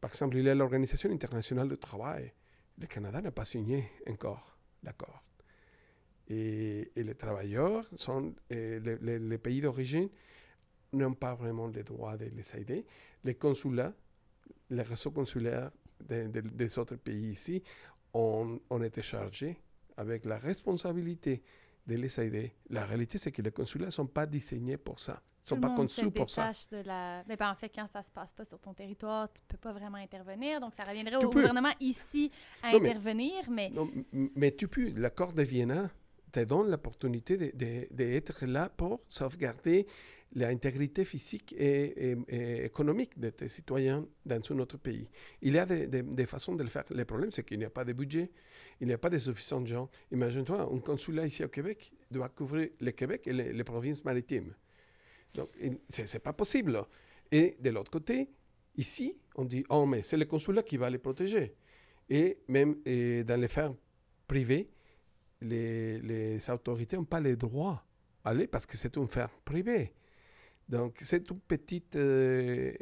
Par 0.00 0.10
exemple, 0.10 0.36
il 0.36 0.44
y 0.44 0.48
a 0.48 0.54
l'Organisation 0.54 1.10
internationale 1.10 1.68
du 1.68 1.76
travail. 1.76 2.32
Le 2.78 2.86
Canada 2.86 3.20
n'a 3.20 3.30
pas 3.30 3.44
signé 3.44 3.90
encore 4.08 4.56
l'accord. 4.82 5.22
Et, 6.28 6.90
les 6.96 7.14
travailleurs 7.14 7.88
sont, 7.96 8.34
les 8.50 9.38
pays 9.38 9.60
d'origine 9.60 10.08
n'ont 10.92 11.14
pas 11.14 11.34
vraiment 11.34 11.66
le 11.68 11.82
droit 11.82 12.16
de 12.16 12.26
les 12.26 12.56
aider. 12.56 12.86
Les 13.24 13.34
consulats, 13.34 13.92
les 14.70 14.82
réseaux 14.82 15.10
consulaires 15.10 15.70
des 16.00 16.78
autres 16.78 16.96
pays 16.96 17.30
ici 17.30 17.62
ont, 18.14 18.58
ont, 18.70 18.82
été 18.82 19.02
chargés 19.02 19.58
avec 19.96 20.24
la 20.24 20.38
responsabilité 20.38 21.42
de 21.86 21.94
les 21.94 22.20
aider. 22.20 22.52
La 22.70 22.84
réalité, 22.84 23.18
c'est 23.18 23.32
que 23.32 23.42
les 23.42 23.50
consulats 23.50 23.86
ne 23.86 23.90
sont 23.92 24.06
pas 24.06 24.26
disaignés 24.26 24.76
pour 24.76 25.00
ça. 25.00 25.22
Ils 25.22 25.44
ne 25.44 25.48
sont 25.48 25.60
pas 25.60 25.74
conçus 25.74 26.10
pour 26.10 26.28
ça. 26.28 26.52
De 26.70 26.82
la... 26.84 27.24
Mais 27.26 27.36
ben, 27.36 27.50
en 27.50 27.54
fait, 27.54 27.70
quand 27.70 27.86
ça 27.86 28.00
ne 28.00 28.04
se 28.04 28.10
passe 28.10 28.32
pas 28.32 28.44
sur 28.44 28.58
ton 28.58 28.74
territoire, 28.74 29.32
tu 29.32 29.40
ne 29.42 29.46
peux 29.48 29.58
pas 29.58 29.72
vraiment 29.72 29.98
intervenir. 29.98 30.60
Donc, 30.60 30.74
ça 30.74 30.84
reviendrait 30.84 31.16
au 31.16 31.30
gouvernement 31.30 31.72
ici 31.80 32.30
à 32.62 32.68
intervenir. 32.68 33.50
Mais... 33.50 33.70
Non, 33.70 33.90
mais 34.12 34.52
tu 34.52 34.68
peux. 34.68 34.90
L'accord 34.96 35.32
de 35.32 35.42
Vienna 35.42 35.90
te 36.30 36.40
donne 36.44 36.70
l'opportunité 36.70 37.36
d'être 37.36 38.46
là 38.46 38.68
pour 38.68 39.00
sauvegarder 39.08 39.86
l'intégrité 40.32 41.04
physique 41.04 41.54
et, 41.58 42.16
économique 42.64 43.18
de 43.18 43.30
tes 43.30 43.48
citoyens 43.48 44.06
dans 44.24 44.40
notre 44.54 44.76
pays. 44.78 45.08
Il 45.42 45.54
y 45.54 45.58
a 45.58 45.66
des, 45.66 46.26
façons 46.26 46.54
de 46.54 46.62
le 46.62 46.68
faire. 46.68 46.84
Le 46.90 47.04
problème, 47.04 47.32
c'est 47.32 47.44
qu'il 47.44 47.58
n'y 47.58 47.64
a 47.64 47.70
pas 47.70 47.84
de 47.84 47.92
budget, 47.92 48.30
il 48.80 48.86
n'y 48.86 48.92
a 48.92 48.98
pas 48.98 49.10
de 49.10 49.18
suffisants 49.18 49.64
gens. 49.64 49.90
Imagine-toi, 50.12 50.68
un 50.72 50.78
consulat 50.78 51.26
ici 51.26 51.44
au 51.44 51.48
Québec 51.48 51.92
doit 52.10 52.28
couvrir 52.28 52.68
le 52.80 52.90
Québec 52.92 53.26
et 53.26 53.32
les, 53.32 53.64
provinces 53.64 54.04
maritimes. 54.04 54.54
Donc, 55.34 55.50
ce 55.88 56.02
n'est 56.02 56.20
pas 56.20 56.32
possible. 56.32 56.80
Et 57.32 57.56
de 57.60 57.70
l'autre 57.70 57.90
côté, 57.90 58.30
ici, 58.76 59.16
on 59.34 59.44
dit, 59.44 59.64
oh, 59.68 59.86
mais 59.86 60.02
c'est 60.02 60.16
le 60.16 60.24
consulat 60.24 60.62
qui 60.62 60.76
va 60.76 60.90
les 60.90 60.98
protéger. 60.98 61.54
Et 62.08 62.38
même 62.48 62.74
dans 63.24 63.40
les 63.40 63.48
fermes 63.48 63.76
privées, 64.26 64.70
les, 65.40 65.98
les 66.00 66.50
autorités 66.50 66.96
n'ont 66.96 67.04
pas 67.04 67.20
le 67.20 67.36
droit 67.36 67.84
d'aller 68.24 68.46
parce 68.46 68.66
que 68.66 68.76
c'est 68.76 68.96
une 68.96 69.08
ferme 69.08 69.30
privée. 69.44 69.92
Donc, 70.70 70.98
c'est 71.00 71.28
une 71.28 71.40
petite 71.40 71.96
euh. 71.96 72.72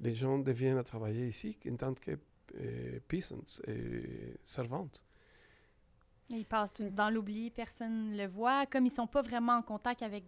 Les 0.00 0.14
gens 0.14 0.38
deviennent 0.38 0.78
à 0.78 0.82
travailler 0.82 1.28
ici 1.28 1.56
en 1.70 1.76
tant 1.76 1.94
que 1.94 2.18
euh, 2.56 2.98
peasants 3.06 3.62
et 3.66 4.36
servantes. 4.42 5.04
Ils 6.30 6.44
passent 6.44 6.74
dans 6.74 7.10
l'oubli, 7.10 7.50
personne 7.50 8.10
ne 8.10 8.16
le 8.16 8.26
voit. 8.26 8.66
Comme 8.66 8.86
ils 8.86 8.90
ne 8.90 8.94
sont 8.94 9.06
pas 9.06 9.22
vraiment 9.22 9.54
en 9.54 9.62
contact 9.62 10.02
avec 10.02 10.24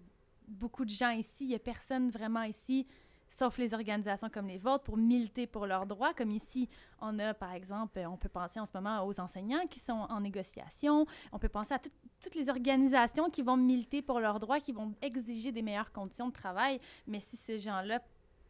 beaucoup 0.46 0.84
de 0.84 0.90
gens 0.90 1.10
ici, 1.10 1.44
il 1.44 1.48
n'y 1.48 1.54
a 1.54 1.58
personne 1.58 2.10
vraiment 2.10 2.42
ici 2.42 2.86
sauf 3.30 3.56
les 3.56 3.72
organisations 3.72 4.28
comme 4.28 4.48
les 4.48 4.58
vôtres, 4.58 4.84
pour 4.84 4.96
militer 4.96 5.46
pour 5.46 5.66
leurs 5.66 5.86
droits. 5.86 6.12
Comme 6.12 6.30
ici, 6.30 6.68
on 7.00 7.18
a, 7.18 7.32
par 7.32 7.52
exemple, 7.52 7.98
on 8.06 8.16
peut 8.16 8.28
penser 8.28 8.60
en 8.60 8.66
ce 8.66 8.72
moment 8.74 9.06
aux 9.06 9.18
enseignants 9.20 9.66
qui 9.68 9.78
sont 9.78 9.92
en 9.92 10.20
négociation. 10.20 11.06
On 11.32 11.38
peut 11.38 11.48
penser 11.48 11.74
à 11.74 11.78
toutes 11.78 12.34
les 12.34 12.48
organisations 12.48 13.30
qui 13.30 13.42
vont 13.42 13.56
militer 13.56 14.02
pour 14.02 14.20
leurs 14.20 14.40
droits, 14.40 14.60
qui 14.60 14.72
vont 14.72 14.94
exiger 15.00 15.52
des 15.52 15.62
meilleures 15.62 15.92
conditions 15.92 16.28
de 16.28 16.32
travail. 16.32 16.80
Mais 17.06 17.20
si 17.20 17.36
ces 17.36 17.58
gens-là 17.58 18.02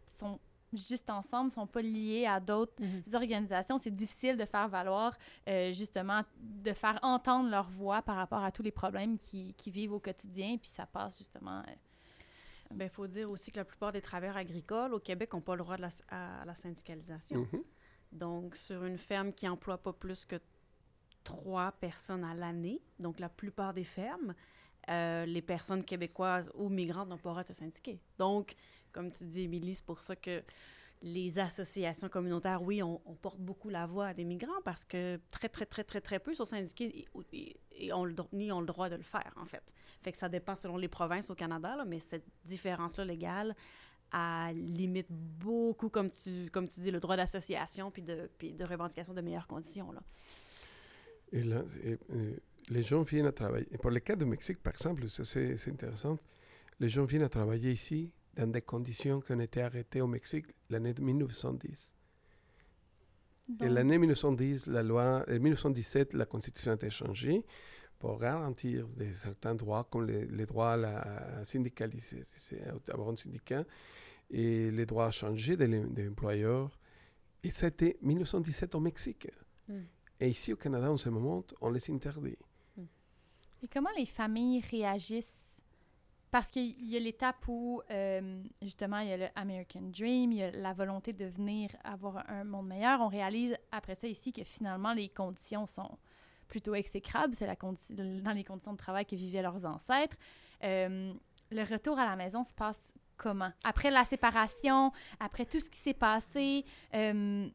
sont 0.06 0.40
juste 0.72 1.10
ensemble, 1.10 1.50
sont 1.50 1.66
pas 1.66 1.82
liés 1.82 2.26
à 2.26 2.40
d'autres 2.40 2.80
mhm. 2.80 3.02
organisations, 3.14 3.78
c'est 3.78 3.90
difficile 3.90 4.36
de 4.36 4.44
faire 4.44 4.68
valoir, 4.68 5.16
euh, 5.48 5.72
justement, 5.72 6.22
de 6.38 6.72
faire 6.72 6.98
entendre 7.02 7.50
leur 7.50 7.68
voix 7.68 8.02
par 8.02 8.16
rapport 8.16 8.42
à 8.42 8.52
tous 8.52 8.62
les 8.62 8.70
problèmes 8.70 9.18
qu'ils 9.18 9.54
qui 9.54 9.70
vivent 9.70 9.92
au 9.92 10.00
quotidien. 10.00 10.56
Puis 10.58 10.70
ça 10.70 10.86
passe 10.86 11.18
justement... 11.18 11.60
Euh, 11.60 11.74
il 12.70 12.76
ben, 12.76 12.88
faut 12.88 13.06
dire 13.06 13.30
aussi 13.30 13.50
que 13.50 13.56
la 13.56 13.64
plupart 13.64 13.92
des 13.92 14.00
travailleurs 14.00 14.37
agricoles 14.37 14.94
au 14.94 15.00
Québec 15.00 15.33
n'ont 15.33 15.40
pas 15.40 15.56
le 15.56 15.62
droit 15.62 15.76
de 15.76 15.83
la, 15.83 15.90
à, 16.09 16.44
la 16.44 16.54
syndicalisation. 16.54 17.42
Mm-hmm. 17.42 17.62
Donc, 18.12 18.56
sur 18.56 18.85
une 18.85 18.98
ferme 18.98 19.33
qui 19.33 19.48
emploie 19.48 19.79
pas 19.79 19.92
plus 19.92 20.25
que 20.25 20.37
trois 21.25 21.73
personnes 21.73 22.25
à 22.25 22.35
l'année, 22.35 22.81
donc 22.98 23.21
la 23.21 23.29
plupart 23.29 23.75
des 23.75 23.85
fermes, 23.85 24.35
euh, 24.88 25.27
les 25.27 25.42
personnes 25.42 25.85
québécoises 25.85 26.50
ou 26.54 26.68
migrantes 26.68 27.08
n'ont 27.08 27.18
pas 27.18 27.31
le 27.31 27.35
droit 27.35 27.42
de 27.42 27.48
se 27.48 27.54
syndiquer. 27.54 28.00
Donc, 28.18 28.54
comme 28.92 29.10
tu 29.10 29.25
dis, 29.25 29.42
Émilie, 29.42 29.75
c'est 29.75 29.85
pour 29.85 30.02
ça 30.02 30.16
que 30.16 30.42
les 31.03 31.38
associations 31.38 32.09
communautaires, 32.09 32.63
oui, 32.63 32.83
on, 32.83 32.98
porte 33.23 33.40
beaucoup 33.40 33.71
la 33.71 33.87
voix 33.87 34.09
à 34.09 34.15
des 34.15 34.25
migrants 34.25 34.61
parce 34.65 34.85
que 34.85 35.19
très, 35.31 35.48
très, 35.48 35.65
très, 35.65 35.83
très, 35.85 36.01
très 36.01 36.19
peu 36.19 36.35
sont 36.35 36.44
syndiqués 36.44 37.07
et, 37.33 37.92
ont 37.92 38.05
le, 38.05 38.15
ni 38.33 38.53
ont 38.53 38.61
le 38.61 38.67
droit 38.67 38.90
de 38.90 38.96
le 38.96 39.03
faire, 39.03 39.33
en 39.37 39.46
fait. 39.46 39.63
Fait 40.03 40.13
que 40.13 40.19
ça 40.19 40.29
dépend 40.29 40.55
selon 40.55 40.77
les 40.77 40.88
provinces 40.88 41.31
au 41.31 41.35
Canada, 41.35 41.85
mais 41.87 41.98
cette 41.98 42.27
différence-là 42.44 43.05
légale, 43.05 43.57
à 44.13 44.53
limite 44.53 45.07
beaucoup, 45.11 45.88
comme 45.88 46.11
tu, 46.11 46.51
comme 46.51 46.69
tu 46.69 46.81
dis, 46.81 46.90
le 46.90 47.01
droit 47.01 47.17
d'association 47.17 47.90
puis 47.90 48.03
de, 48.03 48.29
puis 48.38 48.53
de 48.53 48.65
revendication 48.65 49.15
de 49.15 49.21
meilleures 49.21 49.46
conditions. 49.46 49.92
Là. 49.92 50.03
Et 51.33 51.44
là, 51.44 51.63
les 52.69 52.83
gens 52.83 53.03
viennent 53.03 53.27
à 53.27 53.33
travailler. 53.33 53.67
pour 53.81 53.90
le 53.90 54.01
cas 54.01 54.17
du 54.17 54.27
Mexique, 54.27 54.63
par 54.63 54.75
exemple, 54.75 55.09
c'est 55.09 55.69
intéressant. 55.69 56.19
Les 56.79 56.88
gens 56.88 57.05
viennent 57.05 57.23
à 57.23 57.29
travailler 57.29 57.73
ici 57.73 58.13
dans 58.37 58.46
des 58.46 58.62
conditions 58.62 59.20
qui 59.20 59.33
ont 59.33 59.40
été 59.40 59.62
arrêtées 59.62 60.00
au 60.00 60.06
Mexique 60.06 60.46
l'année 60.68 60.94
1910. 60.98 61.94
Et 63.60 63.68
l'année 63.68 63.98
1910, 63.98 64.68
la 64.68 64.83
loi, 64.83 65.24
en 65.28 65.33
1917, 65.33 66.14
la 66.14 66.24
Constitution 66.26 66.72
a 66.72 66.74
été 66.74 66.90
changée 66.90 67.44
pour 67.98 68.18
garantir 68.18 68.87
des, 68.88 69.12
certains 69.12 69.54
droits, 69.54 69.85
comme 69.90 70.06
les, 70.06 70.46
droits 70.46 70.72
à 70.72 70.76
la 70.76 71.44
syndicaliser, 71.44 72.22
avoir 72.88 73.10
un 73.10 73.16
syndicat, 73.16 73.64
et 74.31 74.70
les 74.70 74.87
droits 74.87 75.06
à 75.06 75.10
changer 75.10 75.56
des, 75.56 76.08
employeurs. 76.08 76.70
Et 77.42 77.50
c'était 77.50 77.98
1917 78.02 78.74
au 78.74 78.81
Mexique. 78.81 79.28
Hmm. 79.68 79.83
Et 80.20 80.28
ici 80.28 80.52
au 80.52 80.56
Canada, 80.56 80.90
en 80.90 80.96
ce 80.96 81.08
moment, 81.08 81.42
on 81.60 81.70
les 81.70 81.90
interdit. 81.90 82.37
Hmm. 82.76 82.85
Et 83.62 83.68
comment 83.68 83.90
les 83.96 84.06
familles 84.06 84.62
réagissent? 84.70 85.39
Parce 86.31 86.48
qu'il 86.48 86.81
y 86.88 86.96
a 86.96 87.00
l'étape 87.00 87.48
où, 87.48 87.83
euh, 87.90 88.42
justement, 88.62 89.00
il 89.00 89.08
y 89.08 89.12
a 89.12 89.16
le 89.16 89.26
American 89.35 89.83
Dream, 89.83 90.31
il 90.33 90.38
y 90.38 90.42
a 90.42 90.50
la 90.52 90.72
volonté 90.72 91.12
de 91.12 91.24
venir 91.24 91.70
avoir 91.83 92.28
un 92.31 92.44
monde 92.44 92.68
meilleur. 92.68 93.00
On 93.00 93.08
réalise 93.08 93.56
après 93.72 93.96
ça 93.96 94.06
ici 94.06 94.33
que 94.33 94.44
finalement, 94.44 94.92
les 94.92 95.08
conditions 95.08 95.66
sont 95.66 95.98
plutôt 96.46 96.74
exécrables. 96.74 97.35
C'est 97.35 97.46
dans 97.46 98.33
les 98.33 98.44
conditions 98.44 98.72
de 98.72 98.78
travail 98.78 99.06
que 99.06 99.16
vivaient 99.16 99.42
leurs 99.42 99.66
ancêtres. 99.66 100.16
Euh, 100.62 101.12
le 101.50 101.62
retour 101.64 101.98
à 101.98 102.04
la 102.04 102.14
maison 102.14 102.44
se 102.44 102.54
passe 102.54 102.92
comment? 103.16 103.52
Après 103.64 103.90
la 103.90 104.04
séparation, 104.04 104.92
après 105.18 105.44
tout 105.44 105.60
ce 105.60 105.68
qui 105.68 105.78
s'est 105.78 105.94
passé, 105.94 106.64
euh, 106.94 107.48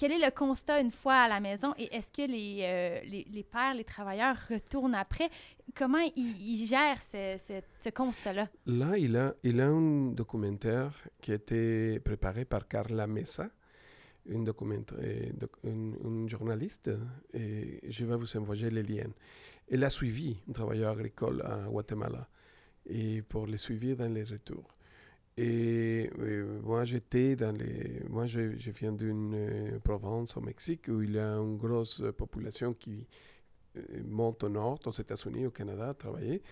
quel 0.00 0.12
est 0.12 0.24
le 0.24 0.30
constat 0.30 0.80
une 0.80 0.90
fois 0.90 1.16
à 1.16 1.28
la 1.28 1.40
maison 1.40 1.74
et 1.76 1.94
est-ce 1.94 2.10
que 2.10 2.22
les, 2.22 2.60
euh, 2.62 3.00
les, 3.04 3.26
les, 3.30 3.42
pères, 3.42 3.74
les 3.74 3.84
travailleurs 3.84 4.38
retournent 4.48 4.94
après? 4.94 5.28
Comment 5.76 6.00
ils, 6.16 6.64
gèrent 6.64 7.02
ce, 7.02 7.36
ce, 7.80 7.90
constat-là? 7.90 8.48
Là, 8.64 8.96
il 8.96 9.14
a, 9.14 9.34
il 9.42 9.60
a 9.60 9.66
un 9.66 10.12
documentaire 10.12 10.90
qui 11.20 11.32
a 11.32 11.34
été 11.34 12.00
préparé 12.00 12.46
par 12.46 12.66
Carla 12.66 13.06
Mesa, 13.06 13.50
une, 14.24 14.50
une, 15.64 15.96
une, 16.02 16.28
journaliste, 16.30 16.90
et 17.34 17.80
je 17.86 18.06
vais 18.06 18.16
vous 18.16 18.36
envoyer 18.38 18.70
les 18.70 18.82
liens. 18.82 19.12
Elle 19.70 19.84
a 19.84 19.90
suivi 19.90 20.38
un 20.48 20.52
travailleur 20.52 20.92
agricole 20.92 21.42
à 21.42 21.68
Guatemala 21.68 22.26
et 22.86 23.20
pour 23.20 23.46
le 23.46 23.58
suivre 23.58 23.96
dans 23.96 24.10
les 24.10 24.24
retours. 24.24 24.74
Et 25.42 26.10
moi, 26.62 26.84
j'étais 26.84 27.34
dans 27.34 27.56
les. 27.56 28.02
Moi, 28.10 28.26
je, 28.26 28.40
viens 28.72 28.92
d'une 28.92 29.32
euh, 29.34 29.78
province 29.78 30.36
au 30.36 30.42
Mexique 30.42 30.88
où 30.88 31.00
il 31.00 31.12
y 31.12 31.18
a 31.18 31.30
une 31.30 31.56
grosse 31.56 32.02
population 32.14 32.74
qui 32.74 33.06
euh, 33.76 33.80
monte 34.06 34.44
au 34.44 34.50
nord, 34.50 34.80
aux 34.84 34.90
États-Unis, 34.90 35.46
au 35.46 35.50
Canada, 35.50 35.88
à 35.88 35.94
travailler. 35.94 36.42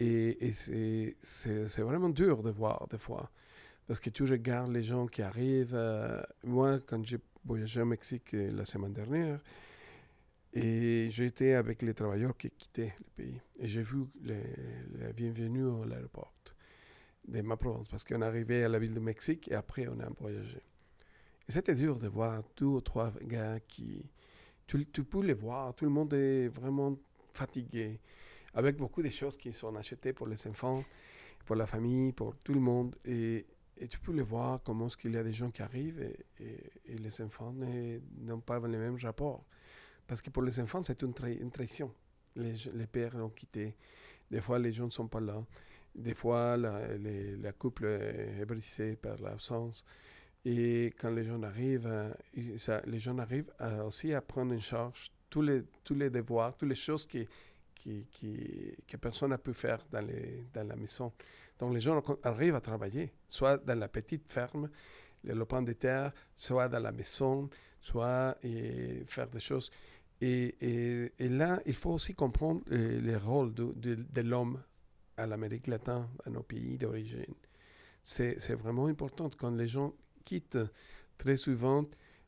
Et, 0.00 0.48
et 0.48 1.16
c'est 1.20 1.82
vraiment 1.82 2.08
dur 2.08 2.42
de 2.42 2.50
voir 2.50 2.88
des 2.90 2.98
fois. 2.98 3.30
Parce 3.86 4.00
que 4.00 4.10
tu 4.10 4.24
regardes 4.24 4.72
les 4.72 4.82
gens 4.82 5.06
qui 5.06 5.22
arrivent. 5.22 5.76
Euh, 5.76 6.20
moi, 6.42 6.80
quand 6.80 7.04
j'ai 7.06 7.20
voyagé 7.44 7.82
au 7.82 7.86
Mexique 7.86 8.32
la 8.32 8.64
semaine 8.64 8.94
dernière, 8.94 9.38
et 10.52 11.08
j'étais 11.08 11.52
avec 11.52 11.82
les 11.82 11.94
travailleurs 11.94 12.36
qui 12.36 12.50
quittaient 12.50 12.94
le 12.98 13.24
pays. 13.24 13.40
Et 13.60 13.68
j'ai 13.68 13.82
vu 13.82 14.06
la 14.24 15.12
bienvenue 15.12 15.68
à 15.82 15.86
l'aéroport 15.86 16.32
de 17.26 17.42
ma 17.42 17.56
province, 17.56 17.88
parce 17.88 18.04
qu'on 18.04 18.22
arrivait 18.22 18.64
à 18.64 18.68
la 18.68 18.78
ville 18.78 18.94
de 18.94 19.00
Mexique 19.00 19.48
et 19.50 19.54
après 19.54 19.86
on 19.88 19.98
a 20.00 20.08
voyagé. 20.20 20.60
Et 21.48 21.52
c'était 21.52 21.74
dur 21.74 21.98
de 21.98 22.08
voir 22.08 22.42
deux 22.56 22.66
ou 22.66 22.80
trois 22.80 23.12
gars 23.22 23.60
qui... 23.60 24.04
Tu, 24.66 25.04
peux 25.04 25.22
les 25.22 25.34
voir, 25.34 25.74
tout 25.74 25.84
le 25.84 25.90
monde 25.90 26.14
est 26.14 26.48
vraiment 26.48 26.96
fatigué, 27.34 28.00
avec 28.54 28.78
beaucoup 28.78 29.02
de 29.02 29.10
choses 29.10 29.36
qui 29.36 29.52
sont 29.52 29.76
achetées 29.76 30.14
pour 30.14 30.26
les 30.26 30.46
enfants, 30.46 30.82
pour 31.44 31.54
la 31.54 31.66
famille, 31.66 32.12
pour 32.12 32.34
tout 32.38 32.54
le 32.54 32.60
monde. 32.60 32.96
Et, 33.04 33.44
et 33.76 33.88
tu 33.88 33.98
peux 33.98 34.12
les 34.12 34.22
voir 34.22 34.62
comment 34.62 34.86
est-ce 34.86 34.96
qu'il 34.96 35.12
y 35.12 35.18
a 35.18 35.22
des 35.22 35.34
gens 35.34 35.50
qui 35.50 35.60
arrivent 35.60 36.00
et, 36.00 36.72
et, 36.86 36.96
les 36.96 37.20
enfants 37.20 37.52
n'ont 37.52 38.40
pas 38.40 38.58
le 38.58 38.78
même 38.78 38.96
rapport. 38.96 39.44
Parce 40.06 40.22
que 40.22 40.30
pour 40.30 40.42
les 40.42 40.58
enfants, 40.60 40.82
c'est 40.82 41.02
une, 41.02 41.12
une, 41.40 41.50
trahison. 41.50 41.92
Les, 42.36 42.54
les 42.72 42.86
pères 42.86 43.16
l'ont 43.18 43.28
quitté. 43.28 43.76
Des 44.30 44.40
fois, 44.40 44.58
les 44.58 44.72
gens 44.72 44.86
ne 44.86 44.90
sont 44.90 45.08
pas 45.08 45.20
là. 45.20 45.44
Des 45.94 46.14
fois, 46.14 46.56
la, 46.56 47.52
couple 47.52 47.86
est 47.86 48.44
brisée 48.44 48.96
par 48.96 49.16
l'absence. 49.20 49.84
Et 50.44 50.92
quand 50.98 51.10
les 51.10 51.24
gens 51.24 51.42
arrivent, 51.42 52.14
les 52.34 52.98
gens 52.98 53.18
arrivent 53.18 53.52
aussi 53.86 54.12
à 54.12 54.20
prendre 54.20 54.54
en 54.54 54.60
charge 54.60 55.12
tous 55.30 55.42
les, 55.42 55.62
tous 55.82 55.94
les 55.94 56.10
devoirs, 56.10 56.54
toutes 56.56 56.68
les 56.68 56.74
choses 56.74 57.06
qui, 57.06 57.26
qui, 57.74 58.06
qui, 58.10 58.76
que 58.86 58.96
personne 58.96 59.30
n'a 59.30 59.38
pu 59.38 59.52
faire 59.52 59.84
dans, 59.90 60.04
les, 60.04 60.44
dans 60.52 60.66
la 60.66 60.76
maison. 60.76 61.12
Donc 61.58 61.72
les 61.72 61.80
gens 61.80 62.02
arrivent 62.22 62.54
à 62.54 62.60
travailler, 62.60 63.12
soit 63.26 63.58
dans 63.58 63.78
la 63.78 63.88
petite 63.88 64.30
ferme, 64.30 64.68
le 65.22 65.34
lopin 65.34 65.62
de 65.62 65.72
terre, 65.72 66.12
soit 66.36 66.68
dans 66.68 66.80
la 66.80 66.92
maison, 66.92 67.48
soit 67.80 68.36
et 68.42 69.04
faire 69.06 69.28
des 69.28 69.40
choses. 69.40 69.70
Et, 70.20 71.10
et, 71.18 71.28
là, 71.28 71.60
il 71.66 71.74
faut 71.74 71.90
aussi 71.90 72.14
comprendre 72.14 72.62
euh, 72.70 73.00
le 73.00 73.16
rôle 73.16 73.52
de, 73.52 73.72
de, 73.76 73.94
de 73.94 74.20
l'homme 74.22 74.62
à 75.16 75.26
l'Amérique 75.26 75.66
latine, 75.66 76.06
à 76.24 76.30
nos 76.30 76.42
pays 76.42 76.78
d'origine. 76.78 77.34
C'est 78.02 78.54
vraiment 78.54 78.86
important 78.86 79.30
quand 79.38 79.50
les 79.50 79.68
gens 79.68 79.94
quittent 80.24 80.58
très 81.18 81.36
souvent. 81.36 81.84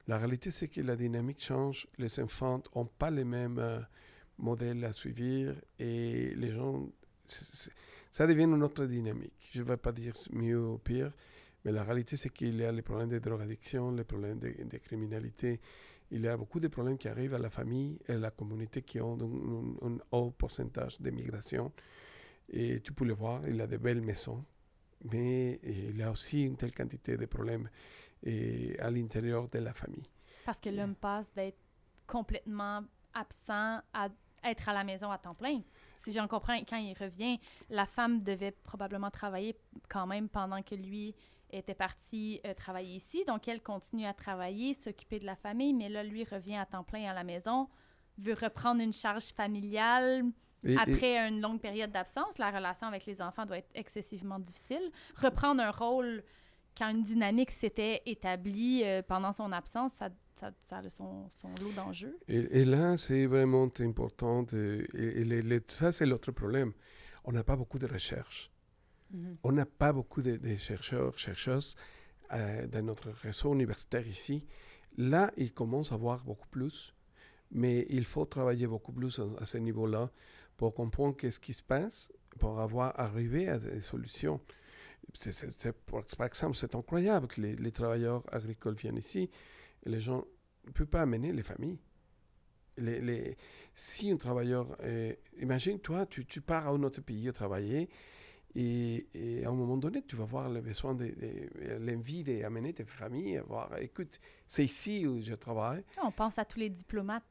La 0.06 0.18
réalité, 0.18 0.50
c'est 0.50 0.68
que 0.68 0.80
la 0.80 0.96
dynamique 0.96 1.42
change. 1.42 1.86
Les 1.98 2.20
enfants 2.20 2.62
n'ont 2.74 2.86
pas 2.86 3.10
les 3.10 3.24
mêmes 3.24 3.58
euh, 3.58 3.80
modèles 4.38 4.84
à 4.84 4.92
suivre 4.92 5.54
et 5.78 6.34
les 6.34 6.52
gens, 6.52 6.88
ça 7.24 8.26
devient 8.26 8.44
une 8.44 8.62
autre 8.62 8.86
dynamique. 8.86 9.50
Je 9.52 9.62
ne 9.62 9.66
vais 9.66 9.76
pas 9.76 9.92
dire 9.92 10.14
mieux 10.32 10.60
ou 10.60 10.78
pire, 10.78 11.12
mais 11.64 11.72
la 11.72 11.82
réalité, 11.82 12.16
c'est 12.16 12.30
qu'il 12.30 12.56
y 12.56 12.64
a 12.64 12.70
les 12.72 12.82
problèmes 12.82 13.08
de 13.08 13.18
drogue-addiction, 13.18 13.90
les 13.92 14.04
problèmes 14.04 14.38
de, 14.38 14.48
de, 14.48 14.78
criminalité. 14.78 15.60
Il 16.12 16.20
y 16.20 16.28
a 16.28 16.36
beaucoup 16.36 16.60
de 16.60 16.68
problèmes 16.68 16.98
qui 16.98 17.08
arrivent 17.08 17.34
à 17.34 17.38
la 17.38 17.50
famille 17.50 17.98
et 18.08 18.12
à 18.12 18.18
la 18.18 18.30
communauté 18.30 18.82
qui 18.82 19.00
ont 19.00 19.18
un, 19.82 19.88
un 19.88 19.98
haut 20.12 20.30
pourcentage 20.30 21.00
d'immigration. 21.00 21.72
Et 22.48 22.80
tu 22.80 22.92
peux 22.92 23.04
le 23.04 23.14
voir, 23.14 23.46
il 23.48 23.60
a 23.60 23.66
de 23.66 23.76
belles 23.76 24.00
maisons, 24.00 24.44
mais 25.04 25.60
il 25.62 26.00
a 26.02 26.10
aussi 26.10 26.44
une 26.44 26.56
telle 26.56 26.72
quantité 26.72 27.16
de 27.16 27.26
problèmes 27.26 27.68
et 28.22 28.78
à 28.80 28.90
l'intérieur 28.90 29.48
de 29.48 29.58
la 29.58 29.74
famille. 29.74 30.08
Parce 30.44 30.60
que 30.60 30.70
l'homme 30.70 30.94
passe 30.94 31.32
d'être 31.34 31.58
complètement 32.06 32.82
absent 33.14 33.80
à 33.92 34.08
être 34.44 34.68
à 34.68 34.72
la 34.72 34.84
maison 34.84 35.10
à 35.10 35.18
temps 35.18 35.34
plein. 35.34 35.60
Si 35.98 36.12
j'en 36.12 36.28
comprends, 36.28 36.58
quand 36.68 36.76
il 36.76 36.96
revient, 36.96 37.40
la 37.68 37.86
femme 37.86 38.22
devait 38.22 38.52
probablement 38.52 39.10
travailler 39.10 39.56
quand 39.88 40.06
même 40.06 40.28
pendant 40.28 40.62
que 40.62 40.74
lui 40.74 41.14
était 41.50 41.74
parti 41.74 42.40
euh, 42.46 42.54
travailler 42.54 42.96
ici. 42.96 43.24
Donc, 43.26 43.48
elle 43.48 43.62
continue 43.62 44.06
à 44.06 44.14
travailler, 44.14 44.74
s'occuper 44.74 45.18
de 45.18 45.26
la 45.26 45.36
famille, 45.36 45.72
mais 45.72 45.88
là, 45.88 46.04
lui 46.04 46.24
revient 46.24 46.56
à 46.56 46.66
temps 46.66 46.84
plein 46.84 47.10
à 47.10 47.14
la 47.14 47.24
maison, 47.24 47.68
veut 48.18 48.34
reprendre 48.34 48.80
une 48.80 48.92
charge 48.92 49.32
familiale, 49.32 50.24
après 50.78 51.16
une 51.28 51.40
longue 51.40 51.60
période 51.60 51.92
d'absence, 51.92 52.38
la 52.38 52.50
relation 52.50 52.86
avec 52.86 53.06
les 53.06 53.22
enfants 53.22 53.46
doit 53.46 53.58
être 53.58 53.70
excessivement 53.74 54.38
difficile. 54.38 54.90
Reprendre 55.16 55.62
un 55.62 55.70
rôle 55.70 56.22
quand 56.76 56.90
une 56.90 57.02
dynamique 57.02 57.50
s'était 57.50 58.02
établie 58.06 58.82
euh, 58.84 59.02
pendant 59.02 59.32
son 59.32 59.50
absence, 59.52 59.92
ça, 59.94 60.10
ça, 60.38 60.50
ça 60.68 60.78
a 60.78 60.90
son, 60.90 61.28
son 61.40 61.48
lot 61.62 61.72
d'enjeux. 61.72 62.18
Et, 62.28 62.64
là, 62.64 62.96
c'est 62.96 63.26
vraiment 63.26 63.68
important. 63.80 64.46
et, 64.52 65.60
ça, 65.68 65.92
c'est 65.92 66.06
l'autre 66.06 66.32
problème. 66.32 66.72
On 67.24 67.32
n'a 67.32 67.42
pas 67.42 67.56
beaucoup 67.56 67.78
de 67.78 67.86
recherches. 67.86 68.50
Mm-hmm. 69.14 69.36
On 69.42 69.52
n'a 69.52 69.66
pas 69.66 69.92
beaucoup 69.92 70.22
de, 70.22 70.38
chercheurs, 70.56 71.18
chercheuses 71.18 71.76
euh, 72.32 72.66
dans 72.66 72.84
notre 72.84 73.10
réseau 73.10 73.54
universitaire 73.54 74.06
ici. 74.06 74.44
Là, 74.98 75.30
il 75.36 75.52
commence 75.52 75.92
à 75.92 75.94
avoir 75.94 76.24
beaucoup 76.24 76.48
plus, 76.48 76.94
mais 77.50 77.86
il 77.90 78.04
faut 78.04 78.24
travailler 78.24 78.66
beaucoup 78.66 78.92
plus 78.92 79.20
à 79.40 79.46
ce 79.46 79.58
niveau-là 79.58 80.10
pour 80.56 80.74
comprendre 80.74 81.16
qu'est-ce 81.16 81.40
qui 81.40 81.52
se 81.52 81.62
passe, 81.62 82.12
pour 82.38 82.60
avoir 82.60 82.98
arrivé 82.98 83.48
à 83.48 83.58
des 83.58 83.80
solutions. 83.80 84.40
C'est, 85.14 85.72
par 85.86 86.26
exemple, 86.26 86.56
c'est 86.56 86.74
incroyable 86.74 87.28
que 87.28 87.40
les, 87.40 87.72
travailleurs 87.72 88.22
agricoles 88.32 88.74
viennent 88.74 88.98
ici 88.98 89.30
et 89.84 89.88
les 89.88 90.00
gens 90.00 90.24
ne 90.66 90.72
peuvent 90.72 90.86
pas 90.86 91.02
amener 91.02 91.32
les 91.32 91.42
familles. 91.42 91.78
Les, 92.76 93.00
les, 93.00 93.36
si 93.72 94.10
un 94.10 94.16
travailleur, 94.16 94.76
imagine 95.38 95.78
toi, 95.78 96.04
tu, 96.04 96.26
tu, 96.26 96.40
pars 96.40 96.66
à 96.66 96.70
un 96.70 96.82
autre 96.82 97.00
pays 97.00 97.32
travailler 97.32 97.88
Et, 98.54 99.06
et, 99.14 99.44
à 99.46 99.48
un 99.48 99.54
moment 99.54 99.78
donné, 99.78 100.02
tu 100.02 100.16
vas 100.16 100.26
voir 100.26 100.50
le 100.50 100.60
besoin, 100.60 100.94
de, 100.94 101.06
de 101.06 101.76
l'envie 101.78 102.22
d'amener 102.22 102.74
tes 102.74 102.84
familles, 102.84 103.40
voir, 103.46 103.78
écoute, 103.78 104.20
c'est 104.46 104.64
ici 104.64 105.06
où 105.06 105.22
je 105.22 105.34
travaille. 105.34 105.84
On 106.02 106.10
pense 106.10 106.38
à 106.38 106.44
tous 106.44 106.58
les 106.58 106.68
diplomates 106.68 107.24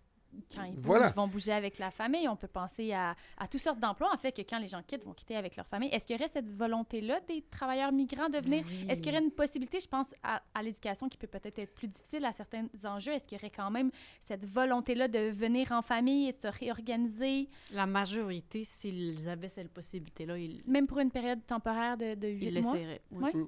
quand 0.53 0.63
ils 0.63 0.75
bougent, 0.79 1.13
vont 1.15 1.27
bouger 1.27 1.51
avec 1.53 1.77
la 1.79 1.91
famille. 1.91 2.27
On 2.27 2.35
peut 2.35 2.47
penser 2.47 2.93
à, 2.93 3.15
à 3.37 3.47
toutes 3.47 3.61
sortes 3.61 3.79
d'emplois, 3.79 4.11
en 4.13 4.17
fait, 4.17 4.31
que 4.31 4.41
quand 4.41 4.59
les 4.59 4.67
gens 4.67 4.81
quittent, 4.83 5.03
vont 5.03 5.13
quitter 5.13 5.35
avec 5.35 5.55
leur 5.55 5.67
famille. 5.67 5.89
Est-ce 5.89 6.05
qu'il 6.05 6.15
y 6.15 6.19
aurait 6.19 6.27
cette 6.29 6.49
volonté-là 6.49 7.19
des 7.27 7.41
travailleurs 7.49 7.91
migrants 7.91 8.29
de 8.29 8.39
venir? 8.39 8.63
Est-ce 8.89 9.01
qu'il 9.01 9.11
y 9.13 9.15
aurait 9.15 9.23
une 9.25 9.31
possibilité, 9.31 9.79
je 9.79 9.87
pense, 9.87 10.13
à, 10.23 10.41
à 10.53 10.63
l'éducation 10.63 11.09
qui 11.09 11.17
peut 11.17 11.27
peut-être 11.27 11.59
être 11.59 11.73
plus 11.73 11.87
difficile 11.87 12.25
à 12.25 12.31
certains 12.31 12.65
enjeux? 12.83 13.11
Est-ce 13.13 13.25
qu'il 13.25 13.37
y 13.37 13.41
aurait 13.41 13.49
quand 13.51 13.71
même 13.71 13.91
cette 14.19 14.45
volonté-là 14.45 15.07
de 15.07 15.29
venir 15.29 15.71
en 15.71 15.81
famille 15.81 16.29
et 16.29 16.33
de 16.33 16.39
se 16.41 16.47
réorganiser? 16.47 17.49
La 17.73 17.85
majorité, 17.85 18.63
s'ils 18.63 19.27
avaient 19.29 19.49
cette 19.49 19.69
possibilité-là, 19.71 20.37
ils... 20.37 20.61
Même 20.65 20.87
pour 20.87 20.99
une 20.99 21.11
période 21.11 21.45
temporaire 21.45 21.97
de, 21.97 22.15
de 22.15 22.27
8 22.27 22.45
ils 22.45 22.61
mois? 22.61 22.73
l'essaieraient. 22.73 23.01
Oui. 23.11 23.23
Ouais. 23.33 23.45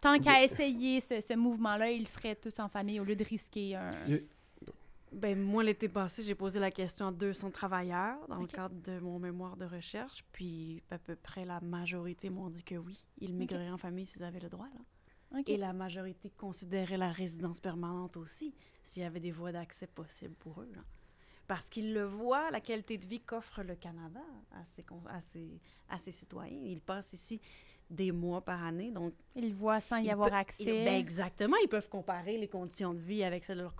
Tant 0.00 0.18
qu'à 0.18 0.42
essayer 0.42 1.00
ce, 1.00 1.20
ce 1.20 1.34
mouvement-là, 1.34 1.90
ils 1.90 2.00
le 2.00 2.06
feraient 2.06 2.34
tous 2.36 2.58
en 2.58 2.68
famille 2.68 2.98
au 3.00 3.04
lieu 3.04 3.14
de 3.16 3.24
risquer 3.24 3.76
un... 3.76 3.90
Ben, 5.12 5.38
moi, 5.38 5.64
l'été 5.64 5.88
passé, 5.88 6.22
j'ai 6.22 6.36
posé 6.36 6.60
la 6.60 6.70
question 6.70 7.08
à 7.08 7.12
200 7.12 7.50
travailleurs 7.50 8.18
dans 8.28 8.36
okay. 8.36 8.42
le 8.42 8.48
cadre 8.48 8.74
de 8.82 9.00
mon 9.00 9.18
mémoire 9.18 9.56
de 9.56 9.64
recherche, 9.64 10.24
puis 10.32 10.82
à 10.90 10.98
peu 10.98 11.16
près 11.16 11.44
la 11.44 11.60
majorité 11.60 12.30
m'ont 12.30 12.48
dit 12.48 12.62
que 12.62 12.76
oui, 12.76 13.04
ils 13.18 13.34
migreraient 13.34 13.64
okay. 13.64 13.72
en 13.72 13.78
famille 13.78 14.06
s'ils 14.06 14.22
avaient 14.22 14.40
le 14.40 14.48
droit. 14.48 14.68
Là. 14.72 15.40
Okay. 15.40 15.52
Et 15.52 15.56
la 15.56 15.72
majorité 15.72 16.30
considérait 16.30 16.96
la 16.96 17.10
résidence 17.10 17.60
permanente 17.60 18.16
aussi, 18.16 18.54
s'il 18.84 19.02
y 19.02 19.06
avait 19.06 19.20
des 19.20 19.30
voies 19.30 19.52
d'accès 19.52 19.86
possibles 19.86 20.34
pour 20.34 20.60
eux. 20.62 20.70
Là. 20.74 20.82
Parce 21.46 21.68
qu'ils 21.68 21.92
le 21.92 22.04
voient, 22.04 22.50
la 22.52 22.60
qualité 22.60 22.96
de 22.96 23.06
vie 23.06 23.20
qu'offre 23.20 23.62
le 23.62 23.74
Canada 23.74 24.20
à 24.52 24.64
ses, 24.64 24.84
à, 25.08 25.20
ses, 25.20 25.60
à 25.88 25.98
ses 25.98 26.12
citoyens. 26.12 26.60
Ils 26.62 26.80
passent 26.80 27.12
ici 27.12 27.40
des 27.90 28.12
mois 28.12 28.40
par 28.40 28.62
année. 28.62 28.92
Donc, 28.92 29.14
ils 29.34 29.52
voient 29.52 29.80
sans 29.80 29.96
y 29.96 30.10
avoir 30.10 30.32
accès. 30.32 30.62
Ils, 30.62 30.84
ben 30.84 30.94
exactement. 30.94 31.56
Ils 31.64 31.68
peuvent 31.68 31.88
comparer 31.88 32.38
les 32.38 32.46
conditions 32.46 32.94
de 32.94 33.00
vie 33.00 33.24
avec 33.24 33.42
celles 33.42 33.58
de 33.58 33.62
leur, 33.62 33.74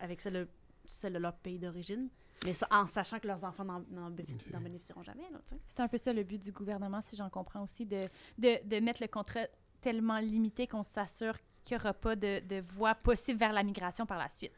avec 0.00 0.20
celles 0.20 0.48
celle 0.86 1.14
de 1.14 1.18
leur 1.18 1.34
pays 1.34 1.58
d'origine, 1.58 2.08
mais 2.44 2.54
ça, 2.54 2.66
en 2.70 2.86
sachant 2.86 3.18
que 3.18 3.26
leurs 3.26 3.44
enfants 3.44 3.64
n'en 3.64 4.10
bénéficieront 4.10 5.02
jamais. 5.02 5.24
C'est 5.68 5.80
un 5.80 5.88
peu 5.88 5.98
ça 5.98 6.12
le 6.12 6.24
but 6.24 6.42
du 6.42 6.52
gouvernement, 6.52 7.00
si 7.00 7.16
j'en 7.16 7.30
comprends 7.30 7.62
aussi, 7.62 7.86
de, 7.86 8.08
de, 8.38 8.66
de, 8.68 8.80
mettre 8.80 9.02
le 9.02 9.08
contrat 9.08 9.46
tellement 9.80 10.18
limité 10.18 10.66
qu'on 10.66 10.82
s'assure 10.82 11.36
qu'il 11.64 11.76
n'y 11.76 11.82
aura 11.82 11.94
pas 11.94 12.16
de, 12.16 12.40
de 12.40 12.62
voie 12.74 12.94
possible 12.94 13.38
vers 13.38 13.52
la 13.52 13.62
migration 13.62 14.06
par 14.06 14.18
la 14.18 14.28
suite. 14.28 14.52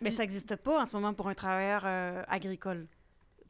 Mais 0.00 0.10
ça 0.10 0.22
n'existe 0.22 0.56
pas 0.56 0.80
en 0.80 0.84
ce 0.86 0.96
moment 0.96 1.12
pour 1.12 1.28
un 1.28 1.34
travailleur 1.34 1.82
euh, 1.84 2.22
agricole 2.26 2.86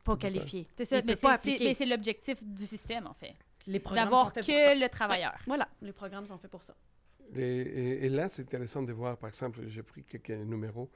pas 0.04 0.16
qualifié. 0.16 0.66
C'est 0.76 0.84
ça, 0.84 1.00
mais 1.02 1.74
c'est 1.74 1.86
l'objectif 1.86 2.42
du 2.42 2.66
système, 2.66 3.06
en 3.06 3.14
fait. 3.14 3.34
D'avoir 3.66 4.32
que 4.32 4.80
le 4.80 4.88
travailleur. 4.88 5.34
Voilà, 5.46 5.68
les 5.82 5.92
programmes 5.92 6.26
sont 6.26 6.38
faits 6.38 6.50
pour 6.50 6.62
ça. 6.62 6.74
Et, 7.36 7.40
et, 7.40 8.06
et 8.06 8.08
là, 8.08 8.28
c'est 8.28 8.42
intéressant 8.42 8.82
de 8.82 8.92
voir, 8.92 9.16
par 9.16 9.28
exemple, 9.28 9.60
j'ai 9.68 9.82
pris 9.82 10.02
quelques 10.02 10.30
numéros. 10.30 10.90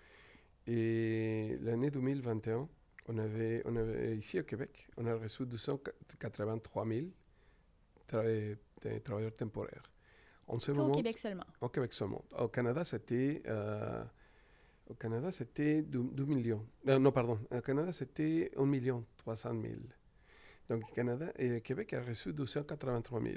Et 0.67 1.59
l'année 1.61 1.91
2021, 1.91 2.69
on 3.09 3.19
avait, 3.19 3.62
on 3.67 3.77
avait, 3.77 4.17
ici 4.17 4.41
au 4.41 4.45
Québec, 4.45 4.89
on 4.97 5.07
a 5.07 5.15
reçu 5.15 5.45
283 5.45 6.87
000 6.87 7.07
tra 8.07 8.23
travailleurs 9.03 9.37
temporaires. 9.37 9.91
En 10.47 10.59
ce 10.59 10.73
moment, 10.73 10.93
au 10.93 10.97
Québec 10.97 11.19
seulement. 11.19 11.47
Au 11.61 11.69
Québec 11.69 11.95
seulement. 11.95 12.25
Au 12.39 12.49
Canada, 12.49 12.85
c'était 12.85 13.43
euh, 13.47 14.05
au 14.89 14.95
Canada, 14.95 15.33
c'était 15.33 15.83
2, 15.83 16.03
2, 16.12 16.25
millions. 16.25 16.67
Euh, 16.89 16.99
non, 16.99 17.12
pardon. 17.12 17.39
Au 17.51 17.61
Canada, 17.61 17.93
c'était 17.93 18.51
1 18.57 18.67
million 18.67 19.05
300 19.17 19.53
000. 19.62 19.75
Donc, 20.69 20.93
Canada 20.93 21.33
et 21.39 21.61
Québec 21.61 21.93
a 21.95 22.03
reçu 22.03 22.33
283 22.33 23.23
000. 23.23 23.35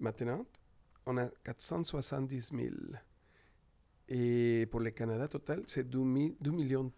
Maintenant, 0.00 0.46
on 1.06 1.16
a 1.16 1.28
470 1.44 2.50
000. 2.54 2.74
Et 4.08 4.66
pour 4.70 4.80
le 4.80 4.90
Canada 4.90 5.26
total, 5.26 5.62
c'est 5.66 5.88
2, 5.88 5.98
2, 6.40 6.50
millions 6.50 6.92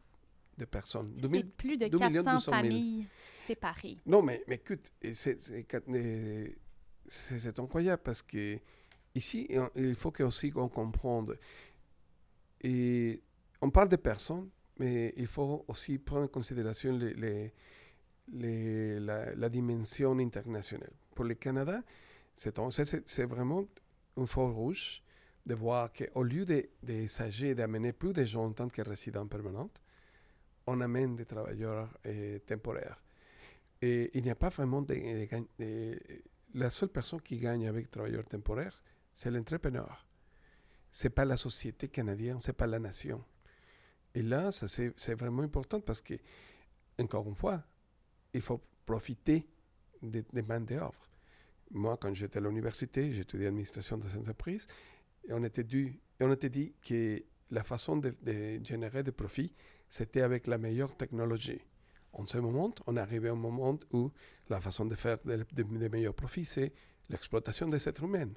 de 0.56 0.64
personnes. 0.64 1.14
C'est 1.20 1.56
plus 1.56 1.78
de 1.78 1.88
400 1.88 2.40
familles 2.40 3.06
séparées. 3.46 3.96
Non, 4.04 4.22
mais, 4.22 4.44
mais 4.46 4.56
écoute, 4.56 4.92
c'est 5.12 5.68
incroyable 7.58 8.02
parce 8.04 8.22
que 8.22 8.58
ici, 9.14 9.48
il 9.74 9.94
faut 9.94 10.10
que 10.10 10.22
aussi 10.22 10.50
qu'on 10.50 10.68
comprenne. 10.68 11.34
Et 12.60 13.22
on 13.62 13.70
parle 13.70 13.88
de 13.88 13.96
personnes, 13.96 14.50
mais 14.78 15.14
il 15.16 15.26
faut 15.26 15.64
aussi 15.68 15.98
prendre 15.98 16.24
en 16.24 16.28
considération 16.28 16.96
les, 16.96 17.14
les, 17.14 17.52
les, 18.32 19.00
la, 19.00 19.34
la, 19.34 19.48
dimension 19.48 20.18
internationale. 20.18 20.92
Pour 21.14 21.24
le 21.24 21.34
Canada, 21.34 21.82
c'est 22.34 23.24
vraiment 23.24 23.64
un 24.16 24.26
fort 24.26 24.52
rouge 24.52 25.02
de 25.48 25.54
voir 25.54 25.90
qu'au 25.94 26.22
lieu 26.22 26.44
de, 26.44 26.68
de 26.82 27.54
d'amener 27.54 27.94
plus 27.94 28.12
de 28.12 28.24
gens 28.24 28.44
en 28.44 28.52
tant 28.52 28.68
que 28.68 28.82
résidents 28.82 29.26
permanents, 29.26 29.70
on 30.66 30.80
amène 30.82 31.16
des 31.16 31.24
travailleurs 31.24 31.88
eh, 32.04 32.40
temporaires. 32.40 33.02
Et 33.80 34.10
il 34.12 34.22
n'y 34.24 34.30
a 34.30 34.34
pas 34.34 34.50
vraiment 34.50 34.82
de, 34.82 34.94
La 36.54 36.70
seule 36.70 36.90
personne 36.90 37.22
qui 37.22 37.38
gagne 37.38 37.66
avec 37.66 37.90
travailleurs 37.90 38.24
temporaires, 38.24 38.82
c'est 39.14 39.30
l'entrepreneur. 39.30 40.06
Ce 40.90 41.06
n'est 41.06 41.14
pas 41.14 41.24
la 41.24 41.38
société 41.38 41.88
canadienne, 41.88 42.40
ce 42.40 42.48
n'est 42.48 42.54
pas 42.54 42.66
la 42.66 42.78
nation. 42.78 43.24
Et 44.14 44.22
là, 44.22 44.50
c'est 44.52 45.14
vraiment 45.14 45.42
important 45.42 45.80
parce 45.80 46.02
que, 46.02 46.14
encore 46.98 47.26
une 47.26 47.36
fois, 47.36 47.62
il 48.34 48.42
faut 48.42 48.60
profiter 48.84 49.48
des 50.02 50.22
de 50.22 50.42
main 50.42 50.60
d'œuvre. 50.60 51.08
Moi, 51.70 51.96
quand 51.96 52.12
j'étais 52.12 52.38
à 52.38 52.42
l'université, 52.42 53.12
j'étudiais 53.12 53.46
administration 53.46 53.96
des 53.96 54.14
entreprises, 54.16 54.66
et 55.26 55.32
on 55.32 55.42
était, 55.44 55.64
dit 55.64 56.74
que 56.82 57.22
la 57.50 57.62
façon 57.62 57.96
de, 57.96 58.14
générer 58.64 59.02
des 59.02 59.12
profits, 59.12 59.52
c'était 59.88 60.22
avec 60.22 60.46
la 60.46 60.58
meilleure 60.58 60.96
technologie. 60.96 61.60
En 62.12 62.26
ce 62.26 62.38
moment, 62.38 62.74
on 62.86 62.96
est 62.96 63.00
arrivé 63.00 63.28
à 63.28 63.32
un 63.32 63.36
moment 63.36 63.78
où 63.92 64.10
la 64.48 64.60
façon 64.60 64.86
de 64.86 64.94
faire 64.94 65.18
des 65.24 65.38
de, 65.38 65.62
de 65.62 65.88
meilleurs 65.88 66.14
profits, 66.14 66.44
c'est 66.44 66.72
l'exploitation 67.08 67.68
des 67.68 67.88
êtres 67.88 68.04
humains. 68.04 68.32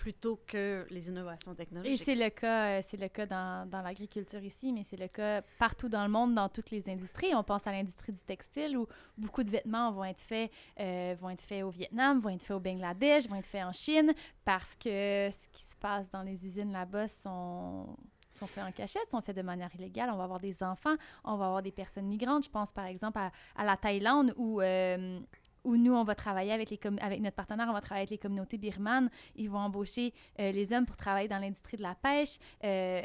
Plutôt 0.00 0.40
que 0.46 0.86
les 0.88 1.08
innovations 1.08 1.54
technologiques. 1.54 2.00
Et 2.00 2.02
c'est 2.02 2.14
le 2.14 2.30
cas, 2.30 2.80
c'est 2.80 2.96
le 2.96 3.08
cas 3.08 3.26
dans, 3.26 3.68
dans 3.68 3.82
l'agriculture 3.82 4.42
ici, 4.42 4.72
mais 4.72 4.82
c'est 4.82 4.96
le 4.96 5.08
cas 5.08 5.42
partout 5.58 5.90
dans 5.90 6.02
le 6.02 6.08
monde, 6.10 6.34
dans 6.34 6.48
toutes 6.48 6.70
les 6.70 6.88
industries. 6.88 7.34
On 7.34 7.42
pense 7.42 7.66
à 7.66 7.72
l'industrie 7.72 8.12
du 8.12 8.22
textile 8.22 8.78
où 8.78 8.86
beaucoup 9.18 9.42
de 9.42 9.50
vêtements 9.50 9.92
vont 9.92 10.04
être 10.04 10.18
faits, 10.18 10.50
euh, 10.78 11.14
vont 11.20 11.28
être 11.28 11.42
faits 11.42 11.62
au 11.64 11.68
Vietnam, 11.68 12.18
vont 12.18 12.30
être 12.30 12.42
faits 12.42 12.56
au 12.56 12.60
Bangladesh, 12.60 13.28
vont 13.28 13.36
être 13.36 13.44
faits 13.44 13.62
en 13.62 13.72
Chine, 13.72 14.14
parce 14.42 14.74
que 14.74 15.28
ce 15.30 15.48
qui 15.52 15.62
se 15.64 15.76
passe 15.78 16.10
dans 16.10 16.22
les 16.22 16.46
usines 16.46 16.72
là-bas 16.72 17.08
sont 17.08 17.94
sont 18.32 18.46
faits 18.46 18.64
en 18.64 18.72
cachette, 18.72 19.10
sont 19.10 19.20
faits 19.20 19.36
de 19.36 19.42
manière 19.42 19.74
illégale. 19.74 20.08
On 20.10 20.16
va 20.16 20.24
avoir 20.24 20.40
des 20.40 20.62
enfants, 20.62 20.94
on 21.24 21.36
va 21.36 21.46
avoir 21.46 21.62
des 21.62 21.72
personnes 21.72 22.06
migrantes. 22.06 22.44
Je 22.44 22.50
pense 22.50 22.72
par 22.72 22.86
exemple 22.86 23.18
à, 23.18 23.32
à 23.54 23.64
la 23.64 23.76
Thaïlande 23.76 24.32
où, 24.36 24.62
euh, 24.62 25.18
où 25.64 25.76
nous, 25.76 25.94
on 25.94 26.04
va 26.04 26.14
travailler 26.14 26.52
avec, 26.52 26.70
les 26.70 26.80
avec 27.00 27.20
notre 27.20 27.36
partenaire, 27.36 27.66
on 27.68 27.72
va 27.72 27.80
travailler 27.80 28.02
avec 28.02 28.10
les 28.10 28.18
communautés 28.18 28.58
birmanes. 28.58 29.10
Ils 29.36 29.50
vont 29.50 29.58
embaucher 29.58 30.12
euh, 30.38 30.52
les 30.52 30.72
hommes 30.72 30.86
pour 30.86 30.96
travailler 30.96 31.28
dans 31.28 31.38
l'industrie 31.38 31.76
de 31.76 31.82
la 31.82 31.94
pêche. 31.94 32.38
Euh, 32.64 33.02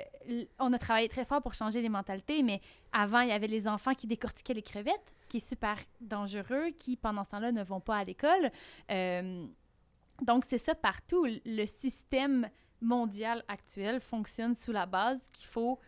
on 0.59 0.71
a 0.73 0.77
travaillé 0.77 1.09
très 1.09 1.25
fort 1.25 1.41
pour 1.41 1.53
changer 1.53 1.81
les 1.81 1.89
mentalités, 1.89 2.43
mais 2.43 2.61
avant, 2.91 3.21
il 3.21 3.29
y 3.29 3.33
avait 3.33 3.47
les 3.47 3.67
enfants 3.67 3.93
qui 3.93 4.07
décortiquaient 4.07 4.53
les 4.53 4.61
crevettes, 4.61 5.13
qui 5.27 5.37
est 5.37 5.47
super 5.47 5.77
dangereux, 6.01 6.69
qui 6.79 6.95
pendant 6.95 7.23
ce 7.23 7.29
temps-là 7.29 7.51
ne 7.51 7.63
vont 7.63 7.81
pas 7.81 7.97
à 7.97 8.03
l'école. 8.03 8.51
donc, 10.21 10.45
c'est 10.45 10.57
ça 10.57 10.75
partout. 10.75 11.27
Le 11.45 11.65
système 11.65 12.47
mondial 12.81 13.43
actuel 13.47 13.99
fonctionne 13.99 14.53
sous 14.53 14.71
la 14.71 14.85
base 14.85 15.19
qu'il 15.33 15.47
faut 15.47 15.79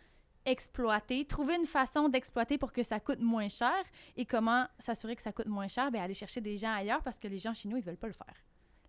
exploiter, 0.48 1.24
trouver 1.24 1.56
une 1.56 1.66
façon 1.66 2.08
d'exploiter 2.08 2.58
pour 2.58 2.72
que 2.72 2.82
ça 2.82 3.00
coûte 3.00 3.20
moins 3.20 3.48
cher. 3.48 3.74
Et 4.16 4.24
comment 4.24 4.66
s'assurer 4.78 5.14
que 5.16 5.22
ça 5.22 5.32
coûte 5.32 5.46
moins 5.46 5.68
cher? 5.68 5.90
Bien, 5.90 6.02
aller 6.02 6.14
chercher 6.14 6.40
des 6.40 6.56
gens 6.56 6.72
ailleurs 6.72 7.02
parce 7.02 7.18
que 7.18 7.28
les 7.28 7.38
gens 7.38 7.54
chez 7.54 7.68
nous, 7.68 7.76
ils 7.76 7.84
veulent 7.84 7.96
pas 7.96 8.06
le 8.06 8.12
faire. 8.12 8.34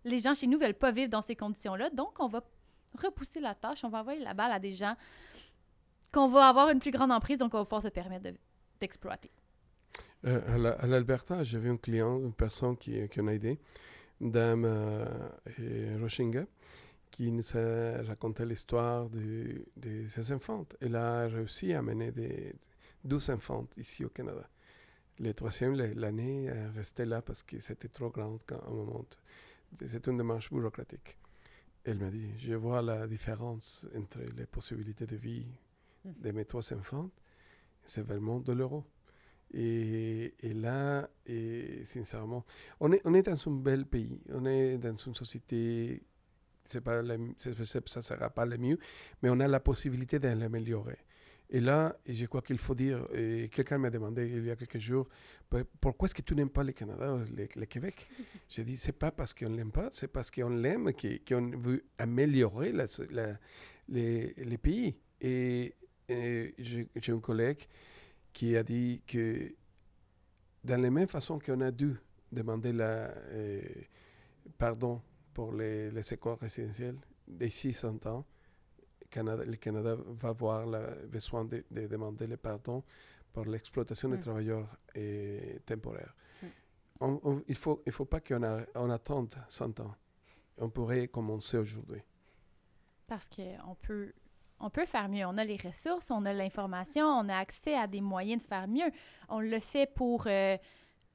Les 0.04 0.18
gens 0.18 0.34
chez 0.34 0.46
nous 0.46 0.58
veulent 0.58 0.74
pas 0.74 0.92
vivre 0.92 1.10
dans 1.10 1.22
ces 1.22 1.36
conditions-là. 1.36 1.90
Donc, 1.90 2.18
on 2.20 2.28
va 2.28 2.42
repousser 2.98 3.40
la 3.40 3.54
tâche, 3.54 3.84
on 3.84 3.88
va 3.88 4.00
envoyer 4.00 4.20
la 4.20 4.34
balle 4.34 4.52
à 4.52 4.58
des 4.58 4.72
gens 4.72 4.96
qu'on 6.12 6.28
va 6.28 6.48
avoir 6.48 6.70
une 6.70 6.80
plus 6.80 6.90
grande 6.90 7.12
emprise, 7.12 7.38
donc 7.38 7.54
on 7.54 7.58
va 7.58 7.64
pouvoir 7.64 7.82
se 7.82 7.88
permettre 7.88 8.30
d'exploiter. 8.80 9.30
De, 10.24 10.30
euh, 10.30 10.76
à 10.78 10.86
l'Alberta, 10.86 11.44
j'avais 11.44 11.68
un 11.68 11.76
client, 11.76 12.18
une 12.18 12.32
personne 12.32 12.76
qui, 12.76 13.00
a 13.00 13.04
aidé, 13.32 13.60
Dame 14.20 14.64
euh, 14.64 15.06
qui 17.10 17.30
nous 17.30 17.56
a 17.56 18.02
raconté 18.02 18.44
l'histoire 18.46 19.08
de, 19.10 19.64
de, 19.76 20.08
ses 20.08 20.32
enfants. 20.32 20.66
Elle 20.80 20.96
a 20.96 21.26
réussi 21.26 21.72
à 21.72 21.82
mener 21.82 22.12
des, 22.12 22.54
12 23.04 23.30
enfants 23.30 23.66
ici 23.76 24.04
au 24.04 24.08
Canada. 24.08 24.48
Le 25.18 25.32
troisième, 25.34 25.74
l'année, 25.74 26.44
est 26.44 26.68
resté 26.68 27.04
là 27.04 27.22
parce 27.22 27.42
que 27.42 27.58
c'était 27.60 27.88
trop 27.88 28.10
grand 28.10 28.38
à 28.52 28.66
un 28.66 28.70
moment. 28.70 29.04
C'est 29.86 30.06
une 30.06 30.16
démarche 30.16 30.50
bureaucratique. 30.50 31.18
Elle 31.84 31.98
m'a 31.98 32.10
dit, 32.10 32.30
je 32.38 32.54
vois 32.54 32.82
la 32.82 33.06
différence 33.06 33.86
entre 33.96 34.20
les 34.36 34.46
possibilités 34.46 35.06
de 35.06 35.16
vie 35.16 35.46
de 36.04 36.30
mes 36.30 36.44
trois 36.44 36.72
enfants. 36.72 37.10
C'est 37.84 38.02
vraiment 38.02 38.40
de 38.40 38.52
l'euro. 38.52 38.84
Et, 39.52 40.34
et 40.40 40.54
là, 40.54 41.08
et 41.26 41.84
sincèrement, 41.84 42.44
on 42.78 42.92
est, 42.92 43.00
on 43.04 43.14
est 43.14 43.22
dans 43.22 43.48
un 43.48 43.56
bel 43.56 43.86
pays. 43.86 44.20
On 44.30 44.44
est 44.46 44.78
dans 44.78 44.96
une 44.96 45.14
société, 45.14 46.02
c'est 46.64 46.80
pas 46.80 47.02
ça 47.38 47.50
ne 48.00 48.02
sera 48.04 48.30
pas 48.30 48.44
le 48.46 48.58
mieux, 48.58 48.78
mais 49.22 49.30
on 49.30 49.40
a 49.40 49.48
la 49.48 49.60
possibilité 49.60 50.18
de 50.18 50.28
l'améliorer. 50.28 50.98
Et 51.52 51.58
là, 51.60 51.96
je 52.06 52.26
crois 52.26 52.42
qu'il 52.42 52.58
faut 52.58 52.76
dire, 52.76 53.04
quelqu'un 53.50 53.78
m'a 53.78 53.90
demandé 53.90 54.24
il 54.28 54.44
y 54.44 54.50
a 54.50 54.56
quelques 54.56 54.78
jours, 54.78 55.08
Pour- 55.48 55.64
pourquoi 55.80 56.06
est-ce 56.06 56.14
que 56.14 56.22
tu 56.22 56.36
n'aimes 56.36 56.48
pas 56.50 56.62
le 56.62 56.70
Canada 56.72 57.18
le, 57.36 57.48
le 57.56 57.66
Québec? 57.66 58.06
J'ai 58.48 58.62
dit, 58.62 58.76
c'est 58.76 58.92
pas 58.92 59.10
parce 59.10 59.34
qu'on 59.34 59.48
l'aime 59.48 59.72
pas, 59.72 59.88
c'est 59.92 60.06
parce 60.06 60.30
qu'on 60.30 60.50
l'aime, 60.50 60.92
qu'on 61.26 61.50
veut 61.58 61.82
améliorer 61.98 62.70
la- 62.70 62.86
la- 63.10 63.36
les, 63.88 64.32
les 64.36 64.58
pays. 64.58 64.96
Et, 65.20 65.74
j'ai 66.08 66.88
un 67.12 67.18
collègue 67.20 67.66
qui 68.32 68.56
a 68.56 68.62
dit 68.62 69.02
que 69.06 69.52
dans 70.64 70.80
la 70.80 70.90
même 70.90 71.08
façon 71.08 71.38
qu'on 71.38 71.60
a 71.62 71.70
dû 71.72 71.94
demander 72.30 72.72
la, 72.72 73.08
euh, 73.32 73.60
pardon 74.58 75.00
pour 75.34 75.52
les, 75.52 75.90
les 75.90 76.12
écoles 76.14 76.36
résidentielles 76.40 76.98
d'ici 77.26 77.72
100 77.72 78.06
ans, 78.06 78.24
Canada, 79.10 79.44
le 79.44 79.56
Canada 79.56 79.96
va 80.06 80.28
avoir 80.30 80.66
le 80.66 81.06
besoin 81.08 81.44
de, 81.44 81.64
de 81.70 81.86
demander 81.86 82.26
le 82.26 82.36
pardon 82.36 82.82
pour 83.32 83.44
l'exploitation 83.44 84.08
des 84.08 84.16
Mm. 84.16 84.20
travailleurs 84.20 84.68
euh, 84.96 85.58
temporaires. 85.66 86.14
Mm. 86.42 86.46
On- 87.00 87.20
on- 87.24 87.42
il 87.48 87.52
ne 87.52 87.54
faut, 87.56 87.82
il 87.86 87.92
faut 87.92 88.04
pas 88.04 88.20
qu'on 88.20 88.42
on 88.74 88.90
attende 88.90 89.34
100 89.48 89.80
ans. 89.80 89.94
On 90.58 90.68
pourrait 90.70 91.08
commencer 91.08 91.56
aujourd'hui. 91.56 92.02
Parce 93.06 93.28
qu'on 93.28 93.74
peut, 93.80 94.12
on 94.60 94.70
peut 94.70 94.86
faire 94.86 95.08
mieux. 95.08 95.24
On 95.26 95.38
a 95.38 95.44
les 95.44 95.56
ressources, 95.56 96.10
on 96.10 96.24
a 96.26 96.32
l'information, 96.32 97.06
on 97.06 97.28
a 97.28 97.36
accès 97.36 97.74
à 97.74 97.86
des 97.86 98.00
moyens 98.00 98.42
de 98.42 98.46
faire 98.46 98.68
mieux. 98.68 98.90
On 99.28 99.40
le 99.40 99.58
fait 99.58 99.86
pour, 99.92 100.24
euh, 100.26 100.56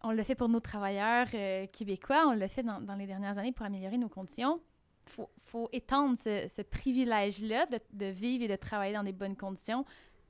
on 0.06 0.12
le 0.12 0.22
fait 0.22 0.36
pour 0.36 0.49
nos 0.49 0.60
travailleurs 0.60 1.28
euh, 1.34 1.66
québécois, 1.68 2.26
on 2.28 2.36
le 2.36 2.47
fait 2.47 2.62
dans, 2.62 2.95
les 2.95 3.08
dernières 3.08 3.39
années 3.39 3.51
pour 3.51 3.66
améliorer 3.66 3.97
nos 3.97 4.08
conditions. 4.08 4.62
Il 5.18 5.26
faut, 5.41 5.70
étendre 5.72 6.18
ce, 6.18 6.62
privilège-là 6.62 7.66
de, 7.91 8.06
vivre 8.06 8.43
et 8.43 8.47
de 8.47 8.56
travailler 8.56 8.93
dans 8.93 9.03
des 9.03 9.14
bonnes 9.14 9.36
conditions 9.36 9.84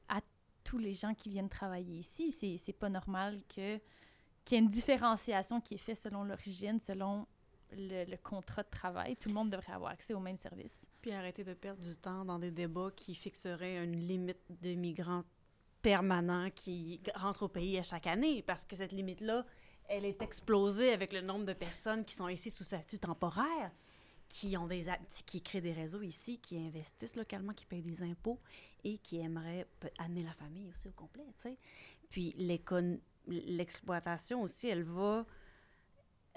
à 0.07 0.21
tous 0.63 0.77
les 0.77 0.93
gens 0.93 1.13
qui 1.13 1.29
viennent 1.29 1.49
travailler 1.49 1.99
ici. 1.99 2.31
C'est, 2.31 2.73
pas 2.73 2.89
normal 2.89 3.41
qu'il 3.49 3.81
y 4.51 4.55
ait 4.55 4.59
une 4.59 4.69
différenciation 4.69 5.59
qui 5.59 5.73
est 5.73 5.79
faite 5.79 5.97
selon 5.97 6.23
l'origine, 6.23 6.79
selon 6.79 7.25
le, 7.75 8.09
le 8.09 8.17
contrat 8.17 8.63
de 8.63 8.69
travail. 8.69 9.17
Tout 9.17 9.29
le 9.29 9.35
monde 9.35 9.49
devrait 9.49 9.73
avoir 9.73 9.91
accès 9.91 10.13
aux 10.13 10.19
mêmes 10.19 10.37
services. 10.37 10.85
Puis 11.01 11.11
arrêter 11.11 11.43
de 11.43 11.53
perdre 11.53 11.81
du 11.81 11.97
temps 11.97 12.23
dans 12.23 12.39
des 12.39 12.51
débats 12.51 12.91
qui 12.95 13.13
fixeraient 13.13 13.83
une 13.83 14.07
limite 14.07 14.39
de 14.49 14.73
migrants 14.73 15.23
permanents 15.85 16.49
qui 16.49 16.99
rentrent 17.13 17.43
au 17.43 17.47
pays 17.47 17.77
à 17.77 17.83
chaque 17.83 18.07
année, 18.07 18.41
parce 18.41 18.65
que 18.65 18.75
cette 18.75 18.91
limite-là, 18.91 19.45
elle 19.87 20.05
est 20.05 20.21
explosée 20.21 20.91
avec 20.91 21.13
le 21.13 21.21
nombre 21.21 21.45
de 21.45 21.53
personnes 21.53 22.05
qui 22.05 22.15
sont 22.15 22.27
ici 22.27 22.51
sous 22.51 22.63
statut 22.63 22.99
temporaire, 22.99 23.71
qui 24.29 24.57
ont 24.57 24.67
des 24.67 24.85
qui 25.25 25.41
créent 25.41 25.61
des 25.61 25.73
réseaux 25.73 26.01
ici, 26.01 26.39
qui 26.39 26.57
investissent 26.57 27.15
localement, 27.15 27.53
qui 27.53 27.65
payent 27.65 27.81
des 27.81 28.01
impôts 28.03 28.39
et 28.83 28.97
qui 28.97 29.19
aimeraient 29.19 29.67
amener 29.99 30.23
la 30.23 30.33
famille 30.33 30.69
aussi 30.69 30.87
au 30.87 30.91
complet, 30.91 31.25
tu 31.37 31.49
sais. 31.49 31.57
Puis 32.09 32.33
l'exploitation 33.27 34.41
aussi, 34.41 34.67
elle 34.67 34.83
va 34.83 35.25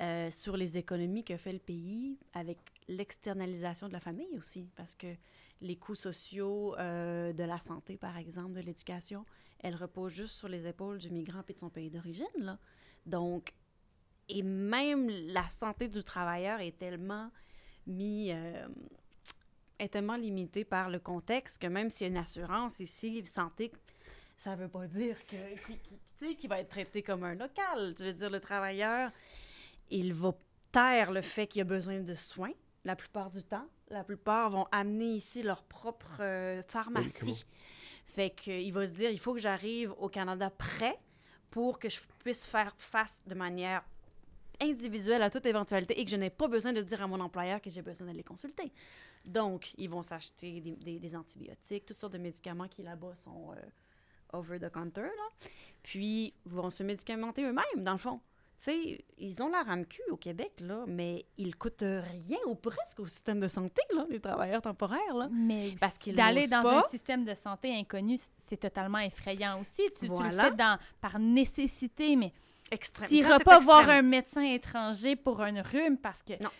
euh, 0.00 0.30
sur 0.30 0.56
les 0.56 0.76
économies 0.78 1.24
que 1.24 1.36
fait 1.36 1.52
le 1.52 1.58
pays 1.58 2.18
avec 2.32 2.58
l'externalisation 2.86 3.88
de 3.88 3.92
la 3.92 4.00
famille 4.00 4.38
aussi, 4.38 4.68
parce 4.76 4.94
que 4.94 5.14
les 5.60 5.76
coûts 5.76 5.96
sociaux 5.96 6.76
euh, 6.78 7.32
de 7.32 7.42
la 7.42 7.58
santé, 7.58 7.96
par 7.96 8.16
exemple, 8.16 8.52
de 8.52 8.60
l'éducation, 8.60 9.24
elles 9.58 9.74
reposent 9.74 10.12
juste 10.12 10.34
sur 10.34 10.48
les 10.48 10.66
épaules 10.66 10.98
du 10.98 11.10
migrant 11.10 11.42
et 11.48 11.52
de 11.52 11.58
son 11.58 11.70
pays 11.70 11.90
d'origine. 11.90 12.58
Donc, 13.06 13.52
et 14.28 14.42
même 14.42 15.08
la 15.08 15.48
santé 15.48 15.88
du 15.88 16.02
travailleur 16.02 16.60
est 16.60 16.76
tellement 16.76 17.30
mis, 17.86 18.30
euh, 18.30 18.66
est 19.78 19.88
tellement 19.88 20.16
limitée 20.16 20.64
par 20.64 20.90
le 20.90 20.98
contexte 20.98 21.60
que 21.60 21.66
même 21.66 21.90
s'il 21.90 22.06
y 22.06 22.10
a 22.10 22.12
une 22.12 22.18
assurance 22.18 22.80
ici, 22.80 23.24
santé, 23.26 23.72
ça 24.36 24.54
veut 24.54 24.68
pas 24.68 24.86
dire 24.86 25.16
que 25.26 25.36
qu'il 26.34 26.48
va 26.48 26.60
être 26.60 26.68
traité 26.68 27.02
comme 27.02 27.24
un 27.24 27.34
local. 27.34 27.94
Tu 27.96 28.02
veux 28.02 28.12
dire, 28.12 28.30
le 28.30 28.40
travailleur, 28.40 29.10
il 29.90 30.12
va 30.12 30.34
taire 30.72 31.12
le 31.12 31.22
fait 31.22 31.46
qu'il 31.46 31.62
a 31.62 31.64
besoin 31.64 32.00
de 32.00 32.14
soins 32.14 32.52
la 32.84 32.96
plupart 32.96 33.30
du 33.30 33.42
temps. 33.42 33.66
La 33.90 34.04
plupart 34.04 34.50
vont 34.50 34.66
amener 34.72 35.12
ici 35.14 35.42
leur 35.42 35.62
propre 35.62 36.18
euh, 36.20 36.62
pharmacie. 36.68 37.44
Fait 38.06 38.30
qu'il 38.30 38.72
va 38.72 38.86
se 38.86 38.92
dire, 38.92 39.10
il 39.10 39.18
faut 39.18 39.34
que 39.34 39.40
j'arrive 39.40 39.92
au 39.98 40.08
Canada 40.08 40.50
prêt 40.50 40.98
pour 41.50 41.78
que 41.78 41.88
je 41.88 42.00
puisse 42.20 42.46
faire 42.46 42.74
face 42.78 43.22
de 43.26 43.34
manière 43.34 43.82
individuelle 44.60 45.22
à 45.22 45.30
toute 45.30 45.46
éventualité 45.46 46.00
et 46.00 46.04
que 46.04 46.10
je 46.10 46.16
n'ai 46.16 46.30
pas 46.30 46.48
besoin 46.48 46.72
de 46.72 46.82
dire 46.82 47.02
à 47.02 47.06
mon 47.06 47.20
employeur 47.20 47.60
que 47.60 47.70
j'ai 47.70 47.82
besoin 47.82 48.08
d'aller 48.08 48.24
consulter. 48.24 48.72
Donc, 49.24 49.72
ils 49.76 49.88
vont 49.88 50.02
s'acheter 50.02 50.60
des 50.60 51.16
antibiotiques, 51.16 51.86
toutes 51.86 51.96
sortes 51.96 52.14
de 52.14 52.18
médicaments 52.18 52.68
qui 52.68 52.82
là-bas 52.82 53.14
sont 53.14 53.52
euh, 53.52 54.38
over 54.38 54.58
the 54.58 54.70
counter, 54.70 55.02
là. 55.02 55.48
Puis, 55.82 56.34
vont 56.44 56.70
se 56.70 56.82
médicamenter 56.82 57.42
eux-mêmes, 57.42 57.84
dans 57.84 57.92
le 57.92 57.98
fond. 57.98 58.20
Sais, 58.60 59.04
ils 59.18 59.40
ont 59.40 59.48
la 59.48 59.62
RAMQ 59.62 60.02
au 60.10 60.16
Québec, 60.16 60.50
là, 60.60 60.84
mais 60.88 61.24
ils 61.36 61.54
coûtent 61.54 61.84
rien 61.84 62.38
ou 62.46 62.56
presque 62.56 62.98
au 62.98 63.06
système 63.06 63.38
de 63.38 63.46
santé, 63.46 63.80
là, 63.94 64.04
les 64.10 64.18
travailleurs 64.18 64.62
temporaires, 64.62 65.14
là. 65.14 65.28
Mais 65.30 65.74
Parce 65.78 65.96
qu'ils 65.96 66.16
d'aller 66.16 66.48
dans 66.48 66.62
pas. 66.64 66.78
un 66.78 66.82
système 66.82 67.24
de 67.24 67.34
santé 67.34 67.72
inconnu, 67.72 68.18
c'est 68.38 68.56
totalement 68.56 68.98
effrayant 68.98 69.60
aussi. 69.60 69.82
Tu, 70.00 70.08
tu 70.08 70.22
le 70.22 70.30
fais 70.30 70.50
dans, 70.56 70.76
par 71.00 71.20
nécessité, 71.20 72.16
mais 72.16 72.32
tu 72.70 73.14
n'iras 73.14 73.38
pas 73.38 73.60
voir 73.60 73.88
un 73.88 74.02
médecin 74.02 74.42
étranger 74.42 75.14
pour 75.14 75.40
un 75.40 75.62
rhume 75.62 75.96
parce 75.96 76.22
que 76.24 76.32
Non. 76.42 76.50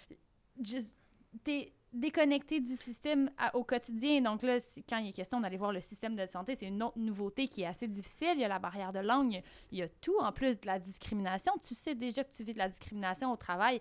t'es 1.45 1.73
déconnecté 1.93 2.61
du 2.61 2.77
système 2.77 3.31
à- 3.39 3.57
au 3.57 3.65
quotidien. 3.65 4.21
Donc 4.21 4.43
là, 4.43 4.59
quand 4.89 4.99
il 4.99 5.09
est 5.09 5.13
question 5.13 5.41
d'aller 5.41 5.57
voir 5.57 5.73
le 5.73 5.81
système 5.81 6.15
de 6.17 6.27
santé, 6.27 6.55
c'est 6.55 6.67
une 6.67 6.83
autre 6.83 6.99
nouveauté 6.99 7.49
qui 7.49 7.63
est 7.63 7.67
assez 7.67 7.89
difficile. 7.89 8.33
Il 8.35 8.41
y 8.41 8.45
a 8.45 8.49
la 8.49 8.59
barrière 8.59 8.93
de 8.93 8.99
langue, 9.01 9.33
il 9.33 9.35
y 9.35 9.39
a- 9.39 9.43
il 9.73 9.79
y 9.79 9.83
a 9.83 9.89
tout, 10.01 10.17
en 10.21 10.31
plus 10.33 10.61
de 10.61 10.67
la 10.67 10.79
discrimination. 10.79 11.53
Tu 11.67 11.75
sais 11.75 11.95
déjà 11.95 12.25
que 12.25 12.31
tu 12.35 12.45
vis 12.45 12.53
de 12.53 12.59
la 12.59 12.69
discrimination 12.69 13.33
au 13.33 13.37
travail. 13.37 13.81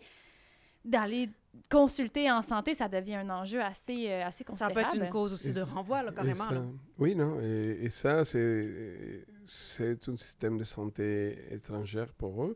D'aller 0.86 1.30
consulter 1.70 2.32
en 2.32 2.42
santé, 2.42 2.74
ça 2.74 2.88
devient 2.88 3.16
un 3.16 3.30
enjeu 3.30 3.62
assez, 3.62 4.10
euh, 4.10 4.24
assez 4.24 4.44
Ça 4.44 4.44
considérable. 4.46 4.74
peut 4.76 4.80
être 4.82 5.04
une 5.04 5.10
cause 5.10 5.34
aussi 5.34 5.48
Et 5.50 5.54
de 5.54 5.56
ça- 5.56 5.66
renvoi, 5.66 6.02
là, 6.02 6.12
carrément. 6.14 6.36
ça- 6.36 6.52
là. 6.52 6.62
oui, 7.00 7.14
non, 7.14 7.42
et, 7.42 7.80
et 7.82 7.90
ça, 7.90 8.24
c'est 8.24 9.26
c'est 9.44 10.08
un 10.08 10.16
système 10.18 10.58
de 10.58 10.64
santé 10.64 11.38
étrangère 11.54 12.14
pour 12.14 12.44
eux. 12.46 12.56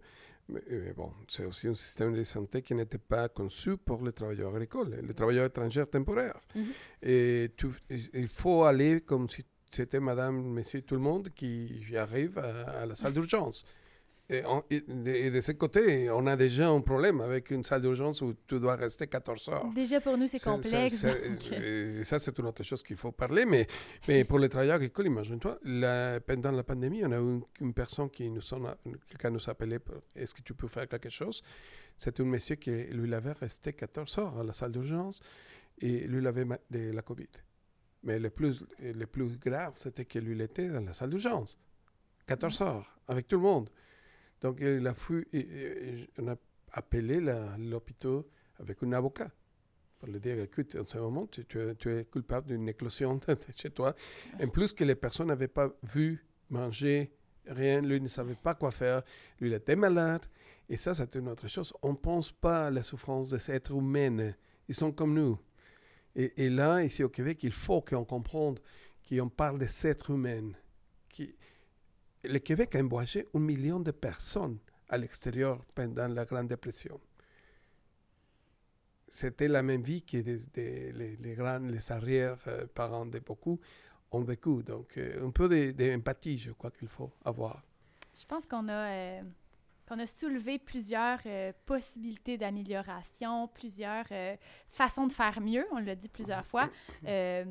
Mais, 0.51 0.61
euh, 0.71 0.93
bon, 0.95 1.11
c'est 1.29 1.45
aussi 1.45 1.67
un 1.67 1.75
système 1.75 2.13
de 2.13 2.23
santé 2.23 2.61
qui 2.61 2.75
n'était 2.75 2.97
pas 2.97 3.29
conçu 3.29 3.77
pour 3.77 4.03
les 4.03 4.11
travailleurs 4.11 4.53
agricoles, 4.53 4.99
les 5.01 5.13
travailleurs 5.13 5.45
étrangers 5.45 5.85
temporaires. 5.85 6.39
Mhm. 6.55 6.65
Et 7.03 7.51
tu- 7.55 7.67
il 8.13 8.27
faut 8.27 8.63
aller 8.63 9.01
comme 9.01 9.29
si 9.29 9.45
c'était 9.71 10.01
madame, 10.01 10.35
monsieur, 10.43 10.81
tout 10.81 10.95
le 10.95 11.01
monde 11.01 11.29
qui 11.29 11.85
arrive 11.95 12.37
à, 12.37 12.81
à 12.81 12.85
la 12.85 12.95
salle 12.95 13.13
d'urgence. 13.13 13.63
Et, 14.33 14.43
on- 14.45 14.63
et 14.69 14.79
de, 14.87 15.11
et 15.11 15.29
de 15.29 15.41
ce 15.41 15.51
côté, 15.51 16.09
on 16.09 16.25
a 16.25 16.37
déjà 16.37 16.69
un 16.69 16.79
problème 16.79 17.19
avec 17.19 17.51
une 17.51 17.65
salle 17.65 17.81
d'urgence 17.81 18.21
où 18.21 18.33
tu 18.47 18.59
dois 18.61 18.77
rester 18.77 19.05
14 19.05 19.49
heures. 19.49 19.65
Déjà, 19.75 19.99
pour 19.99 20.17
nous, 20.17 20.25
c'est 20.27 20.37
ça- 20.37 20.51
complexe. 20.51 20.95
ça- 20.95 21.13
donc, 21.13 21.51
et 21.51 22.03
ça, 22.05 22.17
c'est 22.17 22.37
une 22.39 22.45
autre 22.45 22.63
chose 22.63 22.81
qu'il 22.81 22.95
faut 22.95 23.11
parler. 23.11 23.45
Mais, 23.45 23.67
mais 24.07 24.23
pour 24.23 24.39
les 24.39 24.47
travailleurs 24.47 24.77
agricoles, 24.77 25.07
imagine-toi, 25.07 25.59
pendant 26.25 26.51
la 26.51 26.63
pandémie, 26.63 27.03
on 27.03 27.11
a 27.11 27.17
eu 27.17 27.19
une, 27.19 27.43
une 27.59 27.73
personne 27.73 28.09
qui 28.09 28.29
nous 28.29 28.41
a, 28.53 28.77
quelqu'un 29.09 29.31
nous 29.31 29.43
a 29.47 29.51
appelé, 29.51 29.79
pour, 29.79 29.95
est-ce 30.15 30.33
que 30.33 30.41
tu 30.41 30.53
peux 30.53 30.69
faire 30.69 30.87
quelque 30.87 31.09
chose? 31.09 31.43
C'était 31.97 32.23
un 32.23 32.25
monsieur 32.25 32.55
qui, 32.55 32.71
lui, 32.71 33.07
il 33.09 33.13
avait 33.13 33.33
resté 33.33 33.73
14 33.73 34.17
heures 34.19 34.39
à 34.39 34.43
la 34.43 34.53
salle 34.53 34.71
d'urgence 34.71 35.19
et 35.81 36.07
lui, 36.07 36.19
il 36.19 36.27
avait 36.27 36.45
de 36.45 36.91
la 36.93 37.01
COVID. 37.01 37.27
Mais 38.03 38.17
le 38.17 38.29
plus, 38.29 38.63
le 38.79 39.05
plus 39.07 39.37
grave, 39.37 39.73
c'était 39.75 40.05
que 40.05 40.19
lui, 40.19 40.35
il 40.35 40.41
était 40.41 40.69
dans 40.69 40.85
la 40.85 40.93
salle 40.93 41.09
d'urgence. 41.09 41.57
14 42.27 42.61
heures, 42.61 42.97
avec 43.09 43.27
tout 43.27 43.35
le 43.35 43.41
monde. 43.41 43.69
Donc, 44.41 44.57
il 44.59 44.85
a 44.87 44.93
fui, 44.93 45.25
on 46.17 46.27
a 46.27 46.35
appelé 46.73 47.19
l'hôpital 47.57 48.23
avec 48.59 48.81
un 48.83 48.91
avocat 48.93 49.31
pour 49.99 50.09
lui 50.09 50.19
dire, 50.19 50.39
écoute, 50.39 50.75
en 50.75 50.85
ce 50.85 50.97
moment, 50.97 51.27
tu, 51.27 51.45
tu 51.45 51.59
tu 51.77 51.95
es 51.95 52.05
coupable 52.05 52.47
d'une 52.47 52.67
éclosion 52.67 53.19
chez 53.55 53.69
toi. 53.69 53.95
En 54.41 54.47
plus 54.47 54.73
que 54.73 54.83
les 54.83 54.95
personnes 54.95 55.27
n'avaient 55.27 55.47
pas 55.47 55.71
vu, 55.83 56.25
manger, 56.49 57.11
rien, 57.45 57.81
lui 57.81 58.01
ne 58.01 58.07
savait 58.07 58.35
pas 58.35 58.55
quoi 58.55 58.71
faire, 58.71 59.03
lui 59.39 59.49
il 59.49 59.53
était 59.53 59.75
malade. 59.75 60.25
Et 60.67 60.77
ça, 60.77 60.95
c'est 60.95 61.15
une 61.15 61.27
autre 61.27 61.47
chose. 61.47 61.71
On 61.83 61.91
ne 61.91 61.97
pense 61.97 62.31
pas 62.31 62.67
à 62.67 62.71
la 62.71 62.81
souffrance 62.81 63.29
des 63.29 63.51
êtres 63.51 63.73
humains. 63.73 64.33
Ils 64.67 64.75
sont 64.75 64.91
comme 64.91 65.13
nous. 65.13 65.37
Et, 66.15 66.49
là, 66.49 66.83
ici 66.83 67.03
au 67.03 67.09
Québec, 67.09 67.39
il 67.43 67.53
faut 67.53 67.81
qu'on 67.81 68.03
comprenne 68.03 68.55
qu'on 69.07 69.29
parle 69.29 69.59
des 69.59 69.87
êtres 69.87 70.09
humains. 70.11 70.51
Le 72.23 72.37
Québec 72.39 72.75
a 72.75 72.79
embauché 72.79 73.27
un 73.33 73.39
million 73.39 73.79
de 73.79 73.91
personnes 73.91 74.59
à 74.89 74.97
l'extérieur 74.97 75.63
pendant 75.73 76.07
la 76.07 76.25
Grande 76.25 76.47
Dépression 76.47 76.99
c'était 79.13 79.49
la 79.49 79.61
même 79.61 79.81
vie 79.81 80.01
que 80.03 80.17
des- 80.21 80.37
des- 80.53 80.91
les, 80.93 81.15
les 81.17 81.33
grands, 81.33 81.59
les 81.59 81.91
arrière-parents 81.91 83.05
de 83.05 83.19
beaucoup 83.19 83.59
ont 84.11 84.21
vécu. 84.23 84.63
Donc, 84.63 84.97
euh, 84.97 85.27
un 85.27 85.31
peu 85.31 85.49
de- 85.49 85.71
d'empathie, 85.71 86.37
je 86.37 86.51
crois 86.51 86.71
qu'il 86.71 86.87
faut 86.87 87.11
avoir. 87.25 87.61
Je 88.15 88.25
pense 88.25 88.45
qu'on 88.45 88.69
a, 88.69 88.89
euh, 88.89 89.21
qu'on 89.85 89.99
a 89.99 90.07
soulevé 90.07 90.59
plusieurs 90.59 91.19
euh, 91.25 91.51
possibilités 91.65 92.37
d'amélioration, 92.37 93.49
plusieurs 93.49 94.05
euh, 94.11 94.37
façons 94.69 95.07
de 95.07 95.11
faire 95.13 95.41
mieux, 95.41 95.65
on 95.73 95.79
l'a 95.79 95.95
dit 95.95 96.07
plusieurs 96.09 96.45
fois. 96.45 96.69
Euh, 97.05 97.43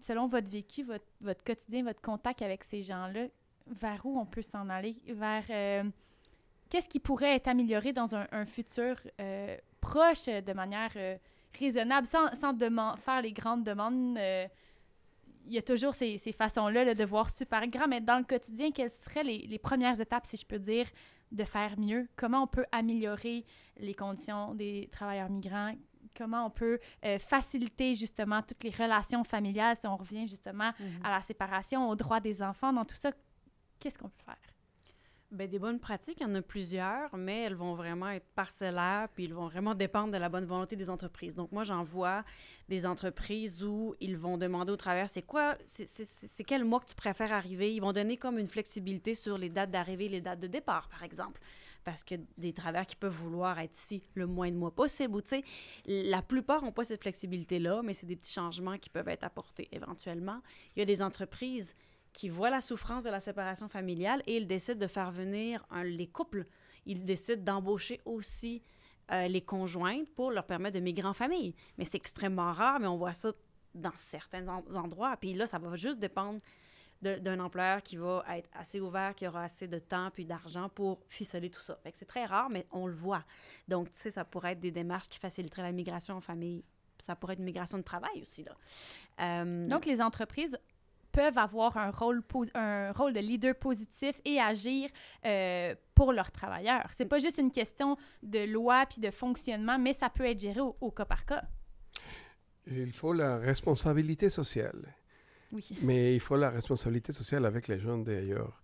selon 0.00 0.26
votre 0.26 0.50
vécu, 0.50 0.84
votre, 0.84 1.04
votre 1.20 1.44
quotidien, 1.44 1.84
votre 1.84 2.00
contact 2.00 2.40
avec 2.40 2.64
ces 2.64 2.82
gens-là, 2.82 3.26
vers 3.66 4.04
où 4.04 4.18
on 4.18 4.26
peut 4.26 4.42
s'en 4.42 4.68
aller? 4.68 4.96
Vers 5.06 5.44
euh, 5.50 5.84
qu'est-ce 6.74 6.88
qui 6.88 6.98
pourrait 6.98 7.36
être 7.36 7.46
amélioré 7.46 7.92
dans 7.92 8.16
un, 8.16 8.26
un 8.32 8.46
futur 8.46 8.96
euh, 9.20 9.56
proche 9.80 10.26
euh, 10.26 10.40
de 10.40 10.52
manière 10.52 10.90
euh, 10.96 11.16
raisonnable, 11.56 12.04
sans, 12.04 12.34
sans 12.34 12.52
faire 12.98 13.22
les 13.22 13.32
grandes 13.32 13.62
demandes? 13.62 14.18
il 15.46 15.52
y 15.52 15.58
a 15.58 15.62
toujours 15.62 15.94
ces, 15.94 16.16
ces 16.16 16.32
façons-là 16.32 16.84
là, 16.84 16.94
de 16.94 17.04
voir 17.04 17.28
super 17.28 17.68
grand, 17.68 17.86
mais 17.86 18.00
dans 18.00 18.18
le 18.18 18.24
quotidien, 18.24 18.72
quelles 18.72 18.90
seraient 18.90 19.22
les, 19.22 19.46
les 19.46 19.58
premières 19.58 20.00
étapes, 20.00 20.26
si 20.26 20.38
je 20.38 20.46
peux 20.46 20.58
dire, 20.58 20.86
de 21.30 21.44
faire 21.44 21.78
mieux? 21.78 22.08
Comment 22.16 22.44
on 22.44 22.46
peut 22.46 22.64
améliorer 22.72 23.44
les 23.76 23.94
conditions 23.94 24.54
des 24.54 24.88
travailleurs 24.90 25.28
migrants? 25.28 25.74
Comment 26.16 26.46
on 26.46 26.50
peut 26.50 26.78
faciliter 27.18 27.94
justement 27.94 28.40
toutes 28.40 28.64
les 28.64 28.70
relations 28.70 29.22
familiales, 29.22 29.76
si 29.76 29.86
on 29.86 29.96
revient 29.96 30.26
justement 30.26 30.72
à 31.02 31.10
la 31.10 31.20
séparation, 31.20 31.90
aux 31.90 31.94
droits 31.94 32.20
des 32.20 32.42
enfants, 32.42 32.72
dans 32.72 32.86
tout 32.86 32.96
ça, 32.96 33.12
qu'est-ce 33.84 33.98
qu'on 33.98 34.08
peut 34.08 34.24
faire? 34.24 34.36
Ben, 35.30 35.46
des 35.48 35.58
bonnes 35.58 35.80
pratiques, 35.80 36.20
il 36.20 36.22
y 36.22 36.26
en 36.26 36.34
a 36.36 36.42
plusieurs, 36.42 37.14
mais 37.16 37.42
elles 37.42 37.54
vont 37.54 37.74
vraiment 37.74 38.08
être 38.08 38.26
parcellaires, 38.34 39.08
puis 39.14 39.24
ils 39.24 39.34
vont 39.34 39.46
vraiment 39.46 39.74
dépendre 39.74 40.12
de 40.12 40.16
la 40.16 40.28
bonne 40.28 40.46
volonté 40.46 40.74
des 40.76 40.88
entreprises. 40.88 41.34
Donc, 41.34 41.50
moi, 41.52 41.64
j'en 41.64 41.82
vois 41.82 42.24
des 42.68 42.86
entreprises 42.86 43.62
où 43.62 43.94
ils 44.00 44.16
vont 44.16 44.38
demander 44.38 44.72
au 44.72 44.76
travers, 44.76 45.08
c'est 45.08 45.22
quoi, 45.22 45.54
c'est- 45.64 46.44
quel 46.44 46.64
mois 46.64 46.80
que 46.80 46.86
tu 46.86 46.94
préfères 46.94 47.32
arriver? 47.32 47.74
Ils 47.74 47.80
vont 47.80 47.92
donner 47.92 48.16
comme 48.16 48.38
une 48.38 48.48
flexibilité 48.48 49.14
sur 49.14 49.36
les 49.36 49.50
dates 49.50 49.70
d'arrivée 49.70 50.06
et 50.06 50.10
les 50.10 50.20
dates 50.20 50.40
de 50.40 50.46
départ, 50.46 50.88
par 50.88 51.02
exemple. 51.02 51.40
Parce 51.82 52.04
que 52.04 52.14
des 52.38 52.54
travailleurs 52.54 52.86
qui 52.86 52.96
peuvent 52.96 53.12
vouloir 53.12 53.58
être 53.58 53.74
ici 53.74 54.08
le 54.14 54.26
moins 54.26 54.50
de 54.50 54.56
mois 54.56 54.74
possible, 54.74 55.16
ou 55.16 55.22
la 55.86 56.22
plupart 56.22 56.62
n'ont 56.62 56.72
pas 56.72 56.84
cette 56.84 57.02
flexibilité-là, 57.02 57.82
mais 57.82 57.92
c'est 57.92 58.06
des 58.06 58.16
petits 58.16 58.32
changements 58.32 58.78
qui 58.78 58.88
peuvent 58.88 59.08
être 59.08 59.24
apportés 59.24 59.68
éventuellement. 59.72 60.40
Il 60.76 60.78
y 60.78 60.82
a 60.82 60.86
des 60.86 61.02
entreprises 61.02 61.74
qui 62.14 62.30
voient 62.30 62.48
la 62.48 62.62
souffrance 62.62 63.04
de 63.04 63.10
la 63.10 63.20
séparation 63.20 63.68
familiale 63.68 64.22
et 64.26 64.36
ils 64.38 64.46
décident 64.46 64.78
de 64.80 64.86
faire 64.86 65.10
venir 65.10 65.66
les 65.84 66.06
couples. 66.06 66.46
Ils 66.86 67.04
décident 67.04 67.42
d'embaucher 67.42 68.00
aussi 68.06 68.62
euh, 69.10 69.28
les 69.28 69.42
conjointes 69.42 70.08
pour 70.14 70.30
leur 70.30 70.46
permettre 70.46 70.76
de 70.76 70.80
migrer 70.80 71.06
en 71.08 71.12
famille. 71.12 71.54
Mais 71.76 71.84
c'est 71.84 71.98
extrêmement 71.98 72.52
rare, 72.52 72.80
mais 72.80 72.86
on 72.86 72.96
voit 72.96 73.12
ça 73.12 73.32
dans 73.74 73.92
certains 73.96 74.46
en- 74.48 74.64
endroits. 74.74 75.14
Puis 75.18 75.34
là, 75.34 75.46
ça 75.46 75.58
va 75.58 75.76
juste 75.76 75.98
dépendre 75.98 76.40
d'un 77.02 77.38
employeur 77.40 77.82
qui 77.82 77.96
va 77.98 78.24
être 78.30 78.48
assez 78.54 78.80
ouvert, 78.80 79.14
qui 79.14 79.26
aura 79.26 79.42
assez 79.42 79.68
de 79.68 79.78
temps 79.78 80.10
puis 80.10 80.24
d'argent 80.24 80.70
pour 80.70 81.00
ficeler 81.08 81.50
tout 81.50 81.60
ça. 81.60 81.78
C'est 81.92 82.06
très 82.06 82.24
rare, 82.24 82.48
mais 82.48 82.66
on 82.70 82.86
le 82.86 82.94
voit. 82.94 83.24
Donc, 83.68 83.90
tu 83.92 83.98
sais, 83.98 84.10
ça 84.10 84.24
pourrait 84.24 84.52
être 84.52 84.60
des 84.60 84.70
démarches 84.70 85.08
qui 85.08 85.18
faciliteraient 85.18 85.62
la 85.64 85.72
migration 85.72 86.14
en 86.14 86.22
famille. 86.22 86.64
Ça 86.98 87.14
pourrait 87.14 87.34
être 87.34 87.40
une 87.40 87.44
migration 87.44 87.76
de 87.76 87.82
travail 87.82 88.22
aussi, 88.22 88.44
là. 88.44 88.52
Euh, 89.20 89.66
Donc, 89.66 89.84
les 89.84 90.00
entreprises 90.00 90.56
peuvent 91.14 91.38
avoir 91.38 91.76
un 91.76 91.90
rôle, 91.90 92.22
un 92.54 92.92
rôle 92.92 93.12
de 93.12 93.20
leader 93.20 93.54
positif 93.54 94.20
et 94.24 94.40
agir 94.40 94.90
euh, 95.24 95.74
pour 95.94 96.12
leurs 96.12 96.32
travailleurs. 96.32 96.90
C'est 96.94 97.06
pas 97.06 97.20
juste 97.20 97.38
une 97.38 97.52
question 97.52 97.96
de 98.22 98.44
loi 98.44 98.84
puis 98.90 99.00
de 99.00 99.10
fonctionnement, 99.10 99.78
mais 99.78 99.92
ça 99.92 100.10
peut 100.10 100.24
être 100.24 100.40
géré 100.40 100.60
au, 100.60 100.76
au 100.80 100.90
cas 100.90 101.04
par 101.04 101.24
cas. 101.24 101.44
Il 102.66 102.92
faut 102.92 103.12
la 103.12 103.38
responsabilité 103.38 104.28
sociale. 104.28 104.94
Oui. 105.52 105.64
Mais 105.82 106.14
il 106.14 106.20
faut 106.20 106.36
la 106.36 106.50
responsabilité 106.50 107.12
sociale 107.12 107.46
avec 107.46 107.68
les 107.68 107.78
gens 107.78 107.98
d'ailleurs. 107.98 108.60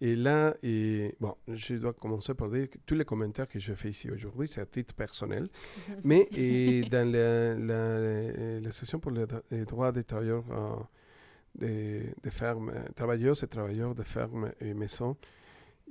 Et 0.00 0.16
là, 0.16 0.54
et, 0.62 1.14
bon, 1.20 1.34
je 1.48 1.76
dois 1.76 1.94
commencer 1.94 2.34
par 2.34 2.50
dire 2.50 2.68
que 2.68 2.78
tous 2.84 2.96
les 2.96 3.04
commentaires 3.04 3.48
que 3.48 3.58
je 3.58 3.72
fais 3.72 3.90
ici 3.90 4.10
aujourd'hui, 4.10 4.48
c'est 4.48 4.60
à 4.60 4.66
titre 4.66 4.92
personnel. 4.92 5.48
Mais 6.04 6.28
et 6.36 6.82
dans 6.82 7.10
la, 7.10 7.54
la, 7.54 8.60
la 8.60 8.72
session 8.72 8.98
pour 8.98 9.12
les 9.12 9.64
droits 9.64 9.92
des 9.92 10.04
travailleurs 10.04 10.44
euh, 10.50 10.76
des, 11.54 12.12
des 12.22 12.30
fermes, 12.30 12.70
euh, 12.70 12.84
travailleurs 12.94 13.42
et 13.42 13.46
travailleurs 13.46 13.94
de 13.94 14.02
fermes 14.02 14.50
et 14.60 14.74
maisons, 14.74 15.16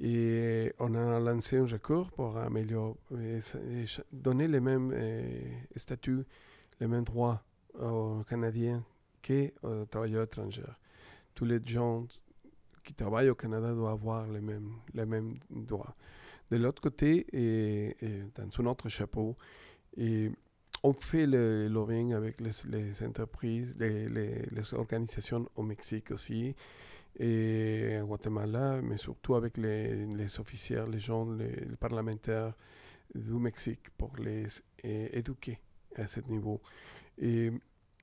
et 0.01 0.73
on 0.79 0.95
a 0.95 1.19
lancé 1.19 1.57
un 1.57 1.65
recours 1.67 2.11
pour 2.11 2.37
améliorer, 2.37 2.95
et 3.69 3.85
cha- 3.85 4.03
donner 4.11 4.47
les 4.47 4.59
mêmes 4.59 4.91
statuts, 5.75 6.23
les 6.79 6.87
mêmes 6.87 7.03
droits 7.03 7.43
aux 7.79 8.23
Canadiens 8.27 8.83
qu'aux 9.21 9.85
travailleurs 9.85 10.23
étrangers. 10.23 10.63
Tous 11.35 11.45
les 11.45 11.59
gens 11.65 12.05
qui 12.83 12.93
travaillent 12.93 13.29
au 13.29 13.35
Canada 13.35 13.71
doivent 13.73 13.93
avoir 13.93 14.27
les 14.27 14.41
mêmes, 14.41 14.73
les 14.93 15.05
mêmes 15.05 15.35
droits. 15.49 15.95
De 16.51 16.57
l'autre 16.57 16.81
côté, 16.81 17.25
et, 17.31 17.95
et 18.05 18.23
dans 18.35 18.49
un 18.61 18.65
autre 18.65 18.89
chapeau, 18.89 19.37
et 19.95 20.31
on 20.83 20.93
fait 20.93 21.25
le 21.25 21.69
lobbying 21.69 22.13
avec 22.13 22.41
les, 22.41 23.03
entreprises, 23.03 23.75
les, 23.79 24.73
organisations 24.73 25.47
au 25.55 25.63
Mexique 25.63 26.11
aussi, 26.11 26.55
et 27.17 27.99
au 28.01 28.07
Guatemala, 28.07 28.81
mais 28.81 28.97
surtout 28.97 29.35
avec 29.35 29.57
les, 29.57 30.05
les 30.05 30.39
officiers, 30.39 30.83
les 30.91 30.99
gens, 30.99 31.31
les, 31.31 31.75
parlementaires 31.79 32.53
du 33.15 33.33
Mexique 33.33 33.89
pour 33.97 34.15
les 34.17 34.45
eh, 34.83 35.17
éduquer 35.17 35.59
à 35.95 36.05
ce 36.07 36.19
niveau. 36.21 36.61
Et 37.17 37.51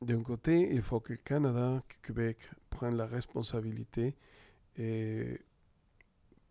d'un 0.01 0.23
côté, 0.23 0.73
il 0.73 0.83
faut 0.83 1.01
que 1.01 1.13
le 1.13 1.19
Canada, 1.19 1.83
que 1.87 2.07
Québec 2.07 2.39
prennent 2.71 2.97
la 2.97 3.07
responsabilité 3.07 4.15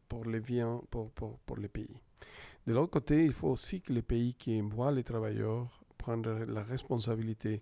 pour 0.07 0.25
les 0.25 0.39
biens, 0.39 0.81
pour, 0.91 1.09
pour, 1.11 1.39
pour 1.39 1.57
les 1.57 1.69
pays. 1.69 1.99
De 2.67 2.73
l'autre 2.73 2.91
côté, 2.91 3.23
il 3.25 3.33
faut 3.33 3.47
aussi 3.47 3.81
que 3.81 3.93
les 3.93 4.03
pays 4.03 4.35
qui 4.35 4.61
envoient 4.61 4.91
les 4.91 5.03
travailleurs 5.03 5.78
la 6.17 6.63
responsabilité 6.63 7.61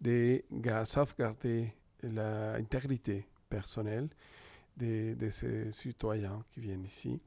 de 0.00 0.42
ga- 0.52 0.84
sauvegarder 0.84 1.72
l'intégrité 2.02 3.26
personnelle 3.48 4.08
de, 4.76 5.14
de 5.14 5.30
ces 5.30 5.72
citoyens 5.72 6.44
qui 6.50 6.60
viennent 6.60 6.84
ici. 6.84 7.20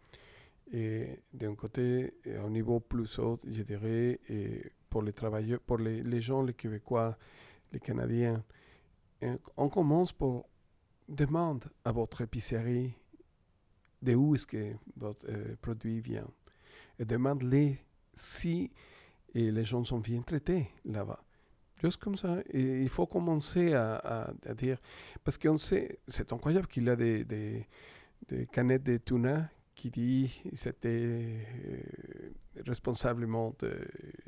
Et 0.74 1.20
d'un 1.34 1.54
côté, 1.56 2.14
au 2.46 2.50
niveau 2.50 2.80
plus 2.80 3.20
haut, 3.20 3.38
je 3.46 3.62
dirais, 3.64 4.20
et 4.30 4.72
pour 4.90 5.02
les 5.02 5.12
travailleurs, 5.12 5.60
pour 5.60 5.78
les, 5.78 6.02
les 6.02 6.22
gens, 6.22 6.44
les 6.44 6.54
Québécois, 6.54 7.18
les 7.74 7.80
Canadiens, 7.80 8.44
on 9.58 9.68
commence 9.70 10.14
pour 10.14 10.48
demander 11.10 11.68
à 11.84 11.92
votre 11.92 12.22
épicerie 12.22 12.94
de 14.02 14.16
où 14.16 14.34
est-ce 14.36 14.48
que 14.48 14.74
votre 14.96 15.28
produit 15.62 16.00
vient. 16.00 16.28
Et 16.98 17.06
demande-les 17.06 17.78
si 18.14 18.72
et 19.34 19.52
les 19.52 19.66
gens 19.66 19.84
sont 19.84 20.00
bien 20.00 20.22
traités 20.22 20.68
là-bas. 20.86 21.24
Juste 21.82 21.98
comme 21.98 22.16
ça. 22.16 22.38
Il 22.54 22.90
faut 22.90 23.08
commencer 23.08 23.74
à, 23.74 24.32
dire, 24.56 24.78
parce 25.24 25.38
qu'on 25.38 25.58
sait, 25.58 26.00
c'est 26.08 26.32
incroyable 26.32 26.68
qu'il 26.68 26.84
y 26.84 26.90
a 26.90 26.96
des 26.96 27.68
canettes 28.52 28.84
de 28.84 28.98
tuna 28.98 29.50
qui 29.82 29.90
dit 29.90 30.42
c'était 30.54 31.26
euh, 31.66 31.80
responsablement 32.68 33.56
de 33.60 33.72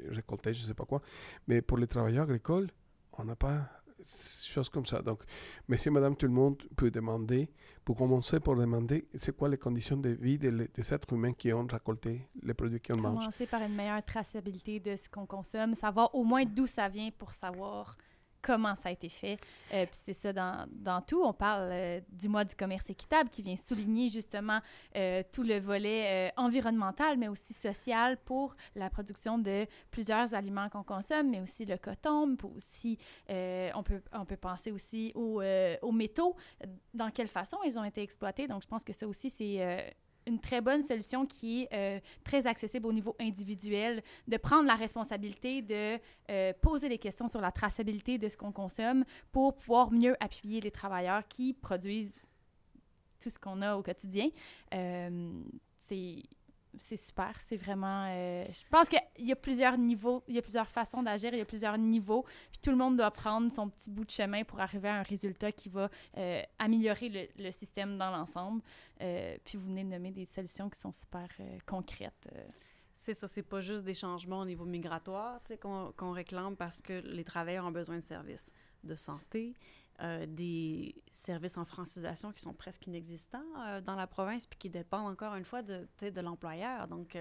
récolter, 0.10 0.54
je 0.54 0.64
ne 0.64 0.68
sais 0.68 0.74
pas 0.74 0.86
quoi. 0.86 1.02
Mais 1.48 1.62
pour 1.62 1.78
les 1.78 1.88
travailleurs 1.88 2.24
agricoles, 2.24 2.70
on 3.14 3.26
n'a 3.26 3.36
pas 3.36 3.70
chose 4.06 4.70
comme 4.70 4.86
ça. 4.86 5.02
Donc, 5.02 5.24
monsieur, 5.68 5.92
madame, 5.92 6.16
tout 6.16 6.26
le 6.26 6.34
monde 6.34 6.62
peut 6.76 6.92
demander, 6.92 7.50
pour 7.84 7.98
commencer 7.98 8.40
pour 8.40 8.56
demander, 8.56 9.08
c'est 9.16 9.36
quoi 9.36 9.50
les 9.50 9.58
conditions 9.58 9.98
de 9.98 10.10
vie 10.10 10.38
des, 10.38 10.52
des 10.52 10.94
êtres 10.94 11.12
humains 11.14 11.34
qui 11.34 11.52
ont 11.54 11.66
récolté 11.66 12.28
les 12.42 12.54
produits 12.54 12.80
qu'on 12.80 12.98
mange? 12.98 13.20
Commencer 13.20 13.48
par 13.48 13.62
une 13.62 13.76
meilleure 13.76 14.04
traçabilité 14.04 14.80
de 14.80 14.96
ce 14.96 15.10
qu'on 15.10 15.26
consomme, 15.26 15.76
savoir 15.76 16.14
au 16.16 16.24
moins 16.24 16.46
d'où 16.46 16.68
ça 16.68 16.88
vient 16.88 17.10
pour 17.18 17.34
savoir 17.34 17.98
comment 18.44 18.76
ça 18.76 18.90
a 18.90 18.92
été 18.92 19.10
fait. 19.10 19.40
Euh, 19.74 19.86
puis 19.86 19.96
c'est 19.96 20.14
ça 20.14 20.34
dans, 20.34 20.68
dans 20.70 21.02
tout. 21.02 21.24
On 21.24 21.34
parle 21.34 21.70
euh, 21.72 22.02
du 22.10 22.28
mois 22.28 22.44
du 22.44 22.54
commerce 22.54 22.90
équitable 22.90 23.30
qui 23.30 23.42
vient 23.42 23.56
souligner 23.56 24.10
justement 24.10 24.60
euh, 24.96 25.24
tout 25.32 25.44
le 25.44 25.58
volet 25.60 26.32
environnemental, 26.38 27.18
mais 27.18 27.30
aussi 27.30 27.54
social 27.54 28.18
pour 28.18 28.56
la 28.76 28.90
production 28.90 29.40
de 29.40 29.66
plusieurs 29.90 30.36
aliments 30.36 30.70
qu'on 30.70 30.84
consomme, 30.84 31.30
mais 31.30 31.40
aussi 31.40 31.66
le 31.66 31.78
coton, 31.78 32.36
puis 32.36 32.48
aussi, 32.56 32.98
on, 33.30 33.84
peut, 33.84 34.02
on 34.12 34.26
peut 34.26 34.36
penser 34.36 34.72
aussi 34.72 35.14
aux, 35.16 35.42
aux 35.82 35.92
métaux, 35.92 36.36
dans 36.94 37.10
quelle 37.10 37.30
façon 37.30 37.58
ils 37.66 37.80
ont 37.80 37.86
été 37.86 38.02
exploités. 38.02 38.48
Donc, 38.48 38.64
je 38.64 38.68
pense 38.68 38.84
que 38.84 38.94
ça 38.94 39.08
aussi, 39.08 39.30
c'est 39.30 39.96
une 40.28 40.40
très 40.40 40.62
bonne 40.62 40.82
solution 40.82 41.26
qui 41.26 41.64
est 41.64 41.74
euh, 41.74 42.00
très 42.24 42.48
accessible 42.48 42.88
au 42.88 42.94
niveau 42.94 43.16
individuel, 43.20 44.02
de 44.28 44.38
prendre 44.38 44.68
la 44.68 44.76
responsabilité 44.76 45.62
de 45.62 46.00
euh, 46.32 46.54
poser 46.62 46.90
des 46.90 46.98
questions 46.98 47.28
sur 47.28 47.42
la 47.42 47.52
traçabilité 47.52 48.18
de 48.18 48.28
ce 48.28 48.38
qu'on 48.38 48.52
consomme 48.52 49.04
pour 49.32 49.56
pouvoir 49.56 49.92
mieux 49.92 50.16
appuyer 50.20 50.62
les 50.62 50.72
travailleurs 50.72 51.28
qui 51.28 51.54
produisent 51.54 52.22
tout 53.22 53.30
ce 53.30 53.40
qu'on 53.40 53.62
a 53.62 53.76
au 53.76 53.84
quotidien. 53.84 54.30
Euh, 54.74 55.32
c'est 55.78 56.24
c'est 56.78 56.98
super. 56.98 57.34
C'est 57.40 57.58
vraiment. 57.58 58.08
euh, 58.10 58.46
je 58.48 58.64
pense 58.70 58.90
qu'il 58.90 59.00
y 59.20 59.32
a 59.32 59.36
plusieurs 59.36 59.78
niveaux, 59.78 60.24
il 60.28 60.36
y 60.36 60.38
a 60.38 60.42
plusieurs 60.42 60.68
façons 60.68 61.04
d'agir, 61.04 61.34
il 61.34 61.38
y 61.38 61.42
a 61.42 61.46
plusieurs 61.46 61.78
niveaux. 61.78 62.24
Puis 62.52 62.60
tout 62.62 62.72
le 62.72 62.78
monde 62.78 62.98
doit 62.98 63.12
prendre 63.12 63.52
son 63.52 63.70
petit 63.70 63.90
bout 63.90 64.06
de 64.06 64.12
chemin 64.12 64.44
pour 64.44 64.60
arriver 64.60 64.90
à 64.90 64.96
un 64.96 65.04
résultat 65.04 65.52
qui 65.52 65.70
va 65.70 65.90
euh, 66.18 66.42
améliorer 66.60 67.30
le, 67.38 67.52
système 67.52 67.98
dans 67.98 68.12
l'ensemble. 68.12 68.62
Euh, 69.02 69.38
puis 69.44 69.58
vous 69.58 69.66
venez 69.66 69.84
de 69.84 69.90
nommer 69.90 70.12
des 70.12 70.26
solutions 70.26 70.70
qui 70.70 70.80
sont 70.80 70.94
super 70.94 71.28
concrètes. 71.66 72.30
C'est 72.94 73.14
ça, 73.14 73.28
c'est 73.28 73.44
pas 73.44 73.60
juste 73.60 73.84
des 73.84 73.94
changements 73.94 74.40
au 74.40 74.46
niveau 74.46 74.66
migratoire 74.66 75.42
qu'on 75.60 76.12
réclame 76.12 76.56
parce 76.56 76.82
que 76.82 76.94
les 76.94 77.24
travailleurs 77.24 77.66
ont 77.66 77.72
besoin 77.72 77.98
de 77.98 78.04
services 78.04 78.52
de 78.84 78.96
santé, 78.96 79.54
euh, 80.02 80.26
des 80.28 80.96
services 81.12 81.58
en 81.58 81.66
francisation 81.66 82.32
qui 82.32 82.42
sont 82.42 82.54
presque 82.54 82.88
inexistants 82.88 83.44
euh, 83.60 83.80
dans 83.80 83.96
la 83.96 84.08
province 84.08 84.48
puis 84.48 84.58
qui 84.58 84.70
dépendent 84.70 85.12
encore 85.12 85.36
une 85.36 85.46
fois 85.46 85.62
de, 85.62 85.88
l'employeur. 86.22 86.88
Donc, 86.88 87.16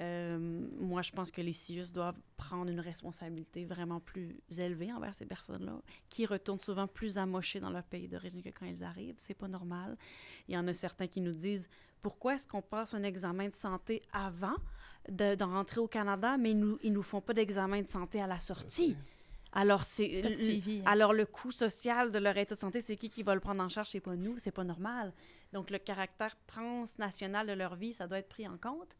euh, 0.00 0.66
moi, 0.78 1.02
je 1.02 1.10
pense 1.10 1.30
que 1.30 1.40
les 1.40 1.52
CIUS 1.52 1.92
doivent 1.92 2.18
prendre 2.36 2.70
une 2.70 2.80
responsabilité 2.80 3.64
vraiment 3.64 4.00
plus 4.00 4.40
élevée 4.56 4.92
envers 4.92 5.14
ces 5.14 5.26
personnes-là, 5.26 5.80
qui 6.08 6.26
retournent 6.26 6.60
souvent 6.60 6.86
plus 6.86 7.18
amochées 7.18 7.60
dans 7.60 7.70
leur 7.70 7.84
pays 7.84 8.08
d'origine 8.08 8.42
que 8.42 8.48
quand 8.50 8.66
ils 8.66 8.84
arrivent. 8.84 9.16
C'est 9.18 9.34
pas 9.34 9.48
normal. 9.48 9.96
Il 10.48 10.54
y 10.54 10.58
en 10.58 10.66
a 10.68 10.72
certains 10.72 11.06
qui 11.06 11.20
nous 11.20 11.34
disent 11.34 11.68
pourquoi 12.00 12.34
est-ce 12.34 12.46
qu'on 12.46 12.62
passe 12.62 12.94
un 12.94 13.02
examen 13.02 13.48
de 13.48 13.54
santé 13.54 14.00
avant 14.12 14.56
de, 15.08 15.42
rentrer 15.42 15.80
au 15.80 15.88
Canada, 15.88 16.36
mais 16.38 16.52
ils 16.52 16.58
nous, 16.58 16.78
nous 16.82 17.02
font 17.02 17.20
pas 17.20 17.32
d'examen 17.32 17.82
de 17.82 17.88
santé 17.88 18.20
à 18.20 18.26
la 18.26 18.38
sortie? 18.38 18.96
Alors, 19.52 19.82
c'est. 19.82 20.36
Suivi, 20.36 20.80
hein. 20.80 20.90
Alors, 20.90 21.12
le 21.12 21.26
coût 21.26 21.50
social 21.50 22.10
de 22.10 22.18
leur 22.18 22.36
état 22.36 22.54
de 22.54 22.60
santé, 22.60 22.80
c'est 22.80 22.96
qui 22.96 23.08
qui 23.08 23.22
va 23.22 23.34
le 23.34 23.40
prendre 23.40 23.62
en 23.62 23.68
charge? 23.68 23.88
C'est 23.88 24.00
pas 24.00 24.16
nous, 24.16 24.38
c'est 24.38 24.52
pas 24.52 24.64
normal. 24.64 25.12
Donc, 25.52 25.70
le 25.70 25.78
caractère 25.78 26.36
transnational 26.46 27.46
de 27.46 27.52
leur 27.52 27.74
vie, 27.74 27.92
ça 27.92 28.06
doit 28.06 28.18
être 28.18 28.28
pris 28.28 28.46
en 28.46 28.58
compte. 28.58 28.96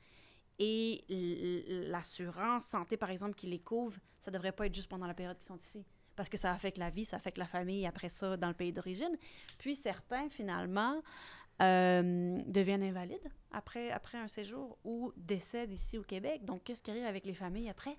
Et 0.59 1.05
l'assurance 1.89 2.67
santé, 2.67 2.97
par 2.97 3.11
exemple, 3.11 3.35
qui 3.35 3.47
les 3.47 3.61
couvre, 3.61 3.99
ça 4.21 4.31
devrait 4.31 4.53
pas 4.53 4.67
être 4.67 4.75
juste 4.75 4.91
pendant 4.91 5.07
la 5.07 5.15
période 5.15 5.39
qu'ils 5.39 5.47
sont 5.47 5.59
ici. 5.65 5.85
Parce 6.17 6.29
que 6.29 6.37
ça 6.37 6.53
affecte 6.53 6.77
la 6.77 6.91
vie, 6.91 7.07
ça 7.07 7.17
affecte 7.17 7.39
la 7.39 7.47
famille 7.47 7.87
après 7.87 8.11
ça 8.11 8.37
dans 8.37 8.49
le 8.49 8.55
pays 8.55 8.73
d'origine. 8.73 9.17
Puis 9.57 9.75
certains, 9.75 10.29
finalement, 10.29 11.01
euh, 11.63 12.43
deviennent 12.47 12.83
invalides 12.83 13.31
après, 13.53 13.91
après 13.91 14.19
un 14.19 14.29
séjour 14.29 14.77
ou 14.85 15.13
décèdent 15.17 15.73
ici 15.73 15.97
au 15.97 16.03
Québec. 16.03 16.45
Donc, 16.45 16.65
qu'est-ce 16.65 16.83
qui 16.83 16.91
arrive 16.91 17.07
avec 17.07 17.25
les 17.25 17.35
familles 17.35 17.71
après? 17.71 17.97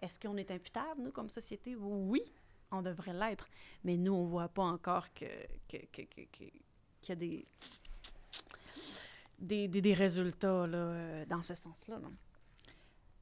Est-ce 0.00 0.18
qu'on 0.18 0.36
est 0.36 0.50
imputable, 0.50 1.02
nous, 1.02 1.12
comme 1.12 1.28
société? 1.30 1.76
Oui, 1.76 2.22
on 2.70 2.82
devrait 2.82 3.12
l'être. 3.12 3.48
Mais 3.84 3.96
nous, 3.96 4.12
on 4.12 4.24
voit 4.24 4.48
pas 4.48 4.62
encore 4.62 5.12
que, 5.14 5.26
qu'il 5.68 6.52
y 7.08 7.12
a 7.12 7.14
des, 7.14 7.46
des, 9.38 9.68
des, 9.68 9.94
résultats 9.94 10.66
là, 10.66 10.78
euh, 10.78 11.26
dans 11.26 11.42
ce 11.42 11.54
sens-là. 11.54 11.98
là. 11.98 12.08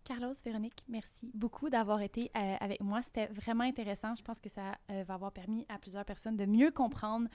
Carlos, 0.05 0.33
Véronique, 0.43 0.83
merci 0.89 1.31
beaucoup 1.35 1.69
d'avoir 1.69 2.01
été 2.01 2.31
euh, 2.35 2.57
avec 2.61 2.81
moi. 2.81 3.03
C'était 3.03 3.27
vraiment 3.27 3.65
intéressant. 3.65 4.15
Je 4.15 4.23
pense 4.23 4.41
que 4.41 4.49
ça 4.49 4.79
euh, 4.91 5.05
va 5.07 5.15
avoir 5.15 5.33
permis 5.33 5.67
à 5.69 5.79
plusieurs 5.79 6.05
personnes 6.05 6.37
de 6.37 6.47
mieux 6.47 6.71
comprendre 6.71 7.29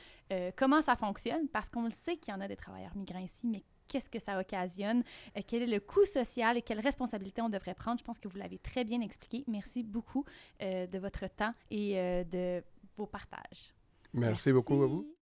comment 0.55 0.81
ça 0.81 0.95
fonctionne, 0.95 1.47
parce 1.49 1.69
qu'on 1.69 1.83
le 1.83 1.91
sait 1.91 2.17
qu'il 2.17 2.33
y 2.33 2.37
en 2.37 2.41
a 2.41 2.47
des 2.47 2.55
travailleurs 2.55 2.95
migrants 2.95 3.19
ici, 3.19 3.45
mais 3.45 3.63
qu'est-ce 3.88 4.09
que 4.09 4.19
ça 4.19 4.39
occasionne, 4.39 5.03
euh, 5.38 5.41
quel 5.45 5.63
est 5.63 5.67
le 5.67 5.79
coût 5.79 6.05
social 6.05 6.57
et 6.57 6.61
quelles 6.61 6.79
responsabilités 6.79 7.41
on 7.41 7.49
devrait 7.49 7.73
prendre. 7.73 7.99
Je 7.99 8.03
pense 8.03 8.19
que 8.19 8.27
vous 8.27 8.38
l'avez 8.38 8.57
très 8.57 8.84
bien 8.84 9.01
expliqué. 9.01 9.43
Merci 9.47 9.84
beaucoup 9.84 10.25
euh, 10.61 10.88
de 10.88 10.99
votre 10.99 11.27
temps 11.27 11.53
et 11.71 11.99
euh, 11.99 12.23
de 12.23 12.63
vos 12.97 13.05
partages. 13.05 13.73
Merci 14.13 14.51
beaucoup 14.51 14.81
à 14.84 14.88
vous. 14.88 15.07